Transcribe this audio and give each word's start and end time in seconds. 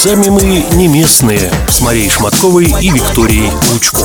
Сами 0.00 0.28
мы 0.28 0.64
не 0.76 0.86
местные 0.86 1.50
с 1.68 1.80
Марией 1.80 2.08
Шматковой 2.08 2.66
и 2.66 2.88
Викторией 2.88 3.50
Лучко. 3.72 3.98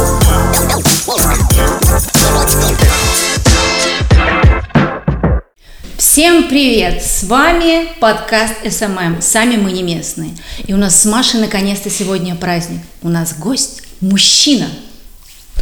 Всем 5.99 6.47
привет! 6.49 7.03
С 7.03 7.25
вами 7.25 7.89
подкаст 7.99 8.55
СММ 8.67 9.21
«Сами 9.21 9.57
мы 9.57 9.71
не 9.71 9.83
местные». 9.83 10.31
И 10.65 10.73
у 10.73 10.77
нас 10.77 10.99
с 10.99 11.05
Машей 11.05 11.39
наконец-то 11.39 11.91
сегодня 11.91 12.33
праздник. 12.33 12.81
У 13.03 13.09
нас 13.09 13.35
гость– 13.37 13.83
мужчина. 14.01 14.69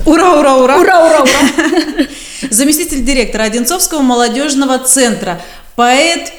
Ура, 0.05 0.39
ура, 0.39 0.55
ура! 0.55 0.77
Ура, 0.77 1.07
ура, 1.07 1.21
ура! 1.23 2.07
Заместитель 2.49 3.03
директора 3.03 3.43
Одинцовского 3.43 4.01
молодежного 4.01 4.79
центра, 4.79 5.41
поэт, 5.75 6.31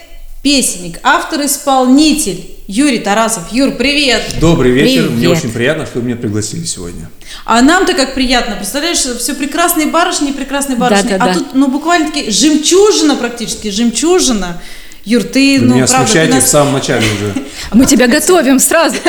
песенник, 0.43 0.99
автор-исполнитель 1.03 2.52
Юрий 2.69 2.99
Тарасов. 3.01 3.53
Юр, 3.53 3.73
привет! 3.73 4.23
Добрый 4.41 4.71
вечер. 4.71 5.11
Мне 5.11 5.27
Привет. 5.29 5.39
очень 5.39 5.53
приятно, 5.53 5.85
что 5.85 5.99
вы 5.99 6.07
меня 6.07 6.17
пригласили 6.17 6.65
сегодня. 6.65 7.11
А 7.45 7.61
нам-то 7.61 7.93
как 7.95 8.15
приятно, 8.15 8.55
представляешь, 8.57 8.99
все 8.99 9.35
прекрасные 9.35 9.89
барышни, 9.89 10.31
прекрасные 10.33 10.77
барышни, 10.79 11.09
Да-да-да. 11.11 11.31
а 11.31 11.35
тут, 11.35 11.55
ну, 11.55 11.69
буквально-таки 11.69 12.31
жемчужина 12.31 13.17
практически, 13.17 13.69
жемчужина. 13.69 14.61
Юр, 15.05 15.25
ты, 15.25 15.59
Вы 15.59 15.67
ну, 15.67 15.75
меня 15.75 15.87
правда, 15.87 16.07
смущаете 16.07 16.35
нас- 16.35 16.45
в 16.45 16.49
самом 16.49 16.73
начале 16.75 17.05
уже. 17.05 17.35
Мы 17.73 17.85
тебя 17.87 18.07
готовим 18.07 18.59
сразу. 18.61 18.97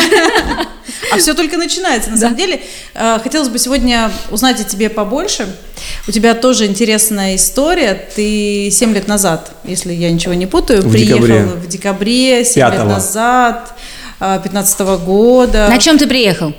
А 1.11 1.17
все 1.17 1.33
только 1.33 1.57
начинается. 1.57 2.09
На 2.09 2.17
самом 2.17 2.35
деле, 2.37 2.61
э, 2.93 3.19
хотелось 3.21 3.49
бы 3.49 3.59
сегодня 3.59 4.09
узнать 4.31 4.59
о 4.61 4.63
тебе 4.63 4.89
побольше. 4.89 5.47
У 6.07 6.11
тебя 6.11 6.33
тоже 6.33 6.65
интересная 6.65 7.35
история. 7.35 7.93
Ты 8.15 8.69
7 8.71 8.93
лет 8.93 9.07
назад, 9.07 9.51
если 9.63 9.93
я 9.93 10.11
ничего 10.11 10.33
не 10.33 10.45
путаю, 10.45 10.81
В 10.81 10.91
приехал 10.91 11.21
декабре. 11.21 11.43
в 11.45 11.67
декабре 11.67 12.45
7 12.45 12.63
лет 12.63 12.71
Пятого. 12.73 12.89
назад, 12.89 13.73
15 14.19 14.79
года. 14.99 15.67
На 15.69 15.77
чем 15.77 15.97
ты 15.97 16.07
приехал? 16.07 16.53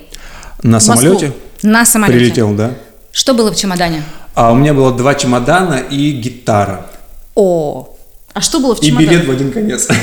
На 0.62 0.80
самолете 0.80 1.32
На 1.62 1.84
самолете. 1.86 2.18
прилетел, 2.18 2.52
да? 2.54 2.72
Что 3.12 3.32
было 3.34 3.52
в 3.52 3.56
чемодане? 3.56 4.02
А 4.34 4.52
у 4.52 4.56
меня 4.56 4.74
было 4.74 4.92
два 4.92 5.14
чемодана 5.14 5.74
и 5.90 6.10
гитара. 6.10 6.86
О, 7.34 7.88
А 8.32 8.40
что 8.40 8.58
было 8.60 8.74
в 8.74 8.82
И 8.82 8.86
чемодане? 8.88 9.08
билет 9.10 9.26
в 9.26 9.30
один 9.30 9.52
конец. 9.52 9.88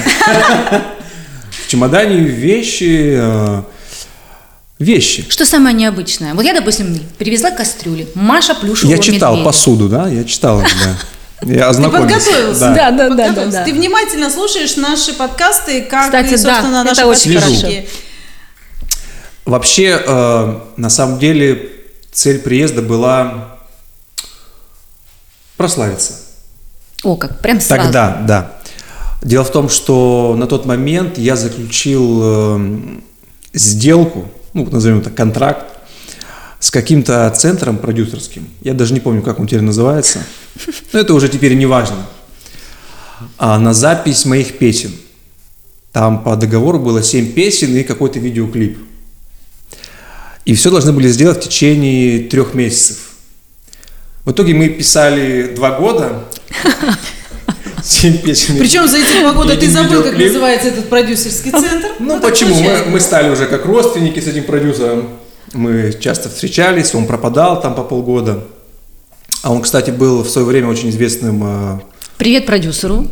В 1.51 1.67
чемодане 1.67 2.17
вещи... 2.17 3.19
Вещи. 4.81 5.25
что 5.29 5.45
самое 5.45 5.75
необычное? 5.75 6.33
Вот 6.33 6.43
я, 6.43 6.53
допустим, 6.53 6.97
привезла 7.19 7.51
кастрюли. 7.51 8.07
Маша 8.15 8.55
плюшевого 8.55 8.95
Я 8.95 9.01
читал 9.01 9.33
медведя. 9.33 9.45
посуду, 9.45 9.87
да? 9.87 10.07
Я 10.07 10.23
читал, 10.23 10.59
да. 10.61 10.97
Я 11.47 11.53
Ты 11.53 11.59
ознакомился. 11.61 12.17
подготовился? 12.25 12.59
Да. 12.59 12.73
Да, 12.73 12.91
да, 12.91 12.97
да, 12.97 13.09
Подготовился. 13.09 13.51
да, 13.51 13.59
да. 13.59 13.65
Ты 13.65 13.73
внимательно 13.73 14.29
слушаешь 14.31 14.75
наши 14.77 15.13
подкасты, 15.13 15.83
как 15.83 16.05
Кстати, 16.05 16.33
и, 16.33 16.37
собственно, 16.37 16.71
да, 16.71 16.83
наши 16.83 17.01
это 17.01 17.09
очень 17.09 17.39
хорошо. 17.39 17.67
Вообще, 19.45 20.01
э, 20.05 20.59
на 20.77 20.89
самом 20.89 21.19
деле, 21.19 21.69
цель 22.11 22.39
приезда 22.39 22.81
была 22.81 23.57
прославиться. 25.57 26.13
О, 27.03 27.15
как, 27.15 27.39
прям 27.39 27.59
сразу. 27.59 27.83
Тогда, 27.83 28.21
да. 28.27 28.51
Дело 29.21 29.43
в 29.43 29.51
том, 29.51 29.69
что 29.69 30.35
на 30.37 30.47
тот 30.47 30.65
момент 30.65 31.17
я 31.17 31.35
заключил 31.35 32.19
э, 32.23 32.99
сделку, 33.53 34.31
ну, 34.53 34.69
назовем 34.69 34.99
это 34.99 35.09
контракт, 35.09 35.65
с 36.59 36.69
каким-то 36.69 37.29
центром 37.35 37.77
продюсерским. 37.77 38.47
Я 38.61 38.73
даже 38.73 38.93
не 38.93 38.99
помню, 38.99 39.21
как 39.21 39.39
он 39.39 39.47
теперь 39.47 39.61
называется. 39.61 40.23
Но 40.93 40.99
это 40.99 41.13
уже 41.13 41.27
теперь 41.29 41.55
не 41.55 41.65
важно. 41.65 42.05
А, 43.37 43.57
на 43.57 43.73
запись 43.73 44.25
моих 44.25 44.57
песен. 44.57 44.91
Там 45.91 46.23
по 46.23 46.35
договору 46.35 46.79
было 46.79 47.03
7 47.03 47.33
песен 47.33 47.75
и 47.75 47.83
какой-то 47.83 48.19
видеоклип. 48.19 48.77
И 50.45 50.53
все 50.53 50.69
должны 50.69 50.93
были 50.93 51.07
сделать 51.09 51.37
в 51.37 51.47
течение 51.47 52.19
трех 52.27 52.53
месяцев. 52.53 53.11
В 54.23 54.31
итоге 54.31 54.53
мы 54.53 54.69
писали 54.69 55.53
два 55.55 55.79
года. 55.79 56.25
Семь 57.83 58.17
песен. 58.17 58.57
Причем 58.57 58.87
за 58.87 58.97
эти 58.99 59.21
два 59.21 59.33
года 59.33 59.55
ты 59.57 59.69
забыл, 59.69 60.03
как 60.03 60.17
называется 60.17 60.67
этот 60.69 60.89
продюсерский 60.89 61.51
центр. 61.51 61.87
Ну 61.99 62.19
почему? 62.19 62.55
Мы, 62.87 62.99
стали 62.99 63.29
уже 63.29 63.45
как 63.45 63.65
родственники 63.65 64.19
с 64.19 64.27
этим 64.27 64.43
продюсером. 64.43 65.09
Мы 65.53 65.93
часто 65.99 66.29
встречались, 66.29 66.93
он 66.95 67.07
пропадал 67.07 67.61
там 67.61 67.75
по 67.75 67.83
полгода. 67.83 68.43
А 69.43 69.51
он, 69.51 69.61
кстати, 69.61 69.89
был 69.91 70.23
в 70.23 70.29
свое 70.29 70.45
время 70.47 70.67
очень 70.69 70.89
известным 70.91 71.41
э, 71.43 71.79
Привет 72.17 72.45
продюсеру. 72.45 73.07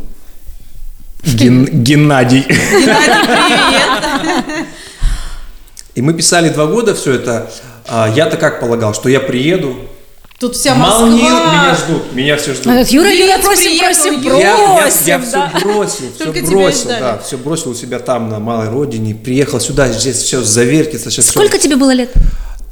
Ген- 1.24 1.66
Геннадий. 1.66 2.44
Геннадий, 2.48 3.12
привет! 3.26 4.66
И 5.96 6.02
мы 6.02 6.14
писали 6.14 6.48
два 6.50 6.66
года 6.66 6.94
все 6.94 7.14
это. 7.14 7.50
А 7.88 8.08
Я-то 8.14 8.36
как 8.36 8.60
полагал, 8.60 8.94
что 8.94 9.08
я 9.08 9.20
приеду. 9.20 9.76
Тут 10.40 10.56
вся 10.56 10.74
Москва. 10.74 11.06
не- 11.08 11.16
меня 11.22 11.76
ждут, 11.76 12.12
меня 12.14 12.36
все 12.38 12.54
ждут. 12.54 12.66
Этот 12.68 12.90
Юра, 12.90 13.12
Юра, 13.14 13.38
просим, 13.42 13.78
просим, 13.78 14.20
Юра. 14.22 14.38
Я, 14.38 14.56
я, 14.56 14.80
просим, 14.80 15.06
я 15.06 15.18
да. 15.18 15.50
все 15.52 15.64
бросил, 15.66 16.04
все 16.14 16.32
бросил, 16.50 16.88
да, 16.88 17.18
все 17.18 17.36
бросил 17.36 17.70
у 17.72 17.74
себя 17.74 17.98
там, 17.98 18.30
на 18.30 18.38
малой 18.38 18.70
родине, 18.70 19.14
приехал 19.14 19.60
сюда, 19.60 19.88
здесь 19.92 20.16
все 20.16 20.42
завертится, 20.42 21.10
сейчас 21.10 21.26
Сколько 21.26 21.58
тебе 21.58 21.76
было 21.76 21.90
лет? 21.92 22.10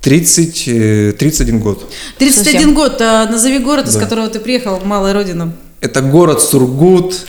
30, 0.00 0.64
э, 0.68 1.12
31 1.18 1.60
год. 1.60 1.84
31 2.18 2.52
Совсем. 2.54 2.74
год. 2.74 3.00
а, 3.02 3.26
Назови 3.26 3.58
город, 3.58 3.86
из 3.88 3.94
Да. 3.94 4.00
которого 4.00 4.28
ты 4.28 4.40
приехал 4.40 4.76
в 4.76 4.86
Малую 4.86 5.12
Родину. 5.12 5.52
Это 5.82 6.00
город 6.00 6.40
Сургут. 6.40 7.26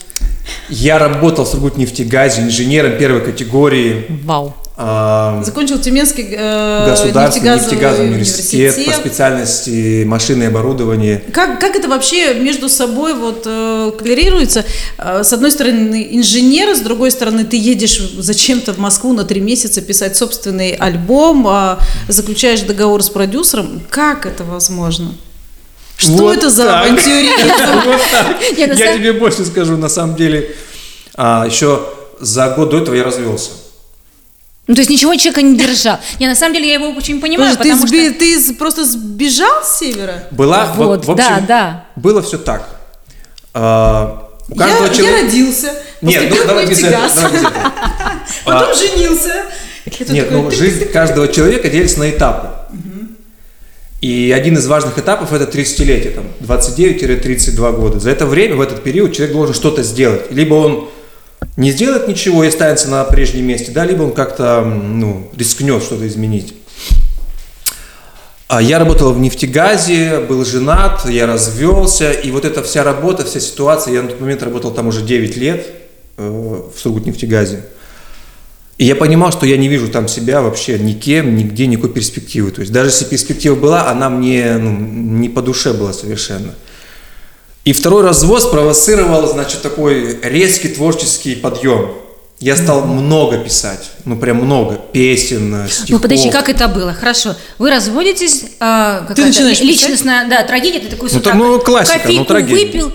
Я 0.69 0.99
работал 0.99 1.43
в 1.45 1.49
Сургут 1.49 1.77
нефтегазе 1.77 2.43
инженером 2.43 2.97
первой 2.97 3.21
категории. 3.21 4.05
Вау. 4.23 4.55
А, 4.81 5.43
Закончил 5.43 5.77
Тюменский 5.77 6.25
э, 6.31 6.85
Государственный 6.89 7.55
нефтегазовый 7.55 7.59
нефтегазовый 7.59 8.07
университет, 8.11 8.85
по 8.85 8.93
специальности 8.93 10.05
машины 10.05 10.43
и 10.43 10.45
оборудование. 10.45 11.21
Как, 11.33 11.59
как 11.59 11.75
это 11.75 11.89
вообще 11.89 12.33
между 12.35 12.69
собой 12.69 13.13
вот 13.13 13.43
э, 13.45 13.91
кларируется? 13.99 14.63
Э, 14.97 15.25
с 15.25 15.33
одной 15.33 15.51
стороны 15.51 16.07
инженер, 16.11 16.73
с 16.73 16.79
другой 16.79 17.11
стороны 17.11 17.43
ты 17.43 17.57
едешь 17.57 17.99
зачем-то 18.19 18.71
в 18.71 18.77
Москву 18.77 19.11
на 19.11 19.25
три 19.25 19.41
месяца 19.41 19.81
писать 19.81 20.15
собственный 20.15 20.71
альбом, 20.75 21.45
а 21.45 21.79
заключаешь 22.07 22.61
договор 22.61 23.03
с 23.03 23.09
продюсером. 23.09 23.81
Как 23.89 24.25
это 24.25 24.45
возможно? 24.45 25.13
Что 25.97 26.11
Вот 26.11 26.37
это 26.37 26.49
за 26.49 26.63
так. 26.63 26.85
авантюризм? 26.85 27.49
Я 28.55 28.93
тебе 28.95 29.11
больше 29.11 29.43
скажу, 29.43 29.75
на 29.75 29.89
самом 29.89 30.15
деле, 30.15 30.55
а, 31.15 31.45
еще 31.45 31.85
за 32.21 32.51
год 32.51 32.69
до 32.69 32.77
этого 32.77 32.95
я 32.95 33.03
развелся. 33.03 33.58
Ну, 34.69 34.75
то 34.75 34.81
есть 34.81 34.91
ничего 34.91 35.15
человека 35.15 35.41
не 35.41 35.57
держал. 35.57 35.97
Не, 36.19 36.27
на 36.27 36.35
самом 36.35 36.53
деле 36.53 36.67
я 36.67 36.75
его 36.75 36.89
очень 36.91 37.19
понимаю, 37.19 37.57
Подожди, 37.57 37.71
потому 37.71 37.87
ты, 37.87 37.95
сби- 37.95 38.09
что... 38.37 38.49
ты 38.49 38.53
просто 38.53 38.85
сбежал 38.85 39.63
с 39.63 39.79
севера? 39.79 40.25
Была, 40.29 40.65
в- 40.67 40.77
Вот, 40.77 41.05
в, 41.05 41.11
общем, 41.11 41.25
да, 41.27 41.39
да. 41.47 41.85
было 41.95 42.21
все 42.21 42.37
так. 42.37 42.69
А, 43.55 44.29
у 44.47 44.53
Я, 44.53 44.57
каждого 44.67 44.85
я 44.87 44.93
человека... 44.93 45.25
родился, 45.25 45.73
Нет, 46.03 46.23
ну 46.29 46.43
в 46.43 46.47
давай 46.47 46.67
без 46.67 46.83
этого. 46.83 47.01
нефтегаз, 47.03 47.15
давай 47.15 47.31
без 47.31 47.39
этого. 47.41 47.71
потом 48.45 48.75
женился. 48.77 49.33
И 49.85 49.89
ты 49.89 50.13
Нет, 50.13 50.29
такой, 50.29 50.43
ну 50.43 50.51
жизнь 50.51 50.85
каждого 50.85 51.27
человека 51.29 51.67
делится 51.67 51.97
на 51.99 52.11
этапы. 52.11 52.49
И 54.01 54.31
один 54.37 54.55
из 54.55 54.67
важных 54.67 54.97
этапов 54.99 55.33
это 55.33 55.45
30-летие, 55.45 56.11
там, 56.11 56.25
29-32 56.41 57.71
года. 57.75 57.99
За 57.99 58.11
это 58.11 58.25
время, 58.27 58.55
в 58.55 58.61
этот 58.61 58.83
период 58.83 59.13
человек 59.13 59.33
должен 59.35 59.53
что-то 59.55 59.81
сделать. 59.83 60.31
Либо 60.31 60.53
он 60.53 60.89
не 61.57 61.71
сделает 61.71 62.07
ничего 62.07 62.43
и 62.43 62.47
останется 62.47 62.89
на 62.89 63.03
прежнем 63.03 63.45
месте, 63.45 63.71
да, 63.71 63.85
либо 63.85 64.03
он 64.03 64.13
как-то 64.13 64.63
ну, 64.63 65.29
рискнет 65.35 65.83
что-то 65.83 66.07
изменить. 66.07 66.53
А 68.47 68.61
Я 68.61 68.79
работал 68.79 69.13
в 69.13 69.19
нефтегазе, 69.19 70.21
был 70.21 70.43
женат, 70.43 71.07
я 71.07 71.27
развелся, 71.27 72.11
и 72.11 72.31
вот 72.31 72.45
эта 72.45 72.63
вся 72.63 72.83
работа, 72.83 73.23
вся 73.23 73.39
ситуация, 73.39 73.93
я 73.93 74.01
на 74.01 74.07
тот 74.07 74.19
момент 74.19 74.41
работал 74.41 74.71
там 74.71 74.87
уже 74.87 75.03
9 75.03 75.37
лет 75.37 75.67
э, 76.17 76.27
в 76.27 76.79
Сургутнефтегазе. 76.79 77.65
И 78.79 78.85
я 78.85 78.95
понимал, 78.95 79.31
что 79.33 79.45
я 79.45 79.57
не 79.57 79.67
вижу 79.67 79.89
там 79.89 80.07
себя 80.07 80.41
вообще 80.41 80.79
никем, 80.79 81.35
нигде, 81.35 81.67
никакой 81.67 81.91
перспективы. 81.91 82.49
То 82.51 82.61
есть 82.61 82.71
даже 82.71 82.89
если 82.89 83.05
перспектива 83.05 83.53
была, 83.53 83.89
она 83.91 84.09
мне 84.09 84.57
ну, 84.57 84.71
не 84.71 85.27
по 85.27 85.41
душе 85.41 85.73
была 85.73 85.91
совершенно. 85.91 86.55
И 87.69 87.73
второй 87.73 88.01
развод 88.03 88.41
спровоцировал, 88.41 89.27
значит, 89.27 89.61
такой 89.61 90.17
резкий 90.23 90.69
творческий 90.69 91.35
подъем. 91.35 91.91
Я 92.39 92.55
стал 92.55 92.81
много 92.85 93.37
писать, 93.37 93.91
ну 94.05 94.17
прям 94.17 94.37
много 94.37 94.79
песен, 94.91 95.53
э, 95.65 95.67
стихов. 95.69 95.89
Ну, 95.91 95.99
подожди, 95.99 96.31
как 96.31 96.49
это 96.49 96.67
было? 96.67 96.93
Хорошо. 96.95 97.35
Вы 97.59 97.69
разводитесь, 97.69 98.45
а, 98.59 99.01
какая-то 99.01 99.21
начинаешь 99.27 99.59
писать? 99.59 99.67
личностная, 99.81 100.27
да, 100.27 100.41
трагедия, 100.45 100.79
ты 100.79 100.87
такой 100.87 101.11
с 101.11 101.13
Ну, 101.13 101.19
там, 101.19 101.37
ну, 101.37 101.59
классика, 101.59 101.97
ну, 101.97 102.01
кофейку 102.01 102.25
трагедия. 102.25 102.65
выпил, 102.65 102.91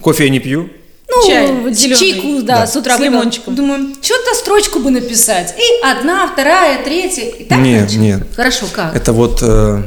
Кофе 0.00 0.24
я 0.24 0.30
не 0.30 0.40
пью. 0.40 0.68
ну, 1.08 1.26
Чай 1.28 1.46
зелёный. 1.72 1.96
чайку, 1.96 2.42
да, 2.42 2.60
Да. 2.62 2.66
с 2.66 2.74
утра 2.74 2.96
С 2.96 2.98
выпил. 2.98 3.12
лимончиком. 3.12 3.54
Думаю, 3.54 3.94
что-то 4.02 4.34
строчку 4.34 4.80
бы 4.80 4.90
написать. 4.90 5.54
И 5.56 5.84
одна, 5.86 6.26
вторая, 6.26 6.82
третья. 6.82 7.26
И 7.26 7.44
так 7.44 7.58
Нет, 7.58 7.82
дальше? 7.82 7.98
нет. 7.98 8.22
Хорошо, 8.34 8.66
как? 8.72 8.96
Это 8.96 9.12
вот 9.12 9.38
э, 9.42 9.82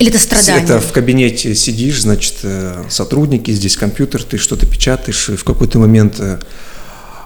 Или 0.00 0.08
это 0.10 0.18
страдание? 0.18 0.64
Это 0.64 0.80
в 0.80 0.92
кабинете 0.92 1.54
сидишь, 1.54 2.00
значит, 2.02 2.36
э, 2.42 2.84
сотрудники, 2.88 3.50
здесь 3.50 3.76
компьютер, 3.76 4.22
ты 4.24 4.38
что-то 4.38 4.64
печатаешь, 4.66 5.28
и 5.28 5.36
в 5.36 5.44
какой-то 5.44 5.78
момент 5.78 6.14
э, 6.18 6.38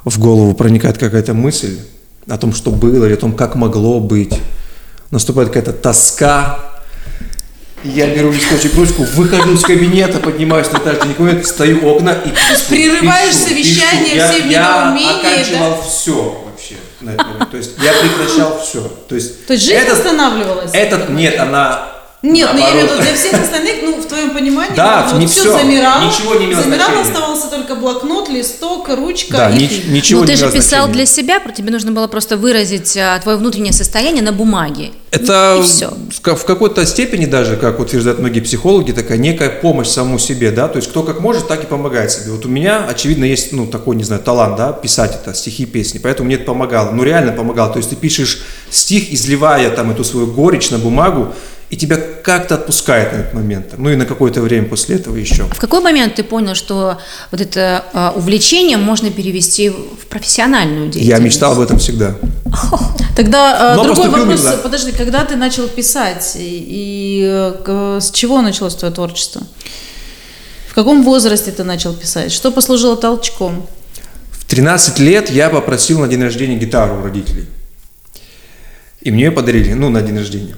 в 0.04 0.18
голову 0.18 0.54
проникает 0.54 0.98
какая-то 0.98 1.34
мысль, 1.34 1.78
о 2.28 2.36
том, 2.36 2.52
что 2.52 2.70
было, 2.72 3.04
или 3.06 3.14
о 3.14 3.16
том, 3.16 3.32
как 3.32 3.54
могло 3.54 4.00
быть. 4.00 4.34
Наступает 5.12 5.50
какая-то 5.50 5.72
тоска. 5.72 6.58
Я 7.84 8.06
беру 8.12 8.32
листочек, 8.32 8.74
ручку, 8.74 9.04
выхожу 9.04 9.54
из 9.54 9.60
кабинета, 9.62 10.18
поднимаюсь 10.18 10.70
на 10.72 10.78
этаж, 10.78 11.04
никого 11.06 11.28
нет, 11.28 11.46
стою 11.46 11.86
у 11.86 11.90
окна 11.96 12.10
и 12.12 12.30
пишу, 12.30 12.64
прерываешь 12.70 13.34
пишу, 13.34 13.48
совещание, 13.50 14.04
пишу. 14.06 14.16
Я- 14.16 14.32
все 14.32 14.42
в 14.42 14.50
Я 14.50 14.60
недоумении, 14.90 15.20
оканчивал 15.20 15.82
все 15.82 16.44
вообще 16.46 16.74
на. 17.02 17.46
То 17.46 17.56
есть 17.56 17.72
я 17.82 17.92
прекращал 17.92 18.60
все. 18.66 18.80
То 19.08 19.14
есть, 19.14 19.46
То 19.46 19.52
есть 19.52 19.64
жизнь 19.66 19.76
этот- 19.78 19.98
останавливалась? 19.98 20.70
Этот, 20.72 21.10
нет, 21.10 21.38
она 21.38 21.93
Нет, 22.24 22.48
ну 22.54 22.58
я 22.58 22.72
имею 22.72 22.86
в 22.88 22.90
виду 22.92 23.02
для 23.02 23.14
всех 23.14 23.34
остальных, 23.34 23.74
ну 23.82 24.00
в 24.00 24.06
твоем 24.06 24.30
понимании, 24.30 24.74
Да, 24.74 25.06
вот 25.10 25.18
не 25.20 25.26
все 25.26 25.40
всё, 25.42 25.58
замирало, 25.58 26.04
ничего 26.06 26.34
не 26.36 26.46
имело 26.46 26.62
замирало, 26.62 26.90
значения. 26.92 27.12
оставался 27.12 27.46
только 27.50 27.74
блокнот, 27.74 28.28
листок, 28.30 28.88
ручка 28.88 29.36
Да, 29.36 29.50
и 29.50 29.58
ни- 29.62 29.66
ты. 29.66 29.88
ничего 29.90 30.20
ну, 30.20 30.26
не 30.26 30.32
ты 30.32 30.38
же 30.38 30.46
писал 30.50 30.84
значения. 30.86 30.92
для 30.94 31.06
себя, 31.06 31.40
про 31.40 31.52
тебе 31.52 31.70
нужно 31.70 31.92
было 31.92 32.06
просто 32.06 32.36
выразить 32.38 32.96
а, 32.96 33.18
твое 33.20 33.36
внутреннее 33.36 33.74
состояние 33.74 34.22
на 34.22 34.32
бумаге. 34.32 34.92
Это 35.10 35.58
И 35.60 35.62
всё. 35.62 35.92
в 36.10 36.20
ка- 36.22 36.34
в 36.34 36.44
какой-то 36.46 36.84
степени 36.86 37.26
даже, 37.26 37.56
как 37.56 37.78
утверждают 37.78 38.18
многие 38.18 38.40
психологи, 38.40 38.92
такая 38.92 39.18
некая 39.18 39.50
помощь 39.50 39.88
самому 39.88 40.18
себе, 40.18 40.50
да, 40.50 40.66
то 40.68 40.78
есть 40.78 40.88
кто 40.90 41.02
как 41.02 41.20
может, 41.20 41.46
так 41.46 41.62
и 41.62 41.66
помогает 41.66 42.10
себе. 42.10 42.32
Вот 42.32 42.46
у 42.46 42.48
меня, 42.48 42.86
очевидно, 42.88 43.24
есть, 43.24 43.52
ну, 43.52 43.66
такой, 43.66 43.96
не 43.96 44.02
знаю, 44.04 44.22
талант, 44.22 44.56
да, 44.56 44.72
писать 44.72 45.14
это, 45.14 45.34
стихи, 45.34 45.66
песни, 45.66 45.98
поэтому 45.98 46.26
мне 46.26 46.36
это 46.36 46.44
помогало, 46.46 46.90
ну, 46.90 47.02
реально 47.04 47.32
помогало, 47.32 47.70
то 47.70 47.76
есть 47.78 47.90
ты 47.90 47.96
пишешь 47.96 48.40
стих, 48.70 49.12
изливая 49.12 49.70
там 49.70 49.90
эту 49.90 50.02
свою 50.04 50.26
горечь 50.26 50.70
на 50.70 50.78
бумагу, 50.78 51.34
и 51.74 51.76
тебя 51.76 51.98
как-то 52.22 52.54
отпускает 52.54 53.12
на 53.12 53.16
этот 53.16 53.34
момент, 53.34 53.66
ну, 53.76 53.90
и 53.90 53.96
на 53.96 54.06
какое-то 54.06 54.40
время 54.40 54.68
после 54.68 54.94
этого 54.94 55.16
еще. 55.16 55.48
А 55.50 55.54
в 55.54 55.58
какой 55.58 55.80
момент 55.80 56.14
ты 56.14 56.22
понял, 56.22 56.54
что 56.54 56.98
вот 57.32 57.40
это 57.40 57.84
а, 57.92 58.12
увлечение 58.14 58.76
можно 58.76 59.10
перевести 59.10 59.70
в 59.70 60.06
профессиональную 60.08 60.88
деятельность? 60.88 61.08
Я 61.08 61.18
мечтал 61.18 61.54
об 61.54 61.58
этом 61.58 61.80
всегда. 61.80 62.14
Тогда 63.16 63.72
э, 63.72 63.76
Но 63.76 63.82
другой 63.82 64.08
вопрос, 64.08 64.40
туда. 64.40 64.56
подожди, 64.58 64.92
когда 64.92 65.24
ты 65.24 65.34
начал 65.34 65.66
писать 65.66 66.36
и, 66.36 67.52
с 68.00 68.12
чего 68.12 68.40
началось 68.40 68.76
твое 68.76 68.94
творчество? 68.94 69.42
В 70.68 70.74
каком 70.76 71.02
возрасте 71.02 71.50
ты 71.50 71.64
начал 71.64 71.92
писать? 71.92 72.30
Что 72.30 72.52
послужило 72.52 72.96
толчком? 72.96 73.66
В 74.30 74.44
13 74.44 75.00
лет 75.00 75.28
я 75.28 75.50
попросил 75.50 75.98
на 75.98 76.06
день 76.06 76.22
рождения 76.22 76.56
гитару 76.56 77.00
у 77.00 77.02
родителей. 77.02 77.46
И 79.00 79.10
мне 79.10 79.24
ее 79.24 79.32
подарили, 79.32 79.72
ну, 79.72 79.88
на 79.88 80.02
день 80.02 80.16
рождения. 80.16 80.54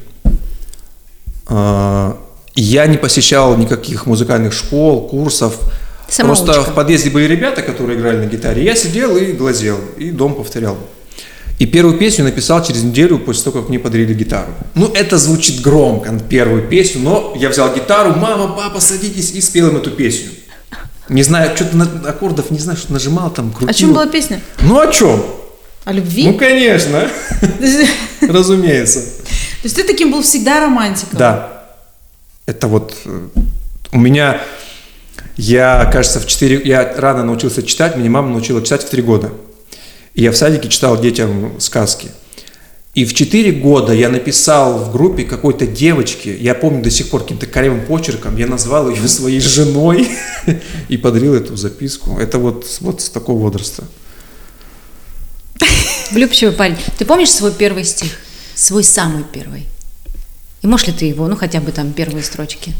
А, 1.48 2.16
Я 2.54 2.86
не 2.86 2.96
посещал 2.96 3.56
никаких 3.56 4.06
музыкальных 4.06 4.52
школ, 4.52 5.08
курсов. 5.08 5.56
Самоучка. 6.08 6.44
Просто 6.44 6.70
в 6.70 6.74
подъезде 6.74 7.10
были 7.10 7.24
ребята, 7.24 7.62
которые 7.62 7.98
играли 7.98 8.18
на 8.18 8.26
гитаре. 8.26 8.64
Я 8.64 8.74
сидел 8.76 9.16
и 9.16 9.32
глазел, 9.32 9.78
и 9.98 10.10
дом 10.10 10.34
повторял. 10.34 10.76
И 11.58 11.66
первую 11.66 11.98
песню 11.98 12.24
написал 12.24 12.62
через 12.64 12.82
неделю 12.82 13.18
после 13.18 13.44
того, 13.44 13.60
как 13.60 13.68
мне 13.70 13.78
подарили 13.78 14.12
гитару. 14.14 14.52
Ну, 14.74 14.86
это 14.92 15.16
звучит 15.18 15.62
громко, 15.62 16.12
первую 16.28 16.62
песню, 16.68 17.00
но 17.02 17.34
я 17.38 17.48
взял 17.48 17.74
гитару, 17.74 18.14
мама, 18.14 18.54
папа, 18.54 18.78
садитесь, 18.80 19.32
и 19.32 19.40
спел 19.40 19.68
им 19.68 19.76
эту 19.76 19.90
песню. 19.90 20.28
Не 21.08 21.22
знаю, 21.22 21.56
что-то 21.56 21.76
на- 21.76 22.08
аккордов, 22.10 22.50
не 22.50 22.58
знаю, 22.58 22.76
что 22.78 22.92
нажимал 22.92 23.30
там, 23.30 23.50
крутил. 23.52 23.70
О 23.70 23.72
чем 23.74 23.92
была 23.94 24.06
песня? 24.06 24.40
Ну, 24.62 24.78
о 24.80 24.86
чем? 24.92 25.22
О 25.84 25.92
любви? 25.92 26.24
Ну, 26.26 26.34
конечно, 26.38 27.08
разумеется. 28.20 29.02
То 29.66 29.68
есть 29.68 29.76
ты 29.78 29.82
таким 29.82 30.12
был 30.12 30.22
всегда 30.22 30.60
романтиком? 30.60 31.18
Да. 31.18 31.64
Это 32.46 32.68
вот 32.68 32.94
э, 33.04 33.28
у 33.90 33.98
меня, 33.98 34.40
я, 35.36 35.90
кажется, 35.92 36.20
в 36.20 36.26
4, 36.28 36.62
я 36.64 36.94
рано 36.96 37.24
научился 37.24 37.64
читать, 37.64 37.96
меня 37.96 38.08
мама 38.08 38.28
научила 38.28 38.62
читать 38.62 38.84
в 38.84 38.90
3 38.90 39.02
года. 39.02 39.32
И 40.14 40.22
я 40.22 40.30
в 40.30 40.36
садике 40.36 40.68
читал 40.68 41.00
детям 41.00 41.58
сказки. 41.58 42.10
И 42.94 43.04
в 43.04 43.12
4 43.12 43.50
года 43.60 43.92
я 43.92 44.08
написал 44.08 44.78
в 44.78 44.92
группе 44.92 45.24
какой-то 45.24 45.66
девочке, 45.66 46.36
я 46.36 46.54
помню 46.54 46.80
до 46.80 46.90
сих 46.92 47.10
пор 47.10 47.22
каким-то 47.22 47.46
корявым 47.46 47.86
почерком, 47.86 48.36
я 48.36 48.46
назвал 48.46 48.88
ее 48.88 49.08
своей 49.08 49.40
женой 49.40 50.08
и 50.88 50.96
подарил 50.96 51.34
эту 51.34 51.56
записку. 51.56 52.20
Это 52.20 52.38
вот, 52.38 52.64
вот 52.78 53.00
с 53.00 53.08
такого 53.08 53.40
возраста. 53.40 53.82
Влюбчивый 56.12 56.54
парень. 56.54 56.76
Ты 56.98 57.04
помнишь 57.04 57.32
свой 57.32 57.50
первый 57.50 57.82
стих? 57.82 58.20
Свой 58.56 58.82
самый 58.82 59.22
первый? 59.22 59.66
И 60.62 60.66
можешь 60.66 60.88
ли 60.88 60.92
ты 60.94 61.04
его, 61.04 61.28
ну 61.28 61.36
хотя 61.36 61.60
бы 61.60 61.70
там 61.70 61.92
первые 61.92 62.24
строчки? 62.24 62.72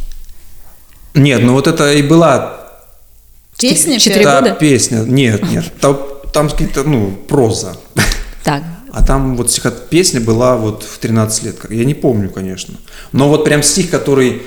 Нет, 1.14 1.43
ну 1.43 1.52
вот 1.52 1.67
это 1.69 1.93
и 1.93 2.02
была 2.02 2.67
Песня 3.58 3.99
Четыре 3.99 4.25
года? 4.25 4.50
песня. 4.52 4.99
Нет, 5.05 5.43
нет, 5.50 5.64
там, 5.81 5.99
там 6.32 6.49
какие-то, 6.50 6.82
ну, 6.84 7.11
проза. 7.28 7.76
Так. 8.43 8.62
А 8.93 9.05
там 9.05 9.37
вот 9.37 9.50
стихот... 9.50 9.88
песня 9.90 10.20
была 10.20 10.56
вот 10.56 10.82
в 10.82 10.99
13 10.99 11.43
лет. 11.43 11.56
как- 11.56 11.70
Я 11.70 11.84
не 11.84 11.94
помню, 11.94 12.31
конечно. 12.31 12.75
Но 13.12 13.29
вот 13.29 13.44
прям 13.44 13.62
стих, 13.62 13.90
который 13.90 14.43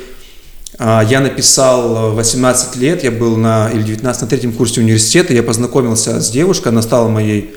а, 0.80 1.04
я 1.08 1.20
написал 1.20 2.12
в 2.12 2.16
18 2.16 2.76
лет, 2.78 3.04
я 3.04 3.12
был 3.12 3.36
на, 3.36 3.70
или 3.72 3.84
19, 3.84 4.22
на 4.24 4.28
третьем 4.28 4.54
курсе 4.54 4.82
университета, 4.82 5.34
я 5.34 5.44
познакомился 5.44 6.20
с 6.22 6.30
девушкой, 6.32 6.70
она 6.70 6.82
стала 6.82 7.08
моей 7.10 7.56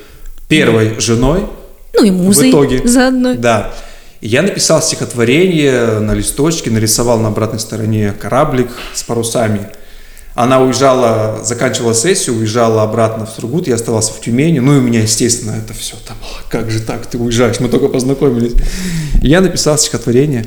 первой 0.48 0.98
женой. 1.00 1.46
Ну 1.94 2.04
и 2.04 2.10
музой 2.10 2.48
в 2.48 2.50
итоге. 2.50 2.86
заодно. 2.86 3.34
Да. 3.34 3.74
Я 4.20 4.42
написал 4.42 4.80
стихотворение 4.80 5.98
на 5.98 6.14
листочке, 6.14 6.70
нарисовал 6.70 7.18
на 7.18 7.28
обратной 7.28 7.58
стороне 7.58 8.12
кораблик 8.12 8.70
с 8.94 9.02
парусами. 9.02 9.68
Она 10.34 10.60
уезжала, 10.60 11.40
заканчивала 11.44 11.92
сессию, 11.92 12.36
уезжала 12.36 12.84
обратно 12.84 13.26
в 13.26 13.30
Сургут, 13.30 13.66
я 13.66 13.74
оставался 13.74 14.12
в 14.12 14.20
Тюмени. 14.20 14.60
Ну 14.60 14.76
и 14.76 14.78
у 14.78 14.80
меня, 14.80 15.02
естественно, 15.02 15.56
это 15.56 15.74
все 15.74 15.96
там, 16.06 16.16
как 16.48 16.70
же 16.70 16.80
так, 16.80 17.04
ты 17.06 17.18
уезжаешь, 17.18 17.60
мы 17.60 17.68
только 17.68 17.88
познакомились. 17.88 18.52
И 19.20 19.28
я 19.28 19.40
написал 19.40 19.76
стихотворение. 19.76 20.46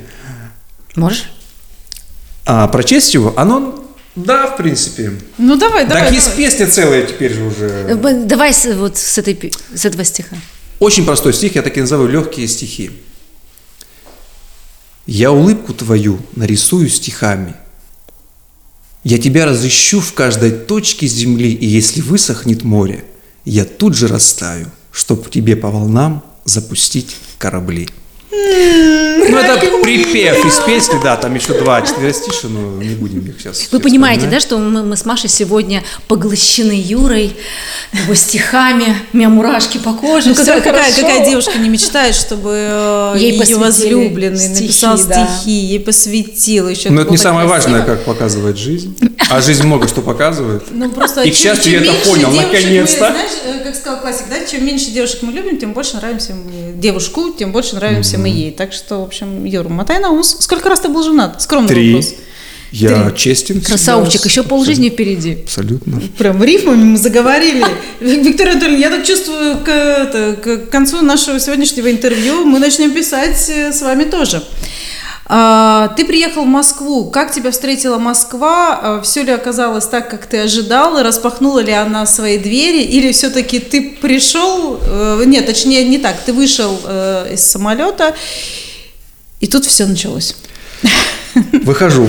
Можешь? 0.95 1.29
А 2.45 2.67
прочесть 2.67 3.13
его, 3.13 3.33
оно, 3.35 3.85
да, 4.15 4.47
в 4.47 4.57
принципе. 4.57 5.11
Ну 5.37 5.57
давай, 5.57 5.85
давай. 5.85 6.03
так 6.03 6.13
есть 6.13 6.29
давай. 6.29 6.45
песня 6.45 6.67
целая 6.67 7.03
теперь 7.03 7.33
же 7.33 7.43
уже. 7.43 7.67
Э, 7.89 7.95
Давай 7.95 8.53
вот 8.75 8.97
с, 8.97 9.17
этой, 9.17 9.51
с 9.73 9.85
этого 9.85 10.05
стиха. 10.05 10.37
Очень 10.79 11.05
простой 11.05 11.33
стих, 11.33 11.55
я 11.55 11.61
так 11.61 11.77
и 11.77 11.81
называю 11.81 12.09
легкие 12.09 12.47
стихи. 12.47 12.91
Я 15.05 15.31
улыбку 15.31 15.73
твою 15.73 16.19
нарисую 16.35 16.89
стихами. 16.89 17.55
Я 19.03 19.19
тебя 19.19 19.45
разыщу 19.45 20.01
в 20.01 20.13
каждой 20.13 20.51
точке 20.51 21.05
земли, 21.05 21.53
и 21.53 21.65
если 21.65 22.01
высохнет 22.01 22.63
море, 22.63 23.05
я 23.45 23.63
тут 23.63 23.95
же 23.95 24.07
растаю, 24.07 24.71
чтоб 24.91 25.29
тебе 25.29 25.55
по 25.55 25.69
волнам 25.69 26.23
запустить 26.43 27.15
корабли. 27.37 27.87
Ну, 29.29 29.37
это 29.37 29.59
припев 29.81 30.45
из 30.45 30.59
песни, 30.59 30.99
да, 31.03 31.15
там 31.15 31.33
еще 31.35 31.53
два 31.53 31.81
четверостиши, 31.81 32.47
но 32.47 32.81
не 32.81 32.95
будем 32.95 33.25
их 33.25 33.39
сейчас. 33.39 33.67
Вы 33.71 33.79
понимаете, 33.79 34.27
да, 34.27 34.39
что 34.39 34.57
мы, 34.57 34.83
мы 34.83 34.95
с 34.97 35.05
Машей 35.05 35.29
сегодня 35.29 35.83
поглощены 36.07 36.71
Юрой, 36.71 37.35
его 37.91 38.13
стихами, 38.13 38.95
у 39.13 39.17
меня 39.17 39.29
мурашки 39.29 39.77
по 39.77 39.93
коже. 39.93 40.29
Ну, 40.29 40.35
какая, 40.35 40.61
какая, 40.61 40.93
какая 40.93 41.25
девушка 41.29 41.57
не 41.57 41.69
мечтает, 41.69 42.15
чтобы 42.15 42.51
э, 42.53 43.15
Ей 43.17 43.31
ее 43.31 43.57
возлюбленный 43.57 44.37
стихи, 44.37 44.63
написал 44.63 44.99
да. 45.07 45.27
стихи, 45.27 45.51
ей 45.51 45.79
посвятил 45.79 46.69
еще. 46.69 46.89
Но 46.89 47.01
это 47.01 47.11
не 47.11 47.17
самое 47.17 47.47
красиво. 47.47 47.73
важное, 47.73 47.85
как 47.85 48.05
показывает 48.05 48.57
жизнь. 48.57 48.97
А 49.29 49.41
жизнь 49.41 49.63
много 49.63 49.87
что 49.87 50.01
показывает. 50.01 50.63
Ну, 50.71 50.89
просто 50.89 51.23
И, 51.23 51.31
к 51.31 51.35
счастью, 51.35 51.73
я 51.73 51.79
это 51.79 51.93
понял, 52.07 52.31
наконец-то. 52.31 53.11
Знаешь, 53.11 53.31
э, 53.45 53.63
как 53.63 53.75
сказал 53.75 53.99
классик, 54.01 54.25
да, 54.29 54.45
чем 54.45 54.65
меньше 54.65 54.91
девушек 54.91 55.19
мы 55.21 55.31
любим, 55.31 55.57
тем 55.57 55.73
больше 55.73 55.97
нравимся 55.97 56.33
мы 56.33 56.73
девушку, 56.73 57.33
тем 57.37 57.51
больше 57.51 57.75
нравимся 57.75 58.17
мы 58.17 58.24
ей. 58.25 58.51
Так 58.51 58.73
что, 58.73 59.01
в 59.01 59.03
общем, 59.03 59.45
Юра, 59.45 59.69
мотай 59.69 59.99
на 59.99 60.11
ус. 60.11 60.37
Сколько 60.39 60.69
раз 60.69 60.81
ты 60.81 60.89
был 60.89 61.03
женат? 61.03 61.41
Скромный 61.41 61.69
Три. 61.69 61.93
вопрос. 61.93 62.13
Я 62.71 63.11
честен. 63.15 63.61
всегда. 63.61 63.69
Красавчик, 63.69 64.25
еще 64.25 64.43
полжизни 64.43 64.89
впереди. 64.89 65.37
Абсолютно. 65.43 66.01
Прям 66.17 66.43
рифмами 66.43 66.83
мы 66.83 66.97
заговорили. 66.97 67.63
Виктория 68.01 68.53
Анатольевна, 68.53 68.77
я 68.77 68.89
так 68.89 69.05
чувствую, 69.05 69.59
к, 69.59 69.69
это, 69.69 70.35
к 70.41 70.69
концу 70.69 71.01
нашего 71.01 71.39
сегодняшнего 71.39 71.89
интервью 71.89 72.43
мы 72.43 72.59
начнем 72.59 72.91
писать 72.91 73.49
э, 73.49 73.71
с 73.71 73.81
вами 73.81 74.03
тоже. 74.03 74.43
А, 75.27 75.87
ты 75.97 76.05
приехал 76.05 76.43
в 76.43 76.47
Москву. 76.47 77.09
Как 77.09 77.31
тебя 77.33 77.49
встретила 77.51 77.97
Москва? 77.97 79.01
Все 79.03 79.23
ли 79.23 79.31
оказалось 79.31 79.85
так, 79.87 80.09
как 80.09 80.27
ты 80.27 80.39
ожидал? 80.41 80.97
И 80.99 81.03
Распахнула 81.03 81.59
ли 81.59 81.71
она 81.71 82.05
свои 82.05 82.37
двери? 82.37 82.83
Или 82.83 83.11
все-таки 83.11 83.59
ты 83.59 83.97
пришел... 84.01 84.79
э, 84.83 85.23
Нет, 85.25 85.47
точнее, 85.47 85.83
не 85.85 85.97
так. 85.97 86.15
Ты 86.25 86.31
вышел 86.33 86.79
э, 86.85 87.33
из 87.33 87.43
самолета, 87.43 88.13
и 89.39 89.47
тут 89.47 89.65
все 89.65 89.85
началось. 89.87 90.35
Выхожу. 91.63 92.07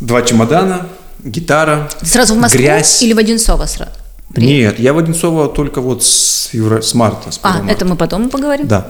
Два 0.00 0.22
чемодана, 0.22 0.88
гитара, 1.22 1.88
Сразу 2.02 2.34
в 2.34 2.38
Москву 2.38 2.58
грязь. 2.60 3.00
или 3.02 3.12
в 3.12 3.18
Одинцово 3.18 3.66
сразу? 3.66 3.92
Нет, 4.34 4.80
я 4.80 4.92
в 4.92 4.98
Одинцово 4.98 5.48
только 5.48 5.80
вот 5.80 6.02
с, 6.02 6.48
февра- 6.52 6.82
с 6.82 6.94
марта. 6.94 7.30
С 7.30 7.38
А, 7.42 7.52
марта. 7.58 7.70
это 7.72 7.84
мы 7.84 7.94
потом 7.94 8.28
поговорим? 8.28 8.66
Да. 8.66 8.88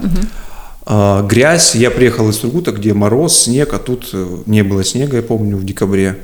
А, 0.84 1.22
грязь. 1.22 1.74
Я 1.74 1.90
приехал 1.90 2.28
из 2.30 2.36
Сургута, 2.36 2.72
где 2.72 2.92
мороз, 2.92 3.38
снег, 3.38 3.72
а 3.72 3.78
тут 3.78 4.10
э, 4.12 4.38
не 4.46 4.62
было 4.62 4.84
снега, 4.84 5.16
я 5.16 5.22
помню, 5.22 5.56
в 5.56 5.64
декабре. 5.64 6.18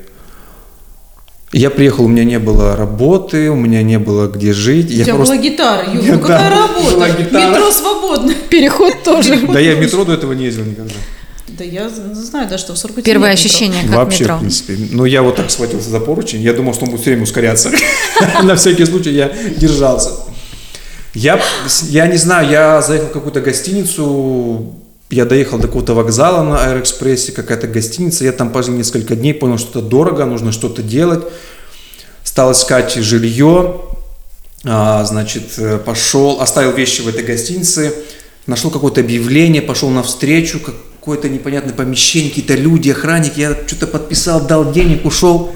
Я 1.52 1.70
приехал, 1.70 2.04
у 2.04 2.08
меня 2.08 2.24
не 2.24 2.38
было 2.38 2.76
работы, 2.76 3.50
у 3.50 3.54
меня 3.54 3.82
не 3.82 3.98
было 3.98 4.26
где 4.26 4.52
жить. 4.52 4.90
У 4.90 4.94
я 4.94 5.04
тебя 5.04 5.14
просто... 5.14 5.34
была 5.36 5.44
гитара, 5.44 5.90
Юр, 5.92 6.04
Да, 6.04 6.12
ну 6.12 6.20
какая 6.20 6.50
работа? 6.50 6.94
была 6.94 7.10
гитара. 7.10 7.50
Метро 7.50 7.70
свободно. 7.70 8.34
Переход 8.50 9.02
тоже. 9.04 9.36
Да 9.52 9.60
я 9.60 9.76
в 9.76 9.80
метро 9.80 10.04
до 10.04 10.12
этого 10.12 10.32
не 10.32 10.44
ездил 10.46 10.64
никогда. 10.64 10.94
Да 11.46 11.64
я 11.64 11.88
знаю, 11.88 12.48
да, 12.48 12.58
что 12.58 12.74
в 12.74 12.78
Сургуте 12.78 13.02
Первое 13.02 13.30
ощущение, 13.32 13.82
как 13.82 13.96
Вообще, 13.96 14.24
метро. 14.24 14.36
в 14.36 14.40
принципе. 14.40 14.76
Но 14.92 15.06
я 15.06 15.22
вот 15.22 15.36
так 15.36 15.50
схватился 15.50 15.88
за 15.88 15.98
поручень, 15.98 16.42
я 16.42 16.52
думал, 16.52 16.74
что 16.74 16.84
он 16.84 16.90
будет 16.90 17.00
все 17.00 17.10
время 17.10 17.24
ускоряться. 17.24 17.70
На 18.42 18.54
всякий 18.54 18.84
случай 18.84 19.12
я 19.12 19.32
держался. 19.56 20.10
Я, 21.14 21.40
я 21.88 22.06
не 22.06 22.16
знаю, 22.16 22.50
я 22.50 22.82
заехал 22.82 23.08
в 23.08 23.12
какую-то 23.12 23.40
гостиницу, 23.40 24.74
я 25.10 25.24
доехал 25.24 25.58
до 25.58 25.66
какого-то 25.68 25.94
вокзала 25.94 26.42
на 26.42 26.64
Аэроэкспрессе, 26.64 27.32
какая-то 27.32 27.66
гостиница, 27.66 28.24
я 28.24 28.32
там 28.32 28.50
пожил 28.50 28.74
несколько 28.74 29.16
дней, 29.16 29.32
понял, 29.32 29.58
что 29.58 29.78
это 29.78 29.88
дорого, 29.88 30.26
нужно 30.26 30.52
что-то 30.52 30.82
делать. 30.82 31.24
Стал 32.24 32.52
искать 32.52 32.94
жилье, 32.94 33.80
а, 34.64 35.04
значит, 35.04 35.54
э, 35.56 35.78
пошел, 35.78 36.40
оставил 36.40 36.72
вещи 36.72 37.00
в 37.00 37.08
этой 37.08 37.24
гостинице, 37.24 37.94
нашел 38.46 38.70
какое-то 38.70 39.00
объявление, 39.00 39.62
пошел 39.62 39.88
навстречу, 39.88 40.60
какое-то 40.60 41.30
непонятное 41.30 41.72
помещение, 41.72 42.28
какие-то 42.28 42.54
люди, 42.54 42.90
охранник, 42.90 43.38
я 43.38 43.56
что-то 43.66 43.86
подписал, 43.86 44.42
дал 44.42 44.72
денег, 44.72 45.06
ушел. 45.06 45.52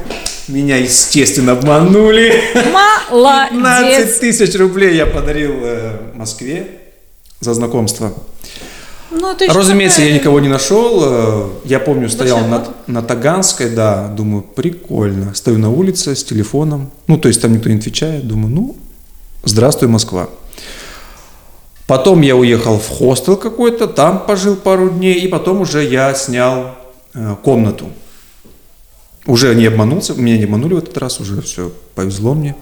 Меня, 0.49 0.77
естественно, 0.77 1.53
обманули. 1.53 2.33
15 2.55 3.53
Молодец. 3.53 4.19
тысяч 4.19 4.55
рублей 4.59 4.97
я 4.97 5.07
подарил 5.07 5.53
э, 5.63 5.99
Москве 6.15 6.67
за 7.41 7.55
знакомство. 7.55 8.13
Ну, 9.11 9.31
еще 9.39 9.53
Разумеется, 9.53 10.03
я 10.03 10.13
никого 10.15 10.41
не 10.41 10.49
нашел. 10.49 11.01
Э, 11.05 11.49
Я 11.65 11.79
помню, 11.81 12.09
стоял 12.09 12.41
на, 12.47 12.67
на 12.87 13.03
Таганской, 13.03 13.71
да, 13.71 14.09
думаю, 14.09 14.43
прикольно. 14.43 15.35
Стою 15.35 15.59
на 15.59 15.71
улице 15.71 16.17
с 16.17 16.25
телефоном. 16.25 16.91
Ну, 17.07 17.19
то 17.19 17.29
есть 17.29 17.41
там 17.43 17.53
никто 17.53 17.69
не 17.69 17.77
отвечает. 17.77 18.27
Думаю, 18.27 18.55
ну, 18.55 18.77
здравствуй, 19.45 19.89
Москва. 19.89 20.29
Потом 21.87 22.23
я 22.23 22.37
уехал 22.37 22.79
в 22.79 22.89
хостел 22.89 23.37
какой-то, 23.37 23.87
там 23.87 24.25
пожил 24.27 24.57
пару 24.57 24.89
дней, 24.89 25.15
и 25.21 25.29
потом 25.29 25.61
уже 25.61 25.85
я 25.85 26.15
снял 26.15 26.75
э, 27.15 27.37
комнату. 27.43 27.87
Уже 29.27 29.55
не 29.55 29.67
обманулся, 29.67 30.15
меня 30.15 30.37
не 30.37 30.45
обманули 30.45 30.75
в 30.75 30.79
этот 30.79 30.99
раз, 30.99 31.21
уже 31.21 31.41
все 31.43 31.73
повезло 31.95 32.35
мне. 32.35 32.57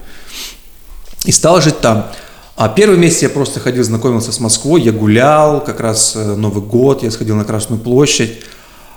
И 1.25 1.31
стал 1.31 1.61
жить 1.61 1.79
там. 1.81 2.11
А 2.55 2.69
первый 2.69 2.97
месяц 2.97 3.23
я 3.23 3.29
просто 3.29 3.59
ходил, 3.59 3.83
знакомился 3.83 4.31
с 4.31 4.39
Москвой, 4.39 4.81
я 4.81 4.91
гулял, 4.91 5.63
как 5.63 5.79
раз 5.79 6.13
э, 6.15 6.35
Новый 6.35 6.61
год, 6.61 7.01
я 7.01 7.09
сходил 7.09 7.35
на 7.35 7.43
Красную 7.43 7.81
площадь. 7.81 8.43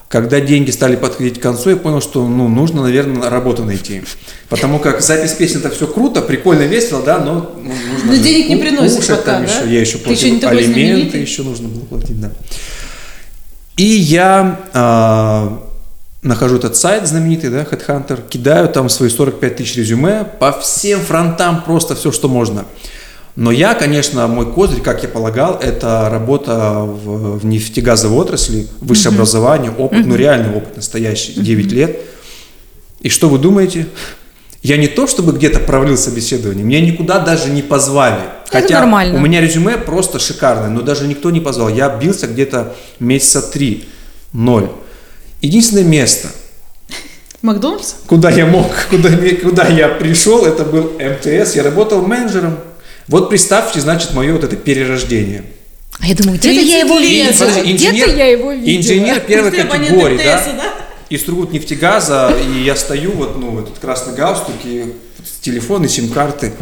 Когда 0.09 0.38
деньги 0.40 0.71
стали 0.71 0.97
подходить 0.97 1.40
к 1.40 1.42
концу, 1.42 1.71
я 1.71 1.76
понял, 1.76 2.02
что 2.02 2.26
ну, 2.28 2.49
нужно, 2.49 2.83
наверное, 2.83 3.30
работу 3.30 3.64
найти. 3.64 4.02
Потому 4.49 4.78
как 4.78 5.00
запись 5.00 5.33
песен 5.33 5.61
это 5.61 5.71
все 5.71 5.87
круто, 5.87 6.21
прикольно, 6.21 6.62
весело, 6.62 7.02
да, 7.02 7.18
но 7.18 7.54
ну, 7.56 7.73
нужно 7.92 8.12
Но 8.12 8.16
денег 8.16 8.50
не 8.50 8.56
приносит 8.56 8.97
кушать 8.97 9.21
пока, 9.21 9.33
там 9.33 9.47
да? 9.47 9.52
еще. 9.52 9.73
Я 9.73 9.80
еще 9.80 9.97
еще 9.97 9.99
платил 9.99 10.40
такой 10.40 10.59
алименты, 10.59 10.83
знаменитый. 10.83 11.21
еще 11.23 11.42
нужно 11.42 11.68
было 11.68 11.85
платить, 11.87 12.21
да. 12.21 12.30
И 13.76 13.85
я 13.85 14.61
а, 14.73 15.73
нахожу 16.24 16.56
этот 16.56 16.74
сайт 16.74 17.06
знаменитый, 17.06 17.50
да, 17.50 17.62
Headhunter, 17.62 18.26
кидаю 18.28 18.68
там 18.68 18.88
свои 18.88 19.08
45 19.08 19.56
тысяч 19.56 19.76
резюме 19.76 20.24
по 20.40 20.52
всем 20.52 21.00
фронтам, 21.00 21.62
просто 21.62 21.94
все, 21.94 22.10
что 22.10 22.28
можно. 22.28 22.64
Но 23.36 23.50
я, 23.50 23.74
конечно, 23.74 24.26
мой 24.26 24.50
козырь, 24.50 24.80
как 24.80 25.02
я 25.02 25.08
полагал, 25.08 25.58
это 25.60 26.08
работа 26.10 26.80
в, 26.80 27.38
в 27.38 27.44
нефтегазовой 27.44 28.16
отрасли, 28.16 28.68
высшее 28.80 29.12
образование, 29.12 29.70
опыт, 29.70 30.06
ну 30.06 30.14
реальный 30.14 30.56
опыт 30.56 30.76
настоящий, 30.76 31.34
9 31.34 31.72
лет. 31.72 32.00
И 33.00 33.08
что 33.08 33.28
вы 33.28 33.38
думаете? 33.38 33.86
Я 34.62 34.78
не 34.78 34.86
то, 34.86 35.06
чтобы 35.06 35.32
где-то 35.32 35.60
провалил 35.60 35.98
собеседование, 35.98 36.64
меня 36.64 36.80
никуда 36.80 37.18
даже 37.18 37.50
не 37.50 37.60
позвали. 37.60 38.20
Это 38.46 38.62
Хотя 38.62 38.80
нормально. 38.80 39.18
у 39.18 39.20
меня 39.20 39.40
резюме 39.40 39.76
просто 39.76 40.18
шикарное, 40.18 40.70
но 40.70 40.80
даже 40.80 41.06
никто 41.06 41.30
не 41.30 41.40
позвал. 41.40 41.68
Я 41.68 41.90
бился 41.90 42.28
где-то 42.28 42.74
месяца 42.98 43.42
три, 43.42 43.88
ноль. 44.32 44.70
Единственное 45.44 45.84
место, 45.84 46.28
Макдональдс? 47.42 47.96
куда 48.06 48.30
я 48.30 48.46
мог, 48.46 48.72
куда, 48.88 49.10
куда 49.42 49.68
я 49.68 49.88
пришел, 49.88 50.46
это 50.46 50.64
был 50.64 50.94
МТС. 50.98 51.54
Я 51.54 51.62
работал 51.62 52.00
менеджером. 52.00 52.58
Вот 53.08 53.28
представьте, 53.28 53.78
значит, 53.80 54.14
мое 54.14 54.32
вот 54.32 54.42
это 54.42 54.56
перерождение. 54.56 55.44
А 56.00 56.06
я 56.06 56.14
думаю, 56.14 56.38
где-то 56.38 56.54
30 56.54 56.70
я 56.70 56.78
его 56.78 56.98
видела. 56.98 57.32
Подожди, 57.38 57.72
Где-то 57.74 58.10
я 58.16 58.26
его 58.28 58.52
видела. 58.52 58.80
инженер 58.80 59.20
первой 59.28 59.50
категории, 59.50 60.14
МТС, 60.14 60.24
да? 60.24 60.52
да? 60.56 60.74
Из 61.10 61.22
труб 61.24 61.52
нефтегаза, 61.52 62.34
и 62.40 62.62
я 62.62 62.74
стою, 62.74 63.12
вот, 63.12 63.38
ну, 63.38 63.60
этот 63.60 63.78
красный 63.78 64.14
галстук, 64.14 64.54
и 64.64 64.94
телефон, 65.42 65.84
и 65.84 65.88
сим-карты. 65.88 66.52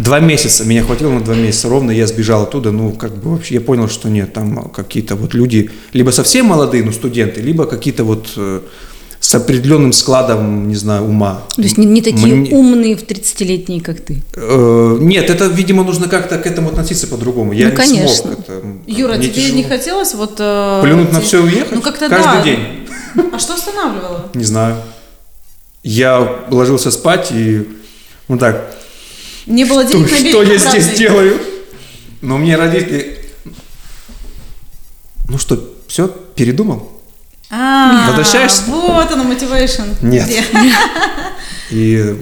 Два 0.00 0.18
месяца, 0.20 0.64
меня 0.64 0.82
хватило 0.82 1.10
на 1.12 1.20
два 1.20 1.34
месяца 1.34 1.68
ровно, 1.68 1.90
я 1.90 2.06
сбежал 2.06 2.42
оттуда, 2.44 2.70
ну, 2.72 2.92
как 2.92 3.14
бы 3.16 3.32
вообще, 3.32 3.54
я 3.56 3.60
понял, 3.60 3.88
что 3.88 4.08
нет, 4.08 4.32
там 4.32 4.70
какие-то 4.70 5.14
вот 5.14 5.34
люди, 5.34 5.70
либо 5.92 6.10
совсем 6.10 6.46
молодые, 6.46 6.82
ну, 6.84 6.92
студенты, 6.92 7.42
либо 7.42 7.66
какие-то 7.66 8.04
вот 8.04 8.28
э, 8.36 8.60
с 9.20 9.34
определенным 9.34 9.92
складом, 9.92 10.68
не 10.68 10.74
знаю, 10.76 11.04
ума. 11.04 11.42
То 11.54 11.62
есть 11.62 11.76
не, 11.76 11.84
не 11.84 12.00
такие 12.00 12.34
Мне- 12.34 12.50
умные 12.56 12.96
в 12.96 13.02
30-летние, 13.02 13.82
как 13.82 14.00
ты. 14.00 14.22
Э, 14.36 14.96
Нет, 15.00 15.28
это, 15.28 15.46
видимо, 15.48 15.84
нужно 15.84 16.08
как-то 16.08 16.38
к 16.38 16.46
этому 16.46 16.70
относиться 16.70 17.06
по-другому. 17.06 17.52
Я 17.52 17.66
Ну, 17.66 17.70
не 17.72 17.76
конечно. 17.76 18.08
смог 18.08 18.38
это. 18.40 18.62
Юра, 18.86 19.18
тебе 19.18 19.28
тяжело. 19.28 19.56
не 19.56 19.64
хотелось 19.64 20.14
вот... 20.14 20.36
э, 20.38 20.80
Плюнуть 20.82 21.12
на 21.12 21.20
все 21.20 21.40
и 21.40 21.42
уехать? 21.42 21.72
Ну, 21.72 21.82
как-то 21.82 22.08
Каждый 22.08 22.24
да. 22.38 22.42
день. 22.42 22.58
А 23.34 23.38
что 23.38 23.52
останавливало? 23.54 24.30
Не 24.32 24.44
знаю. 24.44 24.76
Я 25.82 26.44
ложился 26.50 26.90
спать 26.90 27.30
и 27.32 27.66
ну 28.28 28.38
так, 28.38 28.74
Не 29.46 29.64
было 29.64 29.84
что, 29.84 29.92
денег 29.92 30.10
на 30.10 30.16
что 30.16 30.42
я 30.42 30.56
обратный. 30.56 30.80
здесь 30.80 30.98
делаю? 30.98 31.40
Но 32.20 32.38
мне 32.38 32.56
родители... 32.56 33.18
Ну 35.28 35.38
что, 35.38 35.62
все, 35.86 36.08
передумал? 36.34 36.90
А, 37.50 38.06
Возвращаешься? 38.08 38.62
Вот 38.68 39.10
она, 39.10 39.24
мотивейшн. 39.24 39.82
Нет. 40.02 40.28
И 41.70 42.16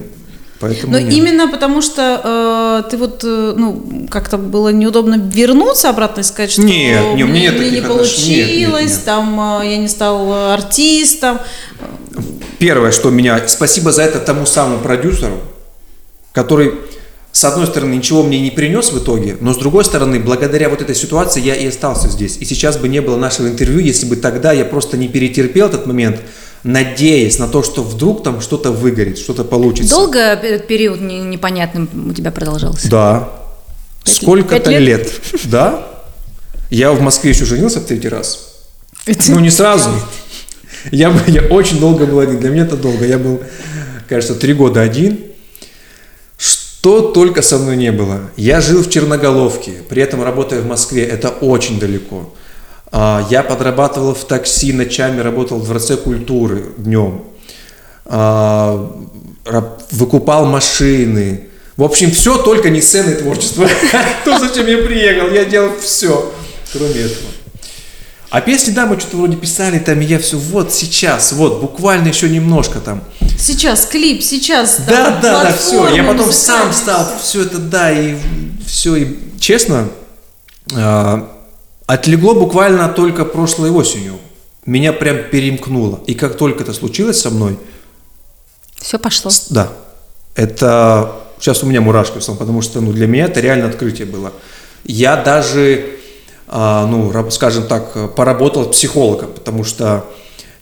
поэтому... 0.59 0.93
Но 0.93 0.99
нет. 0.99 1.13
именно 1.13 1.49
потому 1.49 1.83
что 1.83 2.83
э, 2.85 2.91
ты 2.91 2.97
вот, 2.97 3.23
э, 3.25 3.55
ну, 3.57 4.07
как-то 4.11 4.39
было 4.39 4.71
неудобно 4.71 5.17
вернуться 5.19 5.91
обратно 5.91 6.21
и 6.21 6.25
сказать, 6.25 6.53
что 6.53 6.63
Нет, 6.63 7.15
не, 7.15 7.25
у 7.25 7.27
меня 7.27 7.51
нет 7.51 7.59
мне 7.59 7.71
не 7.71 7.79
отношений. 7.79 8.37
Нет, 8.37 8.47
нет, 8.49 8.69
получилось, 8.71 8.97
нет. 8.97 9.05
там 9.05 9.61
э, 9.61 9.71
я 9.71 9.77
не 9.77 9.89
стал 9.89 10.53
артистом. 10.53 11.41
Первое, 12.59 12.91
что 12.91 13.11
меня... 13.11 13.47
Спасибо 13.49 13.93
за 13.93 14.03
это 14.03 14.21
тому 14.21 14.47
самому 14.47 14.79
продюсеру, 14.79 15.41
который, 16.33 16.75
с 17.33 17.45
одной 17.45 17.67
стороны, 17.67 17.95
ничего 17.95 18.23
мне 18.23 18.41
не 18.41 18.51
принес 18.51 18.91
в 18.91 18.99
итоге, 18.99 19.37
но 19.41 19.53
с 19.53 19.59
другой 19.59 19.85
стороны, 19.85 20.19
благодаря 20.19 20.69
вот 20.69 20.83
этой 20.83 20.95
ситуации 20.95 21.41
я 21.41 21.55
и 21.55 21.67
остался 21.67 22.09
здесь. 22.09 22.37
И 22.39 22.45
сейчас 22.45 22.79
бы 22.79 22.89
не 22.89 23.01
было 23.01 23.17
нашего 23.17 23.49
интервью, 23.49 23.81
если 23.81 24.07
бы 24.07 24.17
тогда 24.17 24.53
я 24.53 24.65
просто 24.65 24.97
не 24.97 25.09
перетерпел 25.09 25.67
этот 25.67 25.87
момент, 25.87 26.21
надеясь 26.65 27.39
на 27.39 27.47
то, 27.47 27.63
что 27.63 27.83
вдруг 27.83 28.25
там 28.25 28.41
что-то 28.41 28.73
выгорит, 28.73 29.19
что-то 29.19 29.45
получится. 29.45 29.95
Долго 29.95 30.19
этот 30.19 30.67
период 30.67 31.01
не- 31.01 31.21
непонятным 31.21 31.89
у 32.11 32.13
тебя 32.13 32.33
продолжался? 32.33 32.91
Да. 32.91 33.29
Сколько-то 34.05 34.71
лет? 34.71 34.81
лет? 34.81 35.13
Да. 35.45 35.87
Я 36.71 36.93
в 36.93 37.01
Москве 37.01 37.31
еще 37.31 37.45
женился 37.45 37.81
в 37.81 37.85
третий 37.85 38.09
раз. 38.09 38.55
Ну, 39.29 39.39
не 39.39 39.51
сразу. 39.51 39.91
Я, 40.91 41.15
я 41.27 41.43
очень 41.43 41.79
долго 41.79 42.07
был 42.07 42.19
один. 42.19 42.41
Для 42.41 42.51
меня 42.51 42.65
это 42.65 42.77
долго. 42.77 43.07
Я 43.07 43.19
был, 43.19 43.41
кажется, 44.09 44.35
три 44.35 44.53
года 44.55 44.81
один. 44.81 45.19
Что 46.89 47.03
только 47.03 47.43
со 47.43 47.59
мной 47.59 47.77
не 47.77 47.93
было. 47.93 48.31
Я 48.39 48.63
жил 48.63 48.83
в 48.83 48.89
Черноголовке, 48.89 49.73
при 49.91 50.01
этом 50.01 50.25
работая 50.25 50.63
в 50.63 50.67
Москве. 50.67 51.05
Это 51.05 51.29
очень 51.29 51.79
далеко. 51.79 52.33
А, 52.91 53.27
Я 53.29 53.43
подрабатывал 53.43 54.15
в 54.15 54.25
такси 54.25 54.73
ночами, 54.73 55.21
работал 55.21 55.59
в 55.59 55.67
Дворце 55.67 55.99
культуры 55.99 56.65
днем. 56.79 57.25
А, 58.07 58.91
Выкупал 59.91 60.47
машины. 60.47 61.49
В 61.77 61.83
общем, 61.83 62.11
все 62.11 62.39
только 62.39 62.71
не 62.71 62.81
сцена 62.81 63.11
и 63.11 63.17
творчество. 63.17 63.69
То, 64.25 64.39
зачем 64.39 64.67
я 64.67 64.79
приехал. 64.79 65.29
Я 65.31 65.45
делал 65.45 65.73
все, 65.79 66.33
кроме 66.73 67.01
этого. 67.01 67.31
А 68.31 68.41
песни, 68.41 68.71
да, 68.71 68.87
мы 68.87 68.99
что-то 68.99 69.19
вроде 69.19 69.37
писали, 69.37 69.79
там, 69.79 70.01
и 70.01 70.07
я 70.07 70.19
все, 70.19 70.39
вот 70.39 70.73
сейчас, 70.73 71.33
вот, 71.33 71.61
буквально 71.61 72.09
еще 72.09 72.31
немножко 72.31 72.81
там. 72.81 73.05
Сейчас 73.39 73.87
клип, 73.87 74.23
сейчас 74.23 74.81
Да, 74.87 75.13
там, 75.13 75.21
да, 75.23 75.43
да, 75.45 75.53
все. 75.53 75.89
Я 75.95 76.03
потом 76.05 76.33
сам 76.33 76.73
стал, 76.73 77.07
все 77.23 77.43
это, 77.43 77.59
да, 77.59 77.91
и 77.93 78.17
все, 78.67 78.97
и 78.97 79.17
честно, 79.39 79.89
а, 80.75 81.31
отлегло 81.87 82.35
буквально 82.35 82.89
только 82.89 83.25
прошлой 83.25 83.71
осенью. 83.71 84.19
Меня 84.67 84.93
прям 84.93 85.31
перемкнуло. 85.31 86.01
И 86.07 86.15
как 86.15 86.37
только 86.37 86.63
это 86.65 86.73
случилось 86.75 87.21
со 87.21 87.31
мной, 87.31 87.59
Все 88.77 88.99
пошло. 88.99 89.31
с- 89.31 89.47
Да. 89.49 89.69
Это 90.35 91.13
сейчас 91.39 91.63
у 91.63 91.67
меня 91.67 91.81
мурашки 91.81 92.19
потому 92.37 92.61
что 92.61 92.81
ну, 92.81 92.93
для 92.93 93.07
меня 93.07 93.25
это 93.27 93.41
реально 93.41 93.69
открытие 93.69 94.07
было. 94.07 94.33
Я 94.85 95.17
даже, 95.17 95.91
а, 96.49 96.87
ну, 96.87 97.31
скажем 97.31 97.67
так, 97.67 97.93
э, 97.95 98.09
поработал 98.09 98.67
психологом, 98.69 99.33
потому 99.33 99.65
что 99.65 100.05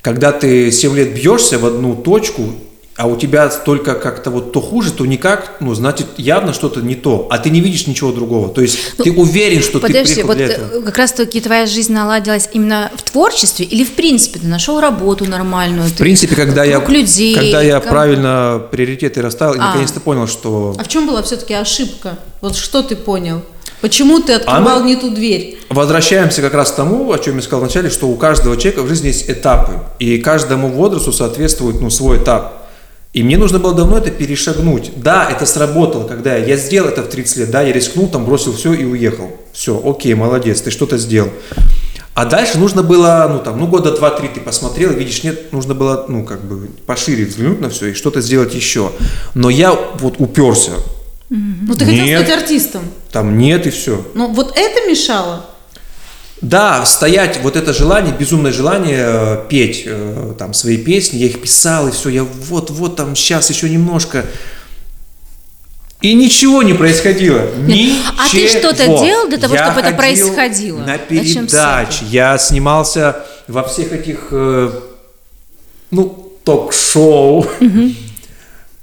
когда 0.07 0.31
ты 0.31 0.71
7 0.71 0.95
лет 0.95 1.15
бьешься 1.15 1.59
в 1.59 1.67
одну 1.67 1.97
точку, 1.97 2.53
а 2.95 3.09
у 3.09 3.17
тебя 3.17 3.49
только 3.49 3.97
как-то 3.97 4.31
вот 4.31 4.53
то 4.53 4.61
хуже, 4.61 4.93
то 4.93 5.05
никак, 5.05 5.57
ну, 5.59 5.75
значит, 5.75 6.07
явно 6.17 6.53
что-то 6.53 6.81
не 6.81 6.95
то, 6.95 7.27
а 7.29 7.39
ты 7.39 7.51
не 7.51 7.61
видишь 7.61 7.89
ничего 7.89 8.13
другого. 8.13 8.49
То 8.49 8.61
есть 8.61 8.79
Ну, 8.99 9.03
ты 9.05 9.11
уверен, 9.11 9.61
что 9.63 9.81
ты 9.81 9.89
Подожди, 9.89 10.15
приехал 10.15 10.29
вот 10.29 10.37
для 10.37 10.47
э, 10.47 10.51
этого. 10.51 10.83
как 10.83 10.97
раз-таки 10.99 11.41
твоя 11.41 11.67
жизнь 11.67 11.93
наладилась 11.93 12.49
именно 12.53 12.93
в 12.95 13.03
творчестве 13.03 13.67
или 13.67 13.83
в 13.83 13.95
принципе 13.95 14.39
ты 14.39 14.47
нашел 14.47 14.79
работу 14.79 15.25
нормальную? 15.25 15.89
В 15.89 15.95
принципе, 15.95 16.37
когда 16.37 16.63
я, 16.63 16.79
людей, 16.79 17.35
когда 17.35 17.63
я 17.63 17.81
ком- 17.81 17.91
правильно 17.91 18.63
приоритеты 18.71 19.23
расставил, 19.23 19.55
А. 19.61 19.67
наконец-то 19.67 19.99
понял, 19.99 20.29
что 20.29 20.77
А 20.79 20.85
в 20.85 20.89
чем 20.89 21.09
была 21.09 21.21
все-таки 21.25 21.53
ошибка? 21.53 22.17
Вот 22.41 22.55
что 22.55 22.85
ты 22.85 22.95
понял? 22.95 23.43
Почему 23.87 24.19
ты 24.19 24.33
открывал 24.33 24.79
Она- 24.79 24.85
не 24.85 24.97
ту 24.97 25.11
дверь? 25.11 25.61
Возвращаемся 25.69 26.43
как 26.43 26.55
раз 26.55 26.73
к 26.73 26.75
тому, 26.75 27.13
о 27.13 27.21
чем 27.21 27.37
я 27.37 27.43
сказал 27.43 27.61
вначале, 27.61 27.89
что 27.89 28.09
у 28.09 28.17
каждого 28.17 28.57
человека 28.57 28.83
в 28.83 28.89
жизни 28.89 29.07
есть 29.07 29.31
этапы, 29.31 29.75
и 30.01 30.19
каждому 30.19 30.71
возрасту 30.71 31.13
соответствует 31.13 31.81
ну, 31.81 31.89
свой 31.89 32.17
этап. 32.17 32.67
И 33.13 33.23
мне 33.23 33.39
нужно 33.39 33.61
было 33.61 33.75
давно 33.75 33.99
это 33.99 34.11
перешагнуть. 34.11 34.91
Да, 34.97 35.29
это 35.31 35.47
сработало, 35.47 36.03
когда 36.09 36.35
я, 36.35 36.45
я 36.45 36.57
сделал 36.57 36.89
это 36.89 37.05
в 37.05 37.09
30 37.09 37.37
лет, 37.37 37.51
да, 37.53 37.63
я 37.63 37.73
рискнул, 37.73 38.09
там 38.09 38.25
бросил 38.25 38.53
все 38.57 38.73
и 38.73 38.85
уехал. 38.85 39.31
Все, 39.53 39.81
окей, 39.89 40.15
молодец, 40.15 40.63
ты 40.63 40.73
что-то 40.73 40.99
сделал. 40.99 41.31
А 42.15 42.25
дальше 42.25 42.59
нужно 42.59 42.83
было, 42.83 43.29
ну 43.31 43.39
там, 43.39 43.57
ну 43.61 43.69
года 43.69 43.97
два-три 43.97 44.27
ты 44.27 44.41
посмотрел, 44.41 44.91
видишь, 44.91 45.23
нет, 45.23 45.53
нужно 45.53 45.75
было, 45.75 46.07
ну 46.09 46.25
как 46.25 46.43
бы 46.43 46.71
пошире 46.87 47.25
взглянуть 47.25 47.61
на 47.61 47.71
все 47.71 47.91
и 47.91 47.95
что-то 47.95 48.21
сделать 48.21 48.53
еще. 48.53 48.91
Но 49.35 49.49
я 49.49 49.79
вот 50.01 50.17
уперся, 50.19 50.73
Ну, 51.29 51.75
ты 51.75 51.85
хотел 51.85 52.05
Нет. 52.05 52.27
стать 52.27 52.43
артистом. 52.43 52.83
там 53.11 53.37
нет 53.37 53.67
и 53.67 53.71
все. 53.71 54.07
Но 54.15 54.29
вот 54.29 54.57
это 54.57 54.89
мешало? 54.89 55.47
Да, 56.41 56.85
стоять, 56.85 57.41
вот 57.43 57.57
это 57.57 57.73
желание, 57.73 58.15
безумное 58.15 58.53
желание 58.53 59.05
э, 59.07 59.45
петь 59.49 59.85
э, 59.87 60.35
там 60.39 60.53
свои 60.53 60.77
песни, 60.77 61.17
я 61.17 61.27
их 61.27 61.41
писал, 61.41 61.89
и 61.89 61.91
все, 61.91 62.11
я 62.11 62.25
вот-вот 62.25 62.95
там 62.95 63.17
сейчас 63.17 63.49
еще 63.49 63.71
немножко. 63.71 64.27
И 66.03 66.13
ничего 66.13 66.63
не 66.63 66.75
происходило. 66.75 67.41
Ничего. 67.57 67.97
А 68.19 68.31
ты 68.31 68.49
что-то 68.49 68.87
делал 68.87 69.29
для 69.29 69.39
того, 69.39 69.55
Я 69.55 69.65
чтобы 69.65 69.81
это 69.81 69.97
ходил 69.97 70.29
происходило? 70.35 70.79
На 70.81 70.99
передачи. 70.99 72.05
Я 72.05 72.37
снимался 72.37 73.25
во 73.49 73.63
всех 73.65 73.93
этих, 73.93 74.29
э, 74.31 74.71
ну, 75.91 76.33
ток-шоу. 76.45 77.47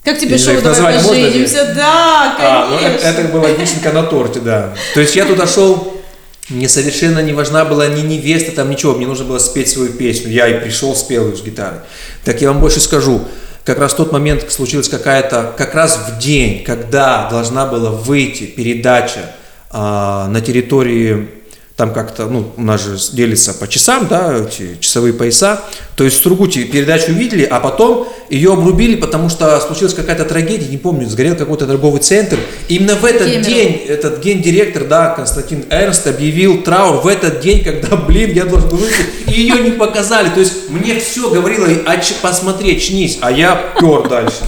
Как 0.03 0.19
тебе 0.19 0.31
Я 0.31 0.38
знаю, 0.38 0.62
шоу 0.62 0.69
их 0.69 0.77
«Давай 0.77 1.00
поженимся»? 1.00 1.74
Да, 1.75 2.36
А, 2.39 2.67
ну, 2.69 2.77
конечно. 2.77 3.07
это, 3.07 3.22
это 3.22 3.29
была 3.29 3.50
вишенка 3.50 3.91
на 3.91 4.03
торте, 4.03 4.39
да. 4.41 4.74
То 4.93 5.00
есть 5.00 5.15
я 5.15 5.25
туда 5.25 5.48
шел, 5.48 6.01
мне 6.50 6.67
совершенно 6.67 7.19
не 7.19 7.31
важна 7.31 7.63
была 7.63 7.88
ни 7.88 8.01
невеста, 8.01 8.51
там 8.51 8.69
ничего, 8.69 8.93
мне 8.93 9.07
нужно 9.07 9.25
было 9.25 9.39
спеть 9.39 9.69
свою 9.69 9.93
песню. 9.93 10.29
Я 10.29 10.48
и 10.50 10.60
пришел, 10.60 10.93
спел 10.95 11.29
ее 11.29 11.38
с 11.38 11.41
гитарой. 11.41 11.79
Так 12.25 12.41
я 12.41 12.50
вам 12.50 12.60
больше 12.60 12.81
скажу, 12.81 13.22
как 13.63 13.79
раз 13.79 13.93
в 13.93 13.95
тот 13.95 14.12
момент 14.12 14.51
случилась 14.51 14.89
какая-то, 14.89 15.53
как 15.57 15.74
раз 15.74 15.98
в 16.10 16.19
день, 16.19 16.65
когда 16.65 17.29
должна 17.29 17.65
была 17.65 17.91
выйти 17.91 18.43
передача 18.43 19.31
а, 19.69 20.27
на 20.27 20.41
территории, 20.41 21.29
там 21.75 21.92
как-то, 21.92 22.27
ну, 22.27 22.51
у 22.56 22.62
нас 22.62 22.84
же 22.84 22.98
делится 23.13 23.51
по 23.53 23.68
часам, 23.68 24.08
да, 24.08 24.38
эти 24.38 24.77
часовые 24.80 25.12
пояса. 25.13 25.60
То 25.96 26.03
есть 26.03 26.20
в 26.20 26.22
Сургуте 26.24 26.65
передачу 26.65 27.12
увидели, 27.12 27.44
а 27.44 27.60
потом 27.60 28.08
ее 28.30 28.53
обрубили, 28.53 28.96
потому 28.96 29.27
что 29.30 29.60
случилась 29.60 29.96
какая-то 29.96 30.25
трагедия, 30.25 30.68
не 30.68 30.77
помню, 30.77 31.10
сгорел 31.10 31.36
какой-то 31.36 31.65
торговый 31.65 32.00
центр. 32.00 32.38
Именно 32.68 32.96
в 32.98 33.06
этот 33.06 33.27
Кемерово. 33.27 33.44
день 33.44 33.82
этот 33.88 34.24
гендиректор, 34.24 34.84
да, 34.86 35.10
Константин 35.10 35.65
Эрнст 35.72 36.06
объявил 36.06 36.62
траур 36.62 37.01
в 37.01 37.08
этот 37.08 37.39
день, 37.39 37.63
когда, 37.63 37.96
блин, 37.96 38.34
я 38.34 38.46
должен 38.46 38.70
был 38.70 38.77
выйти, 38.77 39.06
и 39.36 39.42
ее 39.42 39.60
не 39.63 39.72
показали. 39.72 40.30
То 40.30 40.42
есть 40.42 40.70
мне 40.70 41.00
все 41.00 41.27
говорило, 41.32 41.68
а 41.88 42.00
посмотри, 42.22 42.75
очнись, 42.77 43.18
а 43.22 43.32
я 43.32 43.74
пер 43.80 44.08
дальше. 44.08 44.44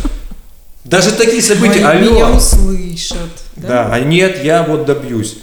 Даже 0.83 1.11
такие 1.11 1.41
события, 1.41 1.83
Ой, 1.87 2.01
Меня 2.01 2.27
алло. 2.27 2.37
услышат. 2.37 3.17
Да, 3.55 3.89
а 3.91 3.99
нет, 3.99 4.43
я 4.43 4.61
вот 4.61 4.85
добьюсь. 4.85 5.37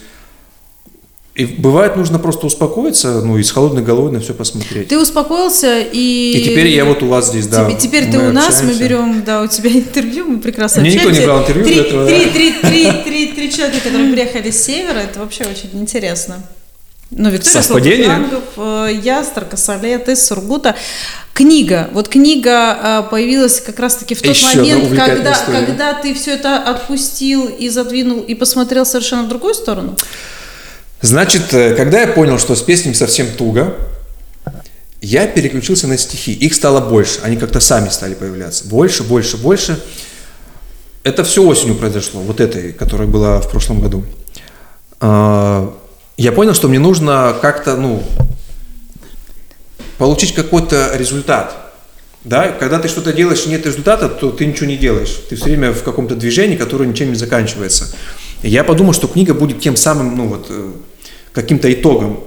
И 1.35 1.47
бывает 1.47 1.97
нужно 1.97 2.18
просто 2.18 2.47
успокоиться, 2.47 3.23
ну 3.23 3.38
и 3.38 3.42
с 3.42 3.51
холодной 3.51 3.83
головой 3.83 4.12
на 4.12 4.21
все 4.21 4.35
посмотреть. 4.35 4.88
Ты 4.88 4.99
успокоился 4.99 5.81
и... 5.81 6.33
И 6.37 6.45
теперь 6.45 6.66
я 6.66 6.85
вот 6.85 7.03
у 7.03 7.07
вас 7.07 7.29
здесь, 7.29 7.47
да. 7.47 7.64
Теперь, 7.64 7.81
теперь 7.81 8.11
ты 8.11 8.18
у 8.18 8.33
нас, 8.33 8.62
мы 8.62 8.71
общаемся. 8.71 8.83
берем, 8.83 9.25
да, 9.25 9.40
у 9.42 9.47
тебя 9.47 9.71
интервью, 9.73 10.27
мы 10.27 10.40
прекрасно 10.40 10.83
Мне 10.83 10.92
никто 10.92 11.11
не 11.11 11.18
общаемся. 11.18 11.27
брал 11.27 11.40
интервью 11.40 11.64
три, 11.64 11.75
для 11.75 11.83
этого, 11.85 12.07
три, 12.07 12.25
да. 12.25 12.31
три, 12.33 12.53
три, 12.53 13.03
три, 13.03 13.27
три 13.33 13.53
человека, 13.53 13.81
которые 13.83 14.12
приехали 14.12 14.51
с 14.51 14.62
севера, 14.62 14.99
это 14.99 15.21
вообще 15.21 15.45
очень 15.45 15.71
интересно. 15.73 16.42
Ну, 17.14 17.31
Виктория? 17.31 17.62
Слободангов, 17.62 18.45
э, 18.57 19.01
я, 19.03 19.25
Старкосолет 19.25 20.09
из 20.09 20.27
Сургута. 20.27 20.77
Книга. 21.35 21.88
Вот 21.92 22.09
книга 22.09 23.05
э, 23.07 23.11
появилась 23.11 23.61
как 23.61 23.79
раз-таки 23.79 24.14
в 24.14 24.23
тот 24.23 24.35
Еще 24.35 24.59
момент, 24.59 24.88
когда, 24.99 25.33
история. 25.33 25.66
когда 25.66 25.95
ты 25.95 26.14
все 26.14 26.33
это 26.33 26.57
отпустил 26.59 27.47
и 27.47 27.68
задвинул, 27.68 28.21
и 28.21 28.35
посмотрел 28.35 28.87
совершенно 28.87 29.25
в 29.25 29.29
другую 29.29 29.55
сторону. 29.55 29.97
Значит, 31.03 31.53
э, 31.53 31.75
когда 31.75 32.01
я 32.01 32.07
понял, 32.07 32.38
что 32.38 32.55
с 32.55 32.62
песнями 32.62 32.95
совсем 32.95 33.27
туго, 33.37 33.77
я 35.01 35.27
переключился 35.27 35.88
на 35.88 35.99
стихи. 35.99 36.33
Их 36.33 36.55
стало 36.55 36.81
больше, 36.81 37.19
они 37.23 37.37
как-то 37.37 37.59
сами 37.59 37.88
стали 37.88 38.15
появляться. 38.15 38.69
Больше, 38.69 39.03
больше, 39.03 39.37
больше. 39.37 39.83
Это 41.03 41.25
все 41.25 41.43
осенью 41.43 41.75
произошло, 41.75 42.21
вот 42.21 42.41
этой, 42.41 42.73
которая 42.73 43.09
была 43.09 43.41
в 43.41 43.51
прошлом 43.51 43.81
году. 43.81 44.05
А, 45.01 45.75
Я 46.17 46.31
понял, 46.31 46.55
что 46.55 46.69
мне 46.69 46.79
нужно 46.79 47.35
как-то, 47.43 47.77
ну, 47.77 48.05
получить 49.99 50.35
какой-то 50.35 50.93
результат. 50.95 51.57
Да, 52.23 52.51
когда 52.51 52.79
ты 52.79 52.87
что-то 52.87 53.12
делаешь 53.12 53.43
и 53.47 53.49
нет 53.49 53.67
результата, 53.67 54.09
то 54.09 54.31
ты 54.31 54.47
ничего 54.47 54.67
не 54.67 54.77
делаешь. 54.77 55.19
Ты 55.29 55.35
все 55.35 55.47
время 55.47 55.73
в 55.73 55.83
каком-то 55.83 56.15
движении, 56.15 56.57
которое 56.57 56.87
ничем 56.87 57.09
не 57.09 57.17
заканчивается. 57.17 57.93
Я 58.45 58.62
подумал, 58.62 58.93
что 58.93 59.09
книга 59.09 59.35
будет 59.35 59.61
тем 59.61 59.75
самым, 59.75 60.17
ну 60.17 60.29
вот, 60.29 60.47
э, 60.49 60.73
каким-то 61.33 61.73
итогом. 61.73 62.21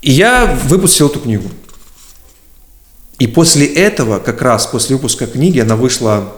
И 0.00 0.12
я 0.12 0.46
выпустил 0.64 1.08
эту 1.08 1.20
книгу. 1.20 1.50
И 3.18 3.26
после 3.26 3.66
этого, 3.66 4.20
как 4.20 4.42
раз 4.42 4.66
после 4.66 4.96
выпуска 4.96 5.26
книги, 5.26 5.58
она 5.58 5.74
вышла, 5.74 6.32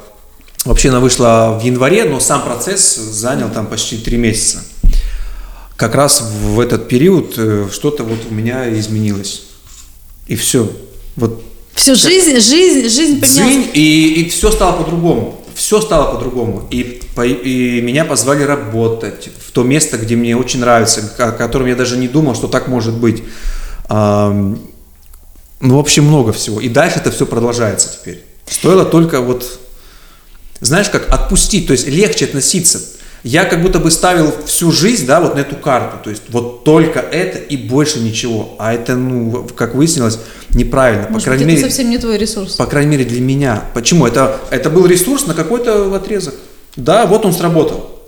вообще 0.64 0.88
она 0.88 1.00
вышла 1.00 1.58
в 1.60 1.64
январе, 1.64 2.04
но 2.04 2.20
сам 2.20 2.42
процесс 2.42 2.96
занял 2.96 3.50
там 3.50 3.66
почти 3.66 3.98
три 3.98 4.16
месяца. 4.16 4.64
Как 5.76 5.94
раз 5.94 6.22
в 6.22 6.58
этот 6.58 6.88
период 6.88 7.34
э, 7.36 7.68
что-то 7.72 8.04
вот 8.04 8.18
у 8.30 8.34
меня 8.34 8.70
изменилось. 8.78 9.42
И 10.26 10.36
все. 10.36 10.70
Вот 11.16 11.42
Все, 11.74 11.94
жизнь, 11.94 12.38
жизнь, 12.40 12.88
жизнь 12.88 13.20
поменялась. 13.20 13.54
Дзынь, 13.54 13.70
и, 13.74 14.22
и 14.22 14.28
все 14.30 14.50
стало 14.50 14.82
по-другому. 14.82 15.39
Все 15.60 15.82
стало 15.82 16.14
по-другому. 16.14 16.66
И, 16.70 17.02
по- 17.14 17.26
и 17.26 17.82
меня 17.82 18.06
позвали 18.06 18.44
работать 18.44 19.28
в 19.46 19.50
то 19.52 19.62
место, 19.62 19.98
где 19.98 20.16
мне 20.16 20.34
очень 20.34 20.60
нравится, 20.60 21.02
о 21.18 21.32
котором 21.32 21.66
я 21.66 21.76
даже 21.76 21.98
не 21.98 22.08
думал, 22.08 22.34
что 22.34 22.48
так 22.48 22.66
может 22.66 22.94
быть. 22.94 23.22
Ну, 23.90 24.56
в 25.60 25.78
общем, 25.78 26.04
много 26.06 26.32
всего. 26.32 26.62
И 26.62 26.70
дальше 26.70 26.98
это 27.00 27.10
все 27.10 27.26
продолжается 27.26 27.92
теперь. 27.92 28.24
Стоило 28.48 28.86
только 28.86 29.20
вот, 29.20 29.60
знаешь, 30.60 30.88
как 30.88 31.10
отпустить, 31.10 31.66
то 31.66 31.72
есть 31.74 31.86
легче 31.86 32.24
относиться. 32.24 32.80
Я 33.22 33.44
как 33.44 33.60
будто 33.62 33.78
бы 33.78 33.90
ставил 33.90 34.32
всю 34.46 34.72
жизнь, 34.72 35.06
да, 35.06 35.20
вот 35.20 35.34
на 35.34 35.40
эту 35.40 35.56
карту. 35.56 35.98
То 36.02 36.10
есть 36.10 36.22
вот 36.30 36.64
только 36.64 37.00
это 37.00 37.38
и 37.38 37.56
больше 37.56 38.00
ничего. 38.00 38.54
А 38.58 38.72
это, 38.72 38.96
ну, 38.96 39.46
как 39.54 39.74
выяснилось, 39.74 40.18
неправильно. 40.50 41.06
Может 41.10 41.24
по 41.26 41.30
крайней 41.30 41.44
быть, 41.44 41.52
это 41.54 41.62
мере, 41.62 41.70
совсем 41.74 41.90
не 41.90 41.98
твой 41.98 42.16
ресурс. 42.16 42.54
по 42.54 42.66
крайней 42.66 42.92
мере, 42.92 43.04
для 43.04 43.20
меня. 43.20 43.64
Почему? 43.74 44.06
Это, 44.06 44.40
это 44.50 44.70
был 44.70 44.86
ресурс 44.86 45.26
на 45.26 45.34
какой-то 45.34 45.94
отрезок. 45.94 46.34
Да, 46.76 47.04
вот 47.06 47.26
он 47.26 47.32
сработал. 47.34 48.00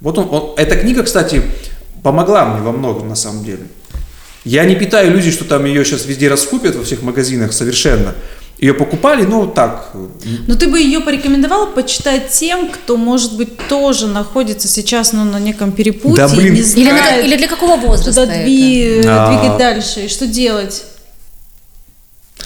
Вот 0.00 0.18
он, 0.18 0.28
он- 0.30 0.54
Эта 0.56 0.76
книга, 0.76 1.04
кстати, 1.04 1.42
помогла 2.02 2.44
мне 2.46 2.60
во 2.62 2.72
многом, 2.72 3.08
на 3.08 3.14
самом 3.16 3.44
деле. 3.44 3.60
Я 4.44 4.64
не 4.64 4.74
питаю 4.76 5.10
иллюзий, 5.12 5.30
что 5.30 5.44
там 5.44 5.64
ее 5.64 5.84
сейчас 5.84 6.06
везде 6.06 6.28
раскупят 6.28 6.74
во 6.76 6.84
всех 6.84 7.02
магазинах 7.02 7.52
совершенно. 7.52 8.14
Ее 8.58 8.72
покупали, 8.72 9.24
ну, 9.24 9.46
так, 9.46 9.90
Но 10.46 10.54
ты 10.54 10.66
бы 10.68 10.78
ее 10.80 11.00
порекомендовал 11.00 11.66
почитать 11.72 12.30
тем, 12.30 12.70
кто, 12.70 12.96
может 12.96 13.36
быть, 13.36 13.58
тоже 13.68 14.06
находится 14.06 14.66
сейчас 14.66 15.12
ну, 15.12 15.24
на 15.24 15.38
неком 15.38 15.72
перепутье, 15.72 16.26
Да, 16.26 16.34
блин. 16.34 16.54
не 16.54 16.60
Или, 16.60 16.90
на 16.90 16.96
знает, 16.98 17.24
или 17.26 17.36
для 17.36 17.48
какого 17.48 17.76
возраста 17.76 18.22
куда 18.22 18.34
это? 18.34 18.48
дви- 18.48 19.04
А. 19.06 19.28
двигать 19.28 19.58
дальше, 19.58 20.00
и 20.06 20.08
что 20.08 20.26
делать. 20.26 20.84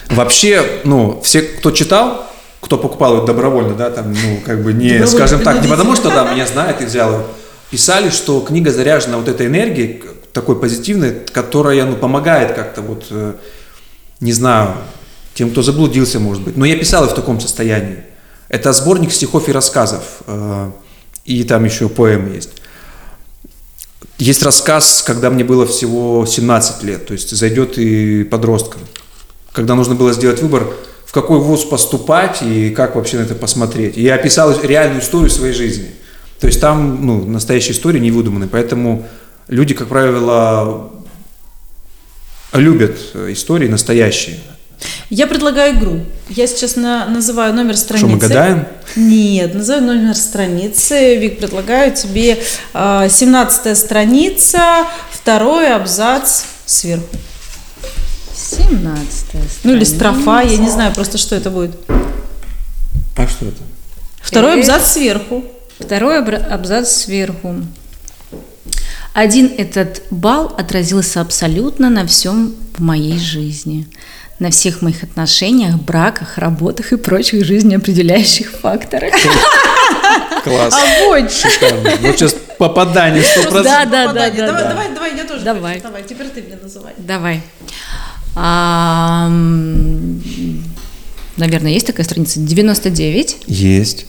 Вообще, 0.09 0.81
ну, 0.83 1.21
все, 1.23 1.41
кто 1.43 1.71
читал, 1.71 2.25
кто 2.59 2.77
покупал 2.77 3.19
ее 3.19 3.25
добровольно, 3.25 3.73
да, 3.75 3.89
там, 3.89 4.11
ну, 4.11 4.41
как 4.45 4.63
бы 4.63 4.73
не, 4.73 4.89
Добровольно 4.99 5.07
скажем 5.07 5.41
так, 5.43 5.61
не 5.61 5.69
потому 5.69 5.95
что 5.95 6.09
там 6.09 6.33
меня 6.33 6.45
знает 6.53 6.81
и 6.81 6.85
взял 6.85 7.11
ее, 7.13 7.25
писали, 7.69 8.09
что 8.09 8.41
книга 8.41 8.71
заряжена 8.71 9.17
вот 9.17 9.29
этой 9.29 9.47
энергией, 9.47 10.03
такой 10.33 10.59
позитивной, 10.59 11.13
которая, 11.31 11.85
ну, 11.85 11.95
помогает 11.95 12.51
как-то 12.53 12.81
вот, 12.81 13.05
э, 13.11 13.33
не 14.19 14.33
знаю, 14.33 14.75
тем, 15.33 15.51
кто 15.51 15.61
заблудился, 15.61 16.19
может 16.19 16.43
быть. 16.43 16.57
Но 16.57 16.65
я 16.65 16.75
писал 16.77 17.03
ее 17.03 17.09
в 17.09 17.15
таком 17.15 17.39
состоянии. 17.39 17.97
Это 18.49 18.73
сборник 18.73 19.11
стихов 19.11 19.47
и 19.47 19.51
рассказов, 19.51 20.03
э, 20.27 20.71
и 21.25 21.43
там 21.43 21.63
еще 21.63 21.87
поэмы 21.87 22.35
есть. 22.35 22.49
Есть 24.17 24.43
рассказ, 24.43 25.03
когда 25.05 25.29
мне 25.29 25.43
было 25.43 25.65
всего 25.65 26.25
17 26.25 26.83
лет, 26.83 27.07
то 27.07 27.13
есть 27.13 27.29
зайдет 27.35 27.77
и 27.77 28.23
подросткам. 28.23 28.81
Когда 29.51 29.75
нужно 29.75 29.95
было 29.95 30.13
сделать 30.13 30.41
выбор, 30.41 30.71
в 31.05 31.13
какой 31.13 31.39
вуз 31.39 31.65
поступать 31.65 32.41
и 32.41 32.69
как 32.69 32.95
вообще 32.95 33.17
на 33.17 33.23
это 33.23 33.35
посмотреть. 33.35 33.97
И 33.97 34.01
я 34.03 34.15
описал 34.15 34.57
реальную 34.61 35.01
историю 35.01 35.29
своей 35.29 35.53
жизни. 35.53 35.89
То 36.39 36.47
есть 36.47 36.61
там 36.61 37.05
ну, 37.05 37.25
настоящая 37.25 37.73
история 37.73 37.99
не 37.99 38.11
выдуманная, 38.11 38.47
поэтому 38.47 39.07
люди, 39.47 39.73
как 39.73 39.87
правило, 39.87 40.91
любят 42.53 42.97
э, 43.13 43.33
истории 43.33 43.67
настоящие. 43.67 44.39
Я 45.09 45.27
предлагаю 45.27 45.75
игру. 45.77 45.99
Я 46.29 46.47
сейчас 46.47 46.75
на- 46.75 47.05
называю 47.07 47.53
номер 47.53 47.77
страницы. 47.77 48.07
Что, 48.07 48.15
мы 48.15 48.19
гадаем? 48.19 48.67
Нет, 48.95 49.53
называю 49.53 49.83
номер 49.83 50.15
страницы. 50.15 51.17
Вик, 51.17 51.39
предлагаю 51.39 51.93
тебе 51.95 52.41
э, 52.73 53.07
17 53.09 53.77
страница, 53.77 54.85
второй 55.11 55.73
абзац 55.73 56.43
сверху. 56.65 57.05
17 58.35 59.25
Ну 59.63 59.73
или 59.75 59.83
строфа, 59.83 60.41
я 60.41 60.57
не 60.57 60.69
знаю 60.69 60.93
просто, 60.93 61.17
что 61.17 61.35
это 61.35 61.49
будет. 61.49 61.71
А 61.87 63.27
что 63.27 63.45
это? 63.45 63.57
Второй 64.21 64.57
Э. 64.57 64.59
абзац 64.61 64.91
сверху. 64.93 65.43
Второй 65.79 66.19
абзац 66.19 66.89
сверху. 66.91 67.55
Один 69.13 69.51
этот 69.57 70.03
бал 70.09 70.53
отразился 70.57 71.19
абсолютно 71.21 71.89
на 71.89 72.05
всем 72.07 72.55
в 72.77 72.81
моей 72.81 73.19
жизни. 73.19 73.87
На 74.41 74.49
всех 74.49 74.81
моих 74.81 75.03
отношениях, 75.03 75.75
браках, 75.75 76.39
работах 76.39 76.93
и 76.93 76.97
прочих 76.97 77.45
жизнеопределяющих 77.45 78.49
факторах. 78.49 79.13
Класс. 80.43 80.73
Огонь! 80.73 81.29
Шикарно. 81.29 81.91
Вот 82.01 82.17
сейчас 82.17 82.35
попадание 82.57 83.21
100%. 83.21 83.61
Да, 83.61 83.85
да, 83.85 83.85
да, 83.85 84.13
Давай, 84.13 84.31
да. 84.31 84.69
давай, 84.69 84.93
давай, 84.95 85.15
я 85.15 85.25
тоже. 85.25 85.43
Давай. 85.43 85.79
Давай, 85.79 86.01
теперь 86.01 86.27
ты 86.29 86.41
мне 86.41 86.55
называй. 86.55 86.93
Давай. 86.97 87.43
А, 88.35 89.29
наверное, 91.37 91.71
есть 91.71 91.85
такая 91.85 92.03
страница? 92.03 92.39
99. 92.39 93.43
Есть. 93.45 94.07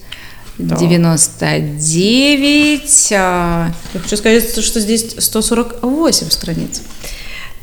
99. 0.57 3.13
а, 3.15 3.71
Я 3.93 4.01
хочу 4.01 4.17
сказать, 4.17 4.65
что 4.65 4.81
здесь 4.81 5.15
148 5.19 6.31
страниц. 6.31 6.81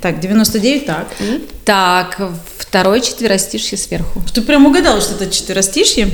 Так, 0.02 0.20
99, 0.20 0.86
так. 0.86 1.08
И? 1.20 1.48
Так, 1.66 2.22
второй 2.58 3.02
четверостишье 3.02 3.78
сверху. 3.78 4.22
Ты 4.34 4.42
прям 4.42 4.66
угадала, 4.66 5.02
что 5.02 5.16
это 5.16 5.30
четверостишье? 5.30 6.10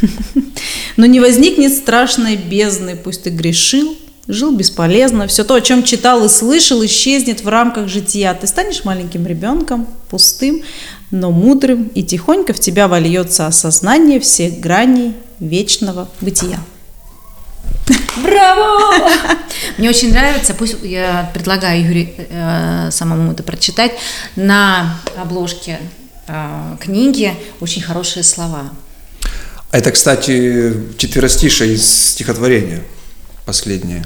Но 0.96 1.06
не 1.06 1.20
возникнет 1.20 1.72
страшной 1.72 2.36
бездны, 2.36 2.96
пусть 2.96 3.24
ты 3.24 3.30
грешил, 3.30 3.96
жил 4.28 4.54
бесполезно, 4.54 5.26
все 5.26 5.44
то, 5.44 5.54
о 5.54 5.60
чем 5.60 5.82
читал 5.82 6.24
и 6.24 6.28
слышал, 6.28 6.84
исчезнет 6.84 7.42
в 7.42 7.48
рамках 7.48 7.88
жития. 7.88 8.34
Ты 8.34 8.46
станешь 8.46 8.84
маленьким 8.84 9.26
ребенком, 9.26 9.88
пустым, 10.08 10.62
но 11.10 11.30
мудрым, 11.30 11.90
и 11.94 12.02
тихонько 12.02 12.52
в 12.52 12.60
тебя 12.60 12.88
вольется 12.88 13.46
осознание 13.46 14.20
всех 14.20 14.60
граней 14.60 15.14
вечного 15.40 16.08
бытия. 16.20 16.60
Браво! 18.22 19.08
Мне 19.78 19.88
очень 19.88 20.12
нравится, 20.12 20.54
пусть 20.54 20.76
я 20.82 21.30
предлагаю 21.34 21.84
Юре 21.84 22.14
э, 22.16 22.88
самому 22.90 23.32
это 23.32 23.42
прочитать, 23.42 23.92
на 24.36 25.00
обложке 25.16 25.78
э, 26.26 26.76
книги 26.80 27.34
очень 27.60 27.82
хорошие 27.82 28.22
слова. 28.22 28.70
Это, 29.72 29.90
кстати, 29.92 30.74
четверостишее 30.96 31.74
из 31.74 32.12
стихотворения 32.12 32.82
последнее. 33.44 34.04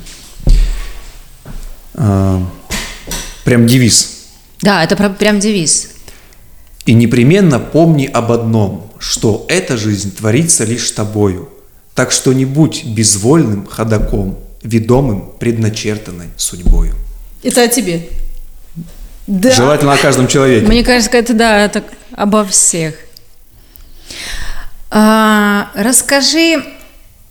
А, 1.95 2.43
Прям 3.45 3.67
девиз. 3.67 4.29
Да, 4.63 4.85
это 4.85 4.97
прям 4.97 5.41
девиз. 5.41 5.91
И 6.87 6.93
непременно 6.93 7.59
помни 7.59 8.07
об 8.07 8.31
одном, 8.33 8.93
что 8.99 9.45
эта 9.49 9.77
жизнь 9.77 10.15
творится 10.15 10.65
лишь 10.65 10.91
тобою. 10.91 11.49
Так 11.95 12.13
что 12.13 12.33
не 12.33 12.45
будь 12.45 12.85
безвольным 12.85 13.67
ходаком, 13.67 14.39
ведомым 14.63 15.33
предначертанной 15.39 16.29
судьбою. 16.37 16.95
Это 17.43 17.63
о 17.63 17.69
тебе. 17.69 18.09
Да. 19.27 19.51
Желательно 19.51 19.93
о 19.93 19.97
каждом 19.97 20.29
человеке. 20.29 20.67
Мне 20.67 20.85
кажется, 20.85 21.17
это 21.17 21.35
да, 21.35 21.65
это 21.65 21.85
обо 22.13 22.45
всех. 22.45 22.95
А, 24.91 25.71
расскажи, 25.75 26.65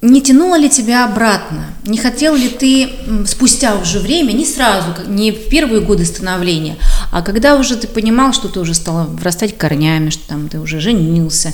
не 0.01 0.21
тянуло 0.21 0.57
ли 0.57 0.69
тебя 0.69 1.03
обратно? 1.03 1.65
Не 1.85 1.97
хотел 1.97 2.33
ли 2.33 2.47
ты 2.47 2.89
спустя 3.27 3.75
уже 3.75 3.99
время, 3.99 4.31
не 4.31 4.45
сразу, 4.45 4.95
не 5.07 5.31
в 5.31 5.49
первые 5.49 5.81
годы 5.81 6.05
становления, 6.05 6.77
а 7.12 7.21
когда 7.21 7.57
уже 7.57 7.75
ты 7.75 7.85
понимал, 7.88 8.31
что 8.31 8.47
ты 8.47 8.62
уже 8.62 8.73
стала 8.73 9.03
врастать 9.03 9.57
корнями, 9.57 10.09
что 10.09 10.25
там 10.25 10.47
ты 10.47 10.59
уже 10.59 10.79
женился, 10.79 11.53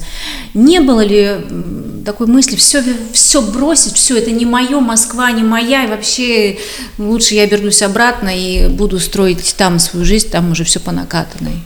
не 0.53 0.79
было 0.79 1.03
ли 1.03 1.37
такой 2.05 2.27
мысли, 2.27 2.55
все, 2.55 2.83
все 3.13 3.41
бросить, 3.41 3.95
все, 3.95 4.15
это 4.17 4.29
не 4.29 4.45
мое, 4.45 4.79
Москва 4.79 5.31
не 5.31 5.41
моя, 5.41 5.85
и 5.85 5.87
вообще 5.87 6.59
лучше 6.99 7.33
я 7.33 7.47
вернусь 7.47 7.81
обратно 7.81 8.29
и 8.29 8.67
буду 8.67 8.99
строить 8.99 9.55
там 9.57 9.79
свою 9.79 10.05
жизнь, 10.05 10.29
там 10.29 10.51
уже 10.51 10.65
все 10.65 10.79
по 10.79 10.91
накатанной. 10.91 11.63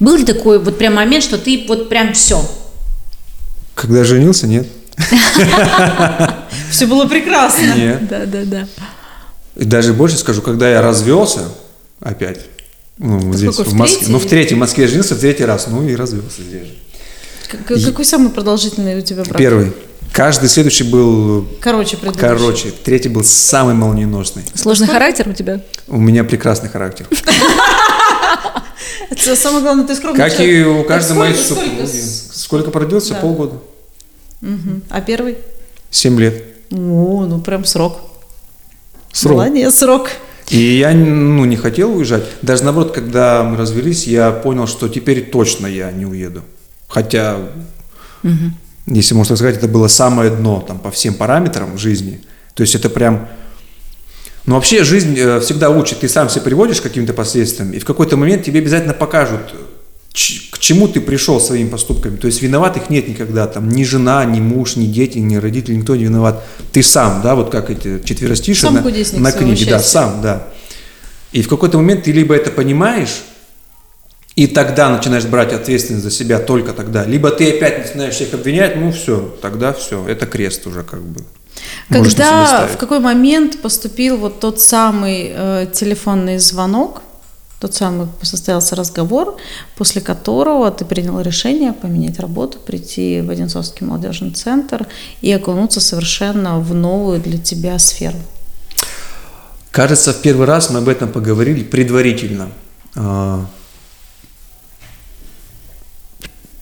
Был 0.00 0.16
ли 0.16 0.24
такой 0.24 0.58
вот 0.58 0.78
прям 0.78 0.94
момент, 0.94 1.24
что 1.24 1.36
ты 1.36 1.66
вот 1.68 1.90
прям 1.90 2.14
все? 2.14 2.42
Когда 3.74 4.02
женился, 4.02 4.46
нет. 4.46 4.66
Все 6.70 6.86
было 6.86 7.06
прекрасно. 7.06 7.74
Нет. 7.74 8.08
Да, 8.08 8.26
да, 8.26 8.42
да. 8.44 8.68
И 9.56 9.64
даже 9.64 9.92
больше 9.92 10.16
скажу, 10.16 10.40
когда 10.42 10.70
я 10.70 10.80
развелся, 10.82 11.40
опять, 12.00 12.40
ну, 12.98 13.32
здесь, 13.34 13.54
в 13.56 13.64
в 13.64 13.74
Москве, 13.74 14.06
ну, 14.08 14.18
в 14.18 14.26
третьем 14.26 14.58
Москве 14.60 14.86
женился, 14.86 15.14
в 15.14 15.18
третий 15.20 15.44
раз, 15.44 15.66
ну, 15.66 15.86
и 15.86 15.94
развелся 15.94 16.42
здесь 16.42 16.66
же. 16.68 16.74
Какой 17.66 18.04
самый 18.04 18.30
продолжительный 18.30 18.98
у 18.98 19.02
тебя 19.02 19.24
брак? 19.24 19.36
Первый. 19.38 19.72
Каждый 20.12 20.48
следующий 20.48 20.84
был 20.84 21.48
Короче, 21.60 21.96
предыдущий. 21.96 22.20
короче, 22.28 22.70
третий 22.84 23.08
был 23.08 23.24
самый 23.24 23.74
молниеносный. 23.74 24.42
Сложный 24.54 24.86
характер 24.86 25.26
у 25.28 25.32
тебя? 25.32 25.60
У 25.88 25.98
меня 25.98 26.22
прекрасный 26.24 26.68
характер. 26.68 27.06
Это 29.10 29.36
самое 29.36 29.62
главное, 29.62 29.86
ты 29.86 29.94
скромный 29.94 30.18
Как 30.18 30.40
и 30.40 30.64
у 30.64 30.84
каждой 30.84 31.16
моей 31.16 31.34
сколько- 31.34 31.62
супруги. 31.62 31.86
сколько 32.32 32.70
Сколько? 32.70 33.14
Да. 33.14 33.20
Полгода. 33.20 33.56
А 34.88 35.00
первый? 35.00 35.38
Семь 35.90 36.18
лет. 36.18 36.42
О, 36.70 37.26
ну 37.26 37.40
прям 37.40 37.64
срок. 37.64 38.00
Срок. 39.12 39.36
Молодец, 39.36 39.74
срок. 39.74 40.10
И 40.48 40.78
я 40.78 40.92
ну, 40.92 41.44
не 41.44 41.56
хотел 41.56 41.96
уезжать. 41.96 42.24
Даже 42.42 42.64
наоборот, 42.64 42.92
когда 42.92 43.42
мы 43.42 43.56
развелись, 43.56 44.06
я 44.06 44.30
понял, 44.30 44.66
что 44.66 44.88
теперь 44.88 45.30
точно 45.30 45.66
я 45.66 45.90
не 45.92 46.06
уеду. 46.06 46.42
Хотя, 46.88 47.38
если 48.86 49.14
можно 49.14 49.36
сказать, 49.36 49.56
это 49.56 49.68
было 49.68 49.88
самое 49.88 50.30
дно 50.30 50.64
там, 50.66 50.78
по 50.78 50.90
всем 50.90 51.14
параметрам 51.14 51.78
жизни. 51.78 52.20
То 52.54 52.62
есть 52.62 52.74
это 52.74 52.90
прям... 52.90 53.28
Ну, 54.44 54.56
вообще 54.56 54.82
жизнь 54.82 55.14
э, 55.16 55.38
всегда 55.40 55.70
учит. 55.70 56.00
Ты 56.00 56.08
сам 56.08 56.28
себя 56.28 56.42
приводишь 56.42 56.80
к 56.80 56.82
каким-то 56.82 57.14
последствиям, 57.14 57.72
и 57.72 57.78
в 57.78 57.84
какой-то 57.84 58.16
момент 58.16 58.44
тебе 58.44 58.58
обязательно 58.58 58.92
покажут, 58.92 59.54
к 60.12 60.58
чему 60.58 60.88
ты 60.88 61.00
пришел 61.00 61.40
своими 61.40 61.68
поступками. 61.68 62.16
То 62.16 62.26
есть 62.26 62.42
виноватых 62.42 62.90
нет 62.90 63.08
никогда. 63.08 63.46
Там 63.46 63.68
ни 63.68 63.82
жена, 63.82 64.24
ни 64.24 64.40
муж, 64.40 64.76
ни 64.76 64.86
дети, 64.86 65.18
ни 65.18 65.36
родители, 65.36 65.74
никто 65.74 65.96
не 65.96 66.04
виноват. 66.04 66.44
Ты 66.72 66.82
сам, 66.82 67.22
да, 67.22 67.34
вот 67.34 67.50
как 67.50 67.70
эти 67.70 68.02
четверостишие 68.04 68.70
Сам 68.70 68.74
на, 68.74 69.20
на 69.20 69.32
книге. 69.32 69.66
Да, 69.70 69.78
сам, 69.80 70.20
да. 70.20 70.48
И 71.32 71.40
в 71.40 71.48
какой-то 71.48 71.78
момент 71.78 72.04
ты 72.04 72.12
либо 72.12 72.34
это 72.34 72.50
понимаешь, 72.50 73.22
и 74.36 74.46
тогда 74.46 74.90
начинаешь 74.90 75.24
брать 75.24 75.52
ответственность 75.52 76.04
за 76.04 76.10
себя 76.10 76.38
только 76.38 76.72
тогда, 76.72 77.04
либо 77.04 77.30
ты 77.30 77.50
опять 77.50 77.86
начинаешь 77.86 78.14
всех 78.14 78.34
обвинять, 78.34 78.76
ну 78.76 78.92
все, 78.92 79.34
тогда 79.40 79.72
все, 79.72 80.06
это 80.06 80.26
крест 80.26 80.66
уже 80.66 80.82
как 80.82 81.02
бы. 81.02 81.24
Когда, 81.88 82.66
в 82.66 82.76
какой 82.78 83.00
момент 83.00 83.60
поступил 83.60 84.16
вот 84.16 84.40
тот 84.40 84.60
самый 84.60 85.32
э, 85.34 85.66
телефонный 85.72 86.38
звонок, 86.38 87.01
тот 87.62 87.76
самый 87.76 88.08
состоялся 88.22 88.74
разговор, 88.74 89.36
после 89.76 90.00
которого 90.00 90.68
ты 90.72 90.84
принял 90.84 91.20
решение 91.20 91.72
поменять 91.72 92.18
работу, 92.18 92.58
прийти 92.58 93.20
в 93.20 93.30
Одинцовский 93.30 93.86
молодежный 93.86 94.32
центр 94.32 94.88
и 95.20 95.30
окунуться 95.30 95.80
совершенно 95.80 96.58
в 96.58 96.74
новую 96.74 97.20
для 97.20 97.38
тебя 97.38 97.78
сферу? 97.78 98.16
Кажется, 99.70 100.12
в 100.12 100.20
первый 100.22 100.48
раз 100.48 100.70
мы 100.70 100.80
об 100.80 100.88
этом 100.88 101.12
поговорили 101.12 101.62
предварительно. 101.62 102.48
а, 102.96 103.46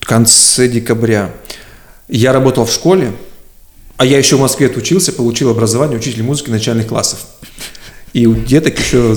В 0.00 0.06
конце 0.06 0.68
декабря. 0.68 1.32
Я 2.08 2.34
работал 2.34 2.66
в 2.66 2.72
школе, 2.72 3.14
а 3.96 4.04
я 4.04 4.18
еще 4.18 4.36
в 4.36 4.40
Москве 4.40 4.66
отучился, 4.66 5.14
получил 5.14 5.48
образование 5.48 5.96
учитель 5.96 6.24
музыки 6.24 6.50
начальных 6.50 6.88
классов. 6.88 7.20
И 8.12 8.26
у 8.26 8.34
деток 8.34 8.78
еще 8.78 9.16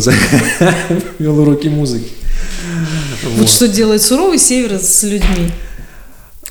вел 1.20 1.40
уроки 1.40 1.68
музыки. 1.68 2.10
Вот 3.38 3.50
что 3.50 3.68
делает 3.68 4.02
суровый 4.02 4.38
север 4.38 4.78
с 4.80 5.04
людьми. 5.04 5.52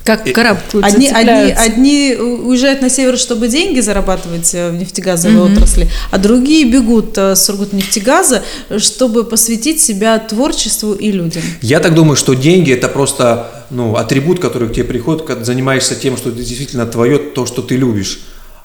Как 0.03 0.29
карабкаются, 0.33 0.85
Одни, 0.85 1.07
одни, 1.07 1.07
цепляются. 1.07 1.63
одни 1.63 2.15
уезжают 2.15 2.81
на 2.81 2.89
север, 2.89 3.17
чтобы 3.17 3.47
деньги 3.47 3.79
зарабатывать 3.79 4.53
э, 4.53 4.69
в 4.69 4.73
нефтегазовой 4.73 5.53
отрасли, 5.53 5.89
а 6.11 6.17
другие 6.17 6.69
бегут 6.69 7.17
э, 7.17 7.35
с 7.37 7.45
Сургутнефтегаза, 7.45 8.43
чтобы 8.79 9.23
посвятить 9.23 9.79
себя 9.79 10.19
творчеству 10.19 10.91
и 10.91 11.09
людям. 11.09 11.41
Я 11.61 11.79
так 11.79 11.95
думаю, 11.95 12.17
что 12.17 12.33
деньги 12.33 12.73
это 12.73 12.89
просто 12.89 13.65
ну, 13.69 13.95
атрибут, 13.95 14.41
который 14.41 14.67
к 14.67 14.73
тебе 14.73 14.83
приходит, 14.83 15.23
когда 15.23 15.45
занимаешься 15.45 15.95
тем, 15.95 16.17
что 16.17 16.31
действительно 16.31 16.85
твое, 16.85 17.17
то, 17.17 17.45
что 17.45 17.61
ты 17.61 17.77
любишь. 17.77 18.19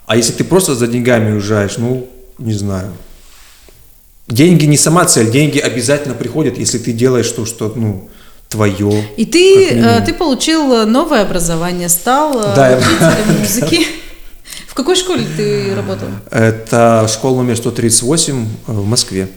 А 0.06 0.16
если 0.16 0.32
ты 0.32 0.42
просто 0.42 0.74
за 0.74 0.88
деньгами 0.88 1.34
уезжаешь, 1.34 1.76
ну, 1.78 2.08
не 2.38 2.54
знаю. 2.54 2.92
Деньги 4.28 4.66
не 4.66 4.76
сама 4.76 5.06
цель, 5.06 5.30
деньги 5.30 5.58
обязательно 5.58 6.14
приходят, 6.14 6.58
если 6.58 6.78
ты 6.78 6.92
делаешь 6.92 7.30
то, 7.30 7.46
что, 7.46 7.72
ну, 7.74 8.08
твое. 8.48 9.04
И 9.16 9.24
ты, 9.24 9.70
э, 9.70 10.00
ты 10.04 10.12
получил 10.12 10.86
новое 10.86 11.22
образование, 11.22 11.88
стал 11.88 12.38
э, 12.38 12.54
Да, 12.54 12.78
учителем 12.78 13.40
музыки. 13.40 13.86
В 14.66 14.74
какой 14.74 14.96
школе 14.96 15.26
ты 15.36 15.74
работал? 15.74 16.08
Это 16.30 17.06
школа 17.10 17.38
номер 17.38 17.56
138 17.56 18.46
в 18.66 18.86
Москве. 18.86 19.28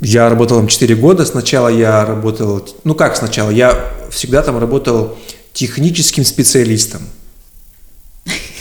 Я 0.00 0.28
работал 0.28 0.58
там 0.58 0.68
4 0.68 0.94
года. 0.96 1.24
Сначала 1.24 1.68
я 1.68 2.04
работал... 2.04 2.66
Ну 2.84 2.94
как 2.94 3.16
сначала? 3.16 3.50
Я 3.50 3.92
всегда 4.10 4.42
там 4.42 4.58
работал 4.58 5.16
техническим 5.52 6.24
специалистом. 6.24 7.02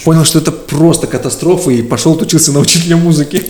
Понял, 0.04 0.26
что 0.26 0.40
это 0.40 0.52
просто 0.52 1.08
катастрофа 1.08 1.72
и 1.72 1.82
пошел 1.82 2.14
учился 2.14 2.52
на 2.52 2.60
учителя 2.60 2.98
музыки. 2.98 3.44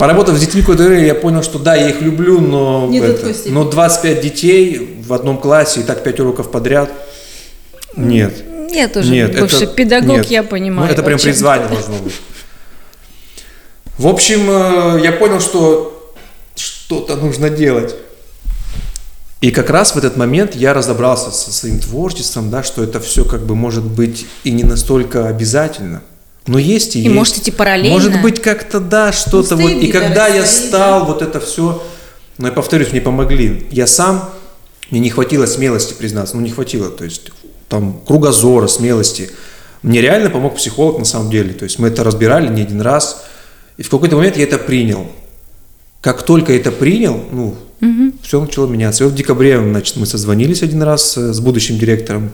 Поработав 0.00 0.34
с 0.38 0.40
детьми 0.40 0.62
какое-то 0.62 0.84
время, 0.84 1.04
я 1.04 1.14
понял, 1.14 1.42
что 1.42 1.58
да, 1.58 1.74
я 1.74 1.90
их 1.90 2.00
люблю, 2.00 2.40
но, 2.40 2.86
Не 2.88 3.00
это- 3.00 3.34
но 3.50 3.64
25 3.64 4.22
детей 4.22 4.98
в 5.06 5.12
одном 5.12 5.36
классе 5.36 5.80
и 5.80 5.82
так 5.82 6.02
5 6.02 6.20
уроков 6.20 6.50
подряд. 6.50 6.90
Нет. 7.96 8.32
Я 8.70 8.88
тоже 8.88 9.12
Нет, 9.12 9.38
бывший 9.38 9.64
это- 9.64 9.74
педагог, 9.74 10.16
нет. 10.16 10.30
я 10.30 10.42
понимаю. 10.42 10.86
Ну, 10.86 10.92
это 10.94 11.02
прям 11.02 11.18
призвание 11.18 11.68
должно 11.68 11.98
быть. 11.98 12.14
В 13.98 14.06
общем, 14.06 14.40
э, 14.48 15.00
я 15.04 15.12
понял, 15.12 15.38
что 15.38 16.14
что-то 16.54 17.16
нужно 17.16 17.50
делать. 17.50 17.94
И 19.42 19.50
как 19.50 19.68
раз 19.68 19.94
в 19.94 19.98
этот 19.98 20.16
момент 20.16 20.54
я 20.54 20.72
разобрался 20.72 21.30
со 21.30 21.52
своим 21.52 21.78
творчеством, 21.78 22.48
да, 22.48 22.62
что 22.62 22.82
это 22.82 23.00
все 23.00 23.26
как 23.26 23.42
бы 23.42 23.54
может 23.54 23.84
быть 23.84 24.24
и 24.44 24.50
не 24.50 24.64
настолько 24.64 25.28
обязательно. 25.28 26.00
Но 26.46 26.58
есть 26.58 26.96
и, 26.96 27.00
И 27.00 27.02
есть. 27.02 27.14
может 27.14 27.38
идти 27.38 27.50
параллельно. 27.50 27.96
Может 27.96 28.22
быть 28.22 28.40
как-то 28.40 28.80
да, 28.80 29.12
что-то 29.12 29.56
Ну, 29.56 29.62
вот. 29.62 29.82
И 29.82 29.88
когда 29.92 30.26
я 30.28 30.44
стоит, 30.44 30.68
стал 30.68 31.06
вот 31.06 31.22
это 31.22 31.40
все, 31.40 31.82
но 32.38 32.48
я 32.48 32.52
повторюсь, 32.52 32.92
мне 32.92 33.00
помогли. 33.00 33.66
Я 33.70 33.86
сам, 33.86 34.30
мне 34.90 35.00
не 35.00 35.10
хватило 35.10 35.46
смелости 35.46 35.94
признаться, 35.94 36.36
ну 36.36 36.42
не 36.42 36.50
хватило, 36.50 36.90
то 36.90 37.04
есть 37.04 37.30
там 37.68 38.00
кругозора, 38.06 38.66
смелости. 38.66 39.30
Мне 39.82 40.00
реально 40.00 40.30
помог 40.30 40.56
психолог 40.56 40.98
на 40.98 41.04
самом 41.04 41.30
деле, 41.30 41.52
то 41.52 41.64
есть 41.64 41.78
мы 41.78 41.88
это 41.88 42.04
разбирали 42.04 42.48
не 42.48 42.62
один 42.62 42.80
раз, 42.80 43.24
и 43.76 43.82
в 43.82 43.90
какой-то 43.90 44.16
момент 44.16 44.36
я 44.36 44.44
это 44.44 44.58
принял. 44.58 45.06
Как 46.00 46.22
только 46.22 46.54
это 46.54 46.72
принял, 46.72 47.22
ну, 47.30 47.54
все 48.22 48.40
начало 48.40 48.66
меняться. 48.66 49.04
И 49.04 49.06
вот 49.06 49.14
в 49.14 49.16
декабре, 49.16 49.58
значит, 49.60 49.96
мы 49.96 50.06
созвонились 50.06 50.62
один 50.62 50.82
раз 50.82 51.16
э, 51.16 51.32
с 51.32 51.40
будущим 51.40 51.78
директором 51.78 52.30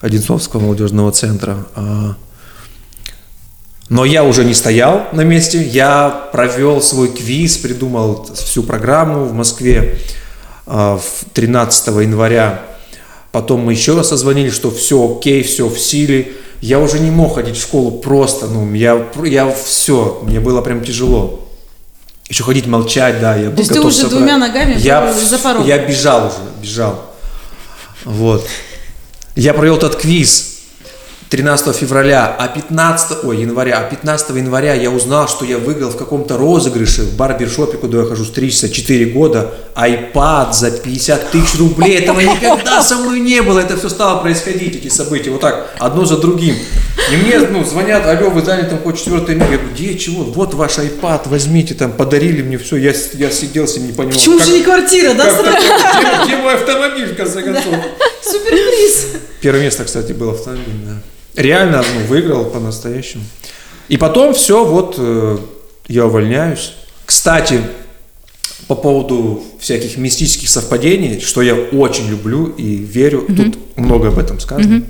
Одинцовского 0.00 0.60
молодежного 0.60 1.12
центра. 1.12 1.66
А, 3.88 3.94
Но 3.94 4.04
я 4.04 4.24
уже 4.24 4.44
не 4.44 4.54
стоял 4.54 5.06
на 5.12 5.22
месте, 5.22 5.62
я 5.62 6.28
провел 6.32 6.80
свой 6.82 7.08
квиз, 7.08 7.56
придумал 7.56 8.28
всю 8.34 8.62
программу 8.62 9.24
в 9.24 9.32
Москве 9.32 9.98
а, 10.66 10.98
в 10.98 11.24
13 11.32 11.86
января. 11.88 12.62
Потом 13.32 13.60
мы 13.60 13.72
еще 13.72 13.96
раз 13.96 14.08
созвонили, 14.08 14.50
что 14.50 14.70
все 14.70 15.16
окей, 15.16 15.42
все 15.42 15.68
в 15.68 15.78
силе. 15.78 16.32
Я 16.60 16.80
уже 16.80 16.98
не 16.98 17.10
мог 17.10 17.34
ходить 17.34 17.56
в 17.56 17.60
школу 17.60 17.90
просто, 17.90 18.46
ну, 18.46 18.72
я, 18.72 19.06
я 19.24 19.52
все, 19.52 20.20
мне 20.22 20.40
было 20.40 20.62
прям 20.62 20.82
тяжело. 20.82 21.46
Еще 22.28 22.42
ходить 22.42 22.66
молчать, 22.66 23.20
да, 23.20 23.36
я 23.36 23.50
был 23.50 23.58
есть 23.58 23.72
ты 23.72 23.80
уже 23.80 23.94
собрать. 23.94 24.12
двумя 24.18 24.38
ногами 24.38 24.74
я, 24.78 25.12
за 25.12 25.38
порог. 25.38 25.66
Я 25.66 25.78
бежал 25.78 26.26
уже, 26.26 26.36
бежал. 26.60 27.04
Вот. 28.04 28.46
Я 29.36 29.52
провел 29.52 29.76
тот 29.76 29.96
квиз 29.96 30.55
13 31.28 31.74
февраля, 31.74 32.34
а 32.38 32.46
15, 32.46 33.24
ой, 33.24 33.38
января, 33.38 33.78
а 33.80 33.90
15 33.90 34.36
января 34.36 34.74
я 34.74 34.90
узнал, 34.92 35.28
что 35.28 35.44
я 35.44 35.58
выиграл 35.58 35.90
в 35.90 35.96
каком-то 35.96 36.36
розыгрыше 36.36 37.02
в 37.02 37.16
барбершопе, 37.16 37.78
куда 37.78 37.98
я 37.98 38.04
хожу 38.04 38.24
стричься 38.24 38.68
4 38.68 39.06
года, 39.06 39.52
iPad 39.74 40.52
за 40.52 40.70
50 40.70 41.30
тысяч 41.32 41.58
рублей. 41.58 41.98
Этого 41.98 42.20
никогда 42.20 42.80
со 42.80 42.96
мной 42.98 43.18
не 43.18 43.42
было. 43.42 43.58
Это 43.58 43.76
все 43.76 43.88
стало 43.88 44.20
происходить, 44.20 44.76
эти 44.76 44.88
события, 44.88 45.30
вот 45.30 45.40
так, 45.40 45.74
одно 45.78 46.04
за 46.04 46.16
другим. 46.18 46.54
И 47.12 47.16
мне 47.16 47.38
ну, 47.40 47.64
звонят, 47.64 48.06
алло, 48.06 48.30
вы 48.30 48.42
заняты 48.42 48.70
там 48.70 48.78
хоть 48.82 48.98
четвертый 48.98 49.34
мир. 49.34 49.50
Я 49.50 49.58
говорю, 49.58 49.74
где, 49.74 49.98
чего? 49.98 50.22
Вот 50.24 50.54
ваш 50.54 50.78
iPad, 50.78 51.22
возьмите, 51.28 51.74
там, 51.74 51.92
подарили 51.92 52.42
мне 52.42 52.56
все. 52.56 52.76
Я, 52.76 52.94
с- 52.94 53.14
я 53.14 53.30
сидел 53.30 53.66
себе, 53.66 53.86
не 53.88 53.92
понимал. 53.92 54.16
Почему 54.16 54.38
как- 54.38 54.46
же 54.46 54.52
не 54.52 54.62
квартира, 54.62 55.14
да, 55.14 55.24
как 55.24 55.40
сразу? 55.40 55.44
такое? 55.58 56.24
где, 56.24 56.24
где 56.24 56.36
мой 56.42 56.54
автомобиль, 56.54 57.06
в 57.12 57.16
конце 57.16 57.42
концов? 57.42 57.74
Суперприз. 58.22 59.06
Первое 59.40 59.62
место, 59.62 59.84
кстати, 59.84 60.12
было 60.12 60.32
автомобиль, 60.32 60.64
да. 60.86 61.15
Реально, 61.36 61.84
ну, 61.94 62.06
выиграл 62.06 62.46
по-настоящему. 62.46 63.24
И 63.88 63.96
потом 63.96 64.34
все, 64.34 64.64
вот 64.64 64.96
э, 64.98 65.38
я 65.88 66.06
увольняюсь. 66.06 66.72
Кстати, 67.04 67.60
по 68.66 68.74
поводу 68.74 69.44
всяких 69.60 69.96
мистических 69.96 70.48
совпадений, 70.48 71.20
что 71.20 71.42
я 71.42 71.54
очень 71.54 72.08
люблю 72.08 72.46
и 72.46 72.76
верю, 72.76 73.26
тут 73.28 73.58
много 73.76 74.08
об 74.08 74.18
этом 74.18 74.40
сказано. 74.40 74.82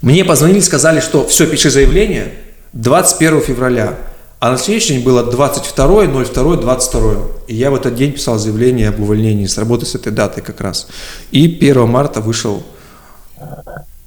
Мне 0.00 0.24
позвонили, 0.24 0.60
сказали, 0.60 1.00
что 1.00 1.26
все, 1.26 1.46
пиши 1.46 1.68
заявление 1.68 2.32
21 2.72 3.42
февраля. 3.42 3.98
А 4.38 4.52
на 4.52 4.56
следующий 4.56 4.94
день 4.94 5.04
было 5.04 5.22
22, 5.22 6.06
02, 6.06 6.56
22. 6.56 7.14
И 7.48 7.54
я 7.54 7.70
в 7.70 7.74
этот 7.74 7.94
день 7.94 8.12
писал 8.12 8.38
заявление 8.38 8.88
об 8.88 9.00
увольнении 9.00 9.44
с 9.44 9.58
работы 9.58 9.84
с 9.84 9.94
этой 9.94 10.12
датой 10.12 10.42
как 10.42 10.62
раз. 10.62 10.88
И 11.30 11.44
1 11.44 11.86
марта 11.86 12.22
вышел. 12.22 12.62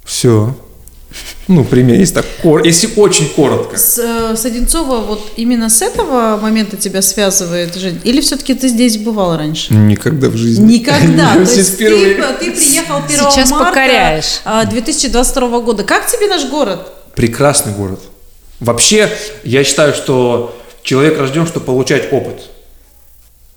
Все. 0.03 0.56
Ну, 1.47 1.63
пример, 1.65 1.99
если 1.99 2.15
так, 2.15 2.26
кор- 2.41 2.63
если 2.65 2.89
очень 2.95 3.28
коротко. 3.30 3.78
С, 3.78 3.99
э, 3.99 4.36
с 4.38 4.45
Одинцова 4.45 4.99
вот 5.02 5.32
именно 5.36 5.69
с 5.69 5.82
этого 5.82 6.38
момента 6.41 6.78
тебя 6.78 7.02
связывает 7.02 7.76
жизнь? 7.76 7.99
Или 8.04 8.21
все-таки 8.21 8.54
ты 8.54 8.67
здесь 8.69 8.97
бывал 8.97 9.36
раньше? 9.38 9.73
Никогда 9.73 10.30
в 10.30 10.36
жизни. 10.38 10.76
Никогда. 10.76 11.34
То 11.45 11.52
есть 11.52 11.78
ты, 11.78 12.15
ты 12.39 12.52
приехал 12.52 12.97
1 12.97 13.10
Сейчас 13.10 13.49
марта 13.52 13.67
покоряешь. 13.69 14.39
а, 14.45 14.65
2022 14.65 15.60
года. 15.60 15.84
Как 15.84 16.08
тебе 16.08 16.28
наш 16.28 16.45
город? 16.49 16.88
Прекрасный 17.15 17.73
город. 17.73 17.99
Вообще, 18.60 19.10
я 19.43 19.63
считаю, 19.65 19.93
что 19.93 20.58
человек 20.82 21.19
рожден, 21.19 21.45
чтобы 21.45 21.65
получать 21.65 22.12
опыт. 22.13 22.41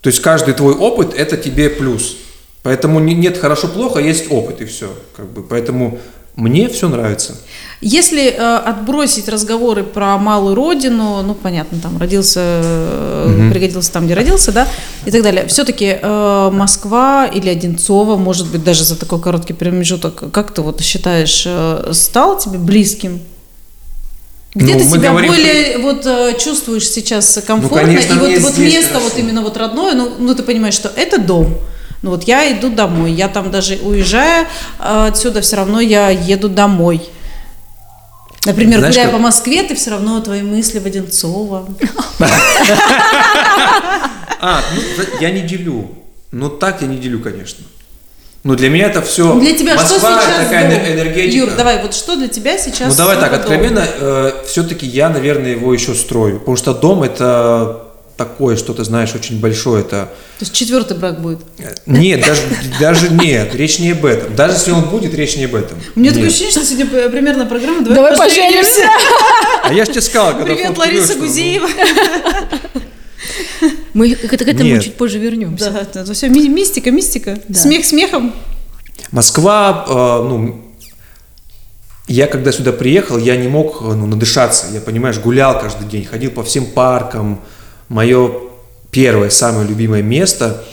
То 0.01 0.09
есть 0.09 0.21
каждый 0.21 0.55
твой 0.55 0.75
опыт– 0.75 1.15
это 1.17 1.37
тебе 1.37 1.71
плюс. 1.71 2.17
Поэтому 2.63 2.99
не- 3.01 3.15
нет 3.15 3.39
хорошо-плохо, 3.39 4.01
есть 4.01 4.25
опыт 4.31 4.61
и 4.61 4.65
все. 4.65 4.93
Как 5.17 5.27
бы. 5.31 5.43
Поэтому 5.45 6.01
мне 6.37 6.69
все 6.69 6.89
нравится. 6.89 7.37
Если 7.81 8.29
э, 8.29 8.57
отбросить 8.57 9.29
разговоры 9.29 9.85
про 9.85 10.17
малую 10.19 10.55
родину, 10.55 11.23
ну 11.23 11.35
понятно, 11.35 11.79
там 11.79 11.99
родился, 11.99 12.41
э, 12.43 13.51
пригодился 13.53 13.93
там, 13.93 14.07
где 14.07 14.15
родился, 14.15 14.53
да, 14.53 14.67
и 15.05 15.11
так 15.11 15.23
далее. 15.23 15.47
Все-таки 15.47 15.99
Москва 16.03 17.27
или 17.27 17.49
Одинцово, 17.49 18.17
может 18.17 18.51
быть, 18.51 18.65
даже 18.65 18.85
за 18.85 18.97
такой 18.97 19.21
короткий 19.21 19.53
промежуток, 19.53 20.31
как 20.33 20.53
ты 20.55 20.63
вот 20.63 20.81
считаешь, 20.81 21.43
э, 21.47 21.91
стал 21.93 22.39
тебе 22.39 22.59
близким? 22.59 23.21
Где 24.55 24.73
Ну, 24.73 24.79
ты 24.81 24.85
себя 24.87 25.11
говорим- 25.11 25.31
более 25.31 25.79
вот 25.79 26.07
э, 26.07 26.35
чувствуешь 26.39 26.89
сейчас 26.89 27.39
комфортно, 27.47 27.79
конечно, 27.89 28.15
и 28.15 28.39
вот, 28.39 28.53
вот 28.53 28.59
место 28.59 28.95
вот 28.95 29.03
хорошо. 29.03 29.19
именно 29.19 29.43
вот 29.43 29.57
родное, 29.59 29.95
ну, 29.95 30.13
ну 30.19 30.35
ты 30.35 30.43
понимаешь, 30.43 30.73
что 30.75 30.91
это 30.97 31.19
дом. 31.19 31.59
Ну 32.03 32.11
вот 32.11 32.25
я 32.25 32.53
иду 32.53 32.69
домой, 32.71 33.13
я 33.13 33.29
там 33.29 33.51
даже 33.51 33.77
уезжая 33.77 34.47
э, 34.79 35.07
отсюда, 35.09 35.41
все 35.41 35.57
равно 35.57 35.81
я 35.81 36.11
еду 36.11 36.49
домой. 36.49 37.01
Например, 38.45 38.79
Знаешь, 38.79 38.95
гуляя 38.95 39.09
как- 39.11 39.17
по 39.17 39.23
Москве, 39.23 39.63
ты 39.65 39.75
все 39.75 39.91
равно 39.91 40.21
твои 40.21 40.43
мысли 40.43 40.79
в 40.79 40.87
Одинцово. 40.87 41.67
А, 44.41 44.61
ну, 44.75 45.05
я 45.21 45.31
не 45.31 45.41
делю. 45.41 45.91
Ну, 46.31 46.49
так 46.51 46.83
я 46.83 46.87
не 46.89 46.97
делю, 46.99 47.21
конечно. 47.21 47.65
Но 48.45 48.55
для 48.55 48.69
меня 48.71 48.87
это 48.87 49.03
все... 49.03 49.35
Для 49.41 49.57
тебя 49.57 49.75
Москва 49.75 49.99
что 49.99 50.21
сейчас 50.23 50.45
такая 50.45 50.71
дом? 50.71 50.79
энер- 50.79 50.93
энергетика. 50.93 51.37
Юр, 51.37 51.51
давай, 51.57 51.83
вот 51.83 51.95
что 51.95 52.15
для 52.17 52.29
тебя 52.29 52.57
сейчас 52.59 52.91
Ну 52.91 52.95
давай 52.97 53.17
так, 53.17 53.31
дом? 53.33 53.41
откровенно, 53.41 53.85
все-таки 54.47 54.87
я, 54.87 55.09
наверное, 55.09 55.51
его 55.53 55.73
еще 55.75 55.95
строю. 55.95 56.39
Потому 56.39 56.57
что 56.57 56.73
дом 56.75 57.03
это 57.03 57.86
такое, 58.17 58.57
что 58.57 58.73
ты 58.73 58.83
знаешь, 58.85 59.15
очень 59.15 59.39
большое. 59.41 59.83
Это 59.83 60.07
То 60.39 60.45
есть 60.45 60.53
четвертый 60.53 60.97
брак 60.97 61.21
будет. 61.21 61.41
нет, 61.87 62.25
даже, 62.27 62.43
даже 62.81 63.09
нет, 63.11 63.55
речь 63.55 63.79
не 63.79 63.91
об 63.93 64.05
этом. 64.05 64.35
Даже 64.35 64.55
если 64.55 64.71
он 64.71 64.85
будет, 64.85 65.15
речь 65.15 65.37
не 65.37 65.45
об 65.45 65.55
этом. 65.55 65.79
У 65.95 66.01
меня 66.01 66.11
Нет. 66.11 66.15
такое 66.15 66.29
ощущение, 66.29 66.53
что 66.53 66.65
сегодня 66.65 66.87
п- 66.87 67.09
примерно 67.11 67.47
программа 67.47 67.83
«Давай, 67.83 67.97
Давай 67.97 68.17
поженимся». 68.17 68.71
поженимся. 68.71 68.91
А 69.65 69.73
я 69.73 69.85
же 69.85 69.91
тебе 69.93 70.01
сказал, 70.01 70.33
когда 70.37 70.55
Привет, 70.55 70.79
Лариса 70.79 71.01
вышла, 71.09 71.15
ну, 71.21 71.27
Гузеева. 71.27 71.69
Мы 73.95 74.15
к, 74.15 74.29
к 74.29 74.33
этому 74.35 74.63
Нет. 74.63 74.85
чуть 74.85 74.95
позже 74.95 75.19
вернемся. 75.19 75.71
Да, 75.71 76.01
это 76.01 76.13
все 76.15 76.29
мистика, 76.29 76.91
мистика. 76.91 77.39
Да. 77.49 77.59
Смех 77.59 77.85
смехом. 77.85 78.35
Москва, 79.11 79.85
э, 79.89 80.29
ну, 80.29 80.63
я 82.07 82.27
когда 82.27 82.53
сюда 82.53 82.73
приехал, 82.73 83.19
я 83.19 83.37
не 83.37 83.49
мог 83.49 83.81
э, 83.83 83.85
ну, 83.85 84.07
надышаться. 84.07 84.67
Я, 84.73 84.81
понимаешь, 84.81 85.19
гулял 85.19 85.59
каждый 85.59 85.87
день, 85.89 86.05
ходил 86.05 86.31
по 86.31 86.43
всем 86.45 86.67
паркам. 86.67 87.41
Мое 87.89 88.31
первое, 88.91 89.31
самое 89.31 89.67
любимое 89.67 90.03
место 90.03 90.65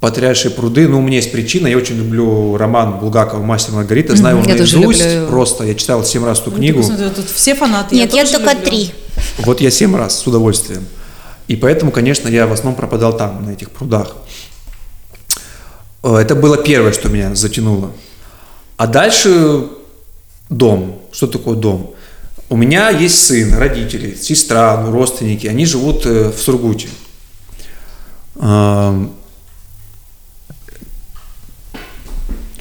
Потрясшие 0.00 0.50
пруды. 0.50 0.88
Ну, 0.88 0.98
у 0.98 1.02
меня 1.02 1.16
есть 1.16 1.30
причина. 1.30 1.66
Я 1.68 1.76
очень 1.76 1.96
люблю 1.96 2.56
роман 2.56 2.98
Булгакова 2.98 3.42
«Мастер 3.42 3.74
и 3.74 3.76
Маргарита». 3.76 4.16
Знаю 4.16 4.38
его 4.38 4.48
я 4.48 4.54
наизусть. 4.54 5.28
Просто. 5.28 5.64
Я 5.64 5.74
читал 5.74 6.02
семь 6.06 6.24
раз 6.24 6.40
эту 6.40 6.50
Ну, 6.52 6.56
книгу. 6.56 6.80
ты 6.82 6.88
посмотри, 6.88 7.10
тут 7.14 7.28
все 7.28 7.54
фанаты. 7.54 7.94
Нет, 7.96 8.14
я 8.14 8.22
тоже 8.24 8.38
только 8.38 8.52
люблю. 8.54 8.64
три. 8.64 8.94
Вот 9.40 9.60
я 9.60 9.70
семь 9.70 9.94
раз 9.94 10.18
с 10.18 10.26
удовольствием. 10.26 10.86
И 11.48 11.56
поэтому, 11.56 11.92
конечно, 11.92 12.28
я 12.28 12.46
в 12.46 12.52
основном 12.52 12.76
пропадал 12.76 13.14
там, 13.14 13.44
на 13.44 13.50
этих 13.50 13.70
прудах. 13.72 14.16
Э, 16.02 16.16
Это 16.16 16.34
было 16.34 16.56
первое, 16.56 16.92
что 16.92 17.10
меня 17.10 17.34
затянуло. 17.34 17.90
А 18.78 18.86
дальше 18.86 19.64
дом. 20.48 20.98
Что 21.12 21.26
такое 21.26 21.56
дом? 21.56 21.92
У 22.50 22.56
меня 22.56 22.90
есть 22.90 23.26
сын, 23.26 23.54
родители, 23.54 24.16
сестра, 24.20 24.82
ну, 24.82 24.90
родственники. 24.90 25.46
Они 25.46 25.64
живут 25.64 26.04
э, 26.04 26.30
в 26.30 26.38
Сургуте. 26.38 26.88
Но 28.34 29.12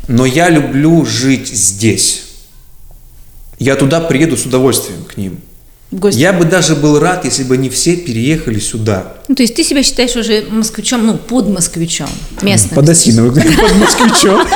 я 0.08 0.50
люблю 0.50 1.06
жить 1.06 1.48
здесь. 1.48 2.26
Я 3.58 3.76
туда 3.76 4.00
приеду 4.00 4.38
с 4.38 4.46
удовольствием 4.46 5.04
к 5.06 5.18
ним. 5.18 5.42
Гости. 5.92 6.20
Я 6.20 6.34
бы 6.34 6.46
даже 6.46 6.76
был 6.76 7.00
рад, 7.00 7.26
если 7.26 7.44
бы 7.44 7.56
они 7.56 7.68
все 7.72 7.96
переехали 7.96 8.60
сюда. 8.60 9.14
Ну, 9.28 9.34
то 9.34 9.42
есть 9.42 9.56
ты 9.56 9.64
себя 9.64 9.82
считаешь 9.82 10.16
уже 10.16 10.46
москвичом, 10.48 11.04
ну, 11.04 11.18
под 11.18 11.50
москвичом, 11.50 12.10
местным. 12.44 12.76
Подосиновый, 12.76 13.32
под 13.58 13.76
москвичом. 13.76 14.48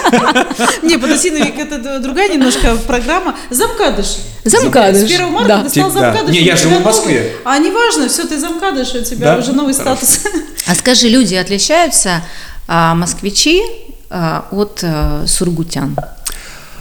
Не, 0.84 1.00
подосиновик 1.00 1.58
это 1.58 2.00
другая 2.00 2.30
немножко 2.30 2.76
программа. 2.86 3.36
Замкадыш. 3.50 4.18
Замкадыш, 4.44 5.10
С 5.10 5.12
1 5.12 5.32
марта 5.32 5.64
ты 5.64 5.70
стал 5.70 5.90
Типа, 5.90 6.00
да. 6.02 6.12
замкадыш. 6.14 6.36
Не, 6.36 6.44
я 6.44 6.56
живу 6.56 6.76
в 6.76 6.84
Москве. 6.84 7.34
А 7.46 7.58
неважно, 7.58 8.10
все, 8.10 8.28
ты 8.28 8.40
замкадыш, 8.40 8.94
у 8.94 9.04
тебя 9.04 9.36
уже 9.38 9.54
новый 9.54 9.74
статус. 9.74 10.20
А 10.68 10.76
скажи, 10.76 11.10
люди 11.10 11.34
отличаются, 11.34 12.24
а, 12.68 12.94
москвичи 12.94 13.64
а, 14.12 14.46
от 14.52 14.82
а, 14.84 15.26
сургутян? 15.26 15.98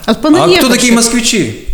От 0.04 0.22
А 0.22 0.48
кто 0.58 0.68
такие 0.68 0.92
москвичи? 0.92 1.68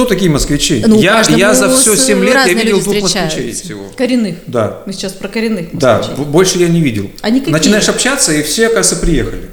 Кто 0.00 0.08
такие 0.08 0.30
москвичи? 0.30 0.82
Ну, 0.86 0.98
я, 0.98 1.22
я 1.28 1.52
за 1.54 1.68
все 1.76 1.94
с- 1.94 2.06
7 2.06 2.24
лет 2.24 2.34
я 2.46 2.54
видел 2.54 2.80
двух 2.80 3.02
москвичей 3.02 3.52
всего. 3.52 3.82
Коренных. 3.98 4.36
Да. 4.46 4.78
Мы 4.86 4.94
сейчас 4.94 5.12
про 5.12 5.28
коренных 5.28 5.66
Да, 5.74 5.98
москвичей. 5.98 6.24
б- 6.24 6.30
больше 6.30 6.58
я 6.58 6.68
не 6.68 6.80
видел. 6.80 7.10
Они 7.20 7.40
какие? 7.40 7.52
Начинаешь 7.52 7.86
общаться, 7.90 8.32
и 8.32 8.42
все, 8.42 8.68
оказывается, 8.68 8.96
приехали. 8.96 9.50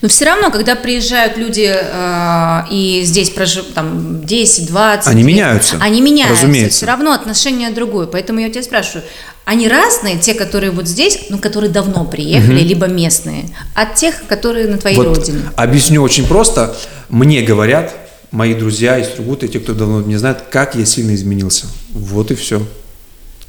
Но 0.00 0.08
все 0.08 0.24
равно, 0.24 0.50
когда 0.50 0.74
приезжают 0.74 1.36
люди 1.36 1.72
а, 1.72 2.66
и 2.72 3.02
здесь 3.04 3.30
проживают 3.30 3.72
там 3.74 4.24
10, 4.26 4.66
20 4.66 5.06
Они 5.06 5.22
лет, 5.22 5.26
меняются, 5.28 5.76
Они 5.80 6.00
меняются. 6.00 6.42
разумеется. 6.44 6.76
Все 6.78 6.86
равно 6.86 7.12
отношение 7.12 7.70
другое. 7.70 8.08
Поэтому 8.08 8.40
я 8.40 8.50
тебя 8.50 8.64
спрашиваю, 8.64 9.04
они 9.44 9.68
разные, 9.68 10.18
те, 10.18 10.34
которые 10.34 10.72
вот 10.72 10.88
здесь, 10.88 11.20
ну, 11.30 11.38
которые 11.38 11.70
давно 11.70 12.04
приехали, 12.04 12.60
либо 12.62 12.86
местные, 12.86 13.44
от 13.76 13.94
тех, 13.94 14.26
которые 14.26 14.66
на 14.66 14.78
твоей 14.78 14.96
Вот 14.96 15.16
родине? 15.18 15.42
объясню 15.54 16.02
очень 16.02 16.26
просто. 16.26 16.74
Мне 17.08 17.42
говорят, 17.42 17.94
мои 18.32 18.54
друзья 18.54 18.98
из 18.98 19.14
Сургута, 19.14 19.46
те, 19.46 19.60
кто 19.60 19.74
давно 19.74 20.00
меня 20.00 20.18
знает, 20.18 20.44
как 20.50 20.74
я 20.74 20.84
сильно 20.84 21.14
изменился. 21.14 21.66
Вот 21.92 22.30
и 22.30 22.34
все. 22.34 22.66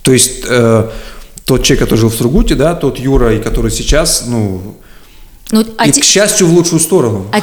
То 0.04 0.12
есть 0.12 0.44
э, 0.48 0.90
тот 1.46 1.64
человек, 1.64 1.86
который 1.86 2.00
жил 2.00 2.10
в 2.10 2.16
Сургуте, 2.16 2.56
да, 2.56 2.76
тот 2.76 3.00
Юра, 3.00 3.34
и 3.34 3.42
который 3.42 3.72
сейчас, 3.72 4.26
ну, 4.28 4.78
Ну, 5.52 5.64
а 5.78 5.88
и, 5.88 5.92
те- 5.92 6.02
к 6.02 6.04
счастью, 6.04 6.48
в 6.48 6.54
лучшую 6.54 6.80
сторону. 6.80 7.28
а 7.32 7.40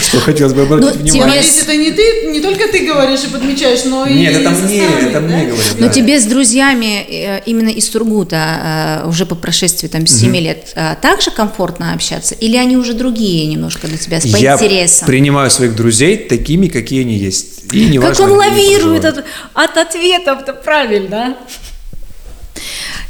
Что 0.00 0.20
хотелось 0.20 0.52
бы 0.52 0.62
обратить 0.62 0.94
Ну, 0.94 1.02
внимание. 1.02 1.42
тебе 1.42 1.60
это 1.62 1.76
не 1.76 1.90
ты, 1.90 2.26
не 2.30 2.40
только 2.40 2.68
ты 2.68 2.86
говоришь 2.86 3.24
и 3.24 3.28
подмечаешь, 3.28 3.84
но 3.84 4.06
и 4.06 4.14
Нет, 4.14 4.36
это 4.36 4.50
мне, 4.50 4.84
это 4.84 5.12
да? 5.12 5.20
мне 5.20 5.46
говорят. 5.46 5.74
Но 5.78 5.86
да. 5.86 5.92
тебе 5.92 6.20
с 6.20 6.24
друзьями 6.24 7.04
э, 7.08 7.42
именно 7.46 7.70
из 7.70 7.90
Сургута 7.90 9.02
э, 9.04 9.08
уже 9.08 9.26
по 9.26 9.34
прошествии 9.34 9.88
там 9.88 10.06
7 10.06 10.36
лет 10.36 10.72
э, 10.76 10.94
также 11.02 11.30
комфортно 11.32 11.92
общаться? 11.94 12.34
Или 12.36 12.56
они 12.56 12.76
уже 12.76 12.94
другие 12.94 13.46
немножко 13.46 13.88
для 13.88 13.98
тебя, 13.98 14.20
по 14.20 14.36
Я 14.36 14.54
интересам? 14.54 15.06
принимаю 15.08 15.50
своих 15.50 15.74
друзей 15.74 16.16
такими, 16.18 16.68
какие 16.68 17.00
они 17.00 17.16
есть. 17.16 17.72
И 17.72 17.86
не 17.86 17.98
Как 17.98 18.10
важно, 18.10 18.24
он 18.26 18.32
лавирует 18.38 19.04
от, 19.04 19.24
от 19.54 19.76
ответов-то 19.76 20.52
правильно, 20.52 21.36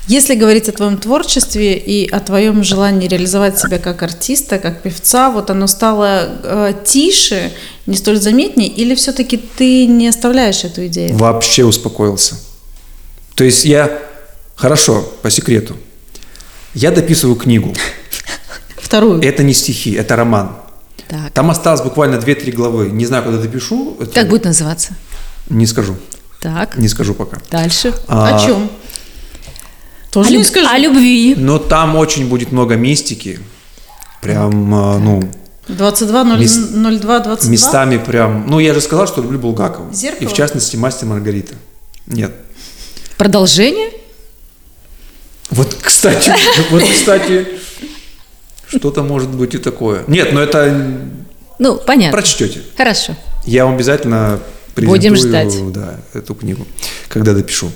Если 0.07 0.37
говорить 0.37 0.69
о 0.69 0.73
твоем 0.73 0.99
творчестве 0.99 1.77
и 1.77 2.09
о 2.09 2.21
твоем 2.21 2.63
желании 2.63 3.09
реализовать 3.09 3.59
себя 3.59 3.79
как 3.79 4.03
артиста, 4.03 4.59
как 4.59 4.83
певца, 4.83 5.31
вот 5.31 5.51
оно 5.51 5.67
стало 5.67 6.29
э, 6.45 6.73
тише, 6.85 7.53
не 7.87 7.97
столь 7.97 8.21
заметнее, 8.21 8.69
или 8.69 8.95
все-таки 8.95 9.37
ты 9.37 9.87
не 9.87 10.07
оставляешь 10.07 10.63
эту 10.63 10.87
идею? 10.87 11.17
Вообще 11.17 11.65
успокоился. 11.65 12.37
То 13.35 13.43
есть 13.43 13.65
я, 13.65 13.99
хорошо, 14.55 15.03
по 15.23 15.31
секрету, 15.31 15.77
я 16.75 16.93
дописываю 16.93 17.35
книгу. 17.35 17.75
Вторую. 18.77 19.21
Это 19.23 19.43
не 19.43 19.55
стихи, 19.55 19.93
это 19.93 20.15
роман. 20.15 20.57
Так. 21.09 21.33
Там 21.33 21.51
осталось 21.51 21.83
буквально 21.83 22.17
2-3 22.17 22.53
главы. 22.53 22.91
Не 22.91 23.07
знаю, 23.07 23.25
когда 23.25 23.41
допишу. 23.41 23.97
Как 24.15 24.29
будет 24.29 24.45
называться? 24.45 24.95
Не 25.49 25.67
скажу. 25.67 25.97
Так, 26.41 26.77
Не 26.77 26.87
скажу 26.89 27.15
пока. 27.15 27.39
дальше. 27.51 27.93
О 28.07 28.39
чем? 28.45 28.71
Тоже 30.11 30.31
люб- 30.31 30.45
скажу. 30.47 30.67
о 30.69 30.79
любви. 30.79 31.35
Но 31.37 31.59
там 31.59 31.97
очень 31.97 32.29
будет 32.29 32.53
много 32.53 32.77
мистики. 32.77 33.39
Прям, 34.23 34.75
а, 34.75 34.99
ну, 34.99 35.23
22 35.69 36.25
Мес- 36.39 36.57
02 36.73 37.19
22? 37.21 37.51
местами 37.51 37.99
прям... 37.99 38.47
Ну, 38.49 38.59
я 38.61 38.73
же 38.75 38.81
сказал, 38.81 39.07
что 39.07 39.21
люблю 39.23 39.39
Булгакова. 39.39 39.93
Зеркало? 39.93 40.23
И 40.23 40.27
в 40.27 40.33
частности, 40.33 40.77
мастер 40.77 41.07
Маргарита. 41.07 41.55
Нет. 42.07 42.33
Продолжение? 43.19 43.91
Вот, 45.51 45.77
кстати, 45.81 46.33
вот, 46.71 46.83
кстати, 46.83 47.47
что-то 48.69 49.03
может 49.03 49.29
быть 49.31 49.55
и 49.55 49.59
такое. 49.59 50.03
Нет, 50.07 50.33
но 50.33 50.41
это 50.41 50.89
Ну, 51.59 51.77
понятно. 51.77 52.13
прочтете. 52.19 52.63
Хорошо. 52.77 53.17
Я 53.45 53.65
вам 53.65 53.75
обязательно 53.75 54.41
Будем 54.75 55.13
презентую, 55.15 55.49
ждать. 55.51 55.73
Да, 55.73 56.01
эту 56.15 56.35
книгу, 56.35 56.67
когда 57.09 57.33
допишу. 57.33 57.71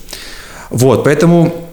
Вот, 0.71 1.05
поэтому 1.05 1.70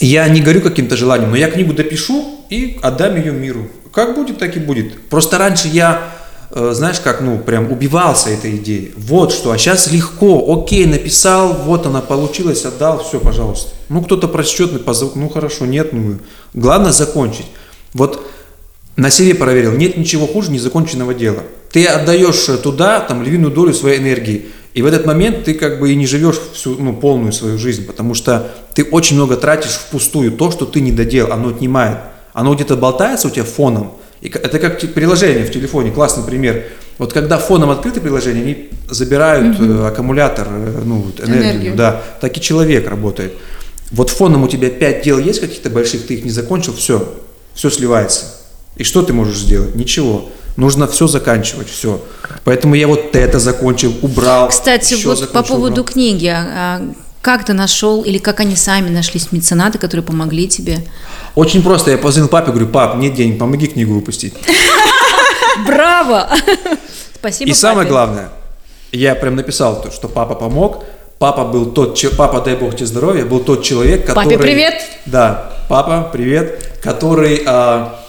я 0.00 0.28
не 0.28 0.40
горю 0.40 0.60
каким-то 0.60 0.96
желанием, 0.96 1.30
но 1.30 1.36
я 1.36 1.50
книгу 1.50 1.72
допишу 1.72 2.24
и 2.50 2.78
отдам 2.82 3.16
ее 3.16 3.32
миру. 3.32 3.68
Как 3.92 4.14
будет, 4.14 4.38
так 4.38 4.56
и 4.56 4.60
будет. 4.60 5.08
Просто 5.08 5.38
раньше 5.38 5.68
я, 5.68 6.10
э, 6.50 6.72
знаешь, 6.74 6.98
как, 7.00 7.20
ну, 7.20 7.38
прям 7.38 7.70
убивался 7.70 8.30
этой 8.30 8.56
идеей. 8.56 8.92
Вот 8.96 9.32
что, 9.32 9.52
а 9.52 9.58
сейчас 9.58 9.90
легко, 9.90 10.44
окей, 10.52 10.86
написал, 10.86 11.52
вот 11.52 11.86
она 11.86 12.00
получилась, 12.00 12.64
отдал, 12.64 13.04
все, 13.04 13.20
пожалуйста. 13.20 13.70
Ну, 13.88 14.02
кто-то 14.02 14.26
прочтет, 14.28 14.84
позов- 14.84 15.12
ну, 15.14 15.28
хорошо, 15.28 15.66
нет, 15.66 15.92
ну, 15.92 16.18
главное 16.54 16.92
закончить. 16.92 17.46
Вот 17.92 18.24
на 18.96 19.10
себе 19.10 19.34
проверил, 19.34 19.72
нет 19.72 19.96
ничего 19.96 20.26
хуже 20.26 20.50
незаконченного 20.50 21.14
дела. 21.14 21.42
Ты 21.70 21.86
отдаешь 21.86 22.48
э, 22.48 22.56
туда 22.56 23.00
там 23.00 23.22
львиную 23.22 23.52
долю 23.52 23.72
своей 23.72 23.98
энергии, 23.98 24.46
и 24.74 24.82
в 24.82 24.86
этот 24.86 25.06
момент 25.06 25.44
ты 25.44 25.54
как 25.54 25.78
бы 25.78 25.92
и 25.92 25.94
не 25.94 26.06
живешь 26.06 26.36
всю 26.52 26.76
ну, 26.76 26.94
полную 26.94 27.32
свою 27.32 27.58
жизнь, 27.58 27.86
потому 27.86 28.14
что 28.14 28.50
ты 28.74 28.82
очень 28.84 29.14
много 29.14 29.36
тратишь 29.36 29.70
впустую 29.70 30.32
то, 30.32 30.50
что 30.50 30.66
ты 30.66 30.80
не 30.80 30.90
доделал, 30.90 31.32
оно 31.32 31.50
отнимает. 31.50 31.98
Оно 32.32 32.52
где-то 32.54 32.76
болтается 32.76 33.28
у 33.28 33.30
тебя 33.30 33.44
фоном. 33.44 33.92
И 34.20 34.28
это 34.28 34.58
как 34.58 34.80
приложение 34.92 35.44
в 35.44 35.52
телефоне, 35.52 35.92
классный 35.92 36.24
пример. 36.24 36.64
Вот 36.98 37.12
когда 37.12 37.38
фоном 37.38 37.70
открыты 37.70 38.00
приложения, 38.00 38.40
они 38.42 38.68
забирают 38.90 39.60
э, 39.60 39.86
аккумулятор, 39.86 40.48
э, 40.50 40.82
ну, 40.84 40.96
вот 41.02 41.20
энергию, 41.20 41.52
Энергию. 41.52 41.76
да. 41.76 42.02
Так 42.20 42.36
и 42.36 42.40
человек 42.40 42.88
работает. 42.88 43.34
Вот 43.92 44.10
фоном 44.10 44.42
у 44.42 44.48
тебя 44.48 44.70
пять 44.70 45.04
дел 45.04 45.18
есть 45.18 45.40
каких-то 45.40 45.70
больших, 45.70 46.06
ты 46.06 46.14
их 46.14 46.24
не 46.24 46.30
закончил, 46.30 46.74
все, 46.74 47.14
все 47.54 47.70
сливается. 47.70 48.24
И 48.76 48.82
что 48.82 49.02
ты 49.02 49.12
можешь 49.12 49.38
сделать? 49.38 49.76
Ничего. 49.76 50.30
Нужно 50.56 50.86
все 50.86 51.06
заканчивать, 51.06 51.68
все. 51.68 52.00
Поэтому 52.44 52.74
я 52.74 52.86
вот 52.86 53.16
это 53.16 53.38
закончил, 53.38 53.94
убрал. 54.02 54.48
Кстати, 54.48 54.94
вот 55.04 55.18
по 55.20 55.26
закончил, 55.26 55.54
поводу 55.54 55.80
убрал. 55.82 55.92
книги. 55.92 56.32
а, 56.32 56.80
Как 57.22 57.44
ты 57.44 57.54
нашел, 57.54 58.02
или 58.02 58.18
как 58.18 58.40
они 58.40 58.54
сами 58.54 58.88
нашлись 58.90 59.32
меценаты, 59.32 59.78
которые 59.78 60.04
помогли 60.04 60.46
тебе? 60.46 60.86
Очень 61.34 61.62
просто. 61.62 61.90
Я 61.90 61.98
позвонил 61.98 62.28
папе, 62.28 62.50
говорю, 62.52 62.68
пап, 62.68 62.96
нет 62.96 63.14
денег, 63.14 63.38
помоги 63.38 63.66
книгу 63.66 63.94
выпустить. 63.94 64.34
Браво! 65.66 66.28
Спасибо, 67.14 67.50
И 67.50 67.54
самое 67.54 67.88
главное, 67.88 68.28
я 68.92 69.14
прям 69.14 69.36
написал 69.36 69.80
то, 69.80 69.90
что 69.90 70.08
папа 70.08 70.34
помог. 70.34 70.84
Папа 71.18 71.44
был 71.44 71.66
тот, 71.66 71.98
папа, 72.16 72.40
дай 72.40 72.56
бог 72.56 72.74
тебе 72.76 72.86
здоровья, 72.86 73.24
был 73.24 73.38
тот 73.40 73.62
человек, 73.62 74.04
который... 74.04 74.24
Папе 74.24 74.38
привет! 74.38 74.74
Да, 75.06 75.52
папа, 75.68 76.10
привет, 76.12 76.78
который 76.82 77.42
а, 77.46 78.03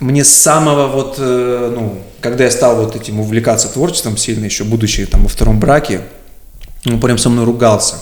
мне 0.00 0.24
с 0.24 0.32
самого 0.34 0.86
вот, 0.88 1.16
э, 1.18 1.72
ну, 1.74 1.98
когда 2.20 2.44
я 2.44 2.50
стал 2.50 2.76
вот 2.76 2.96
этим 2.96 3.20
увлекаться 3.20 3.68
творчеством 3.68 4.16
сильно, 4.16 4.44
еще 4.46 4.64
будучи 4.64 5.04
там 5.06 5.22
во 5.22 5.28
втором 5.28 5.60
браке, 5.60 6.00
он 6.86 6.98
прям 7.00 7.18
со 7.18 7.28
мной 7.28 7.44
ругался. 7.44 7.96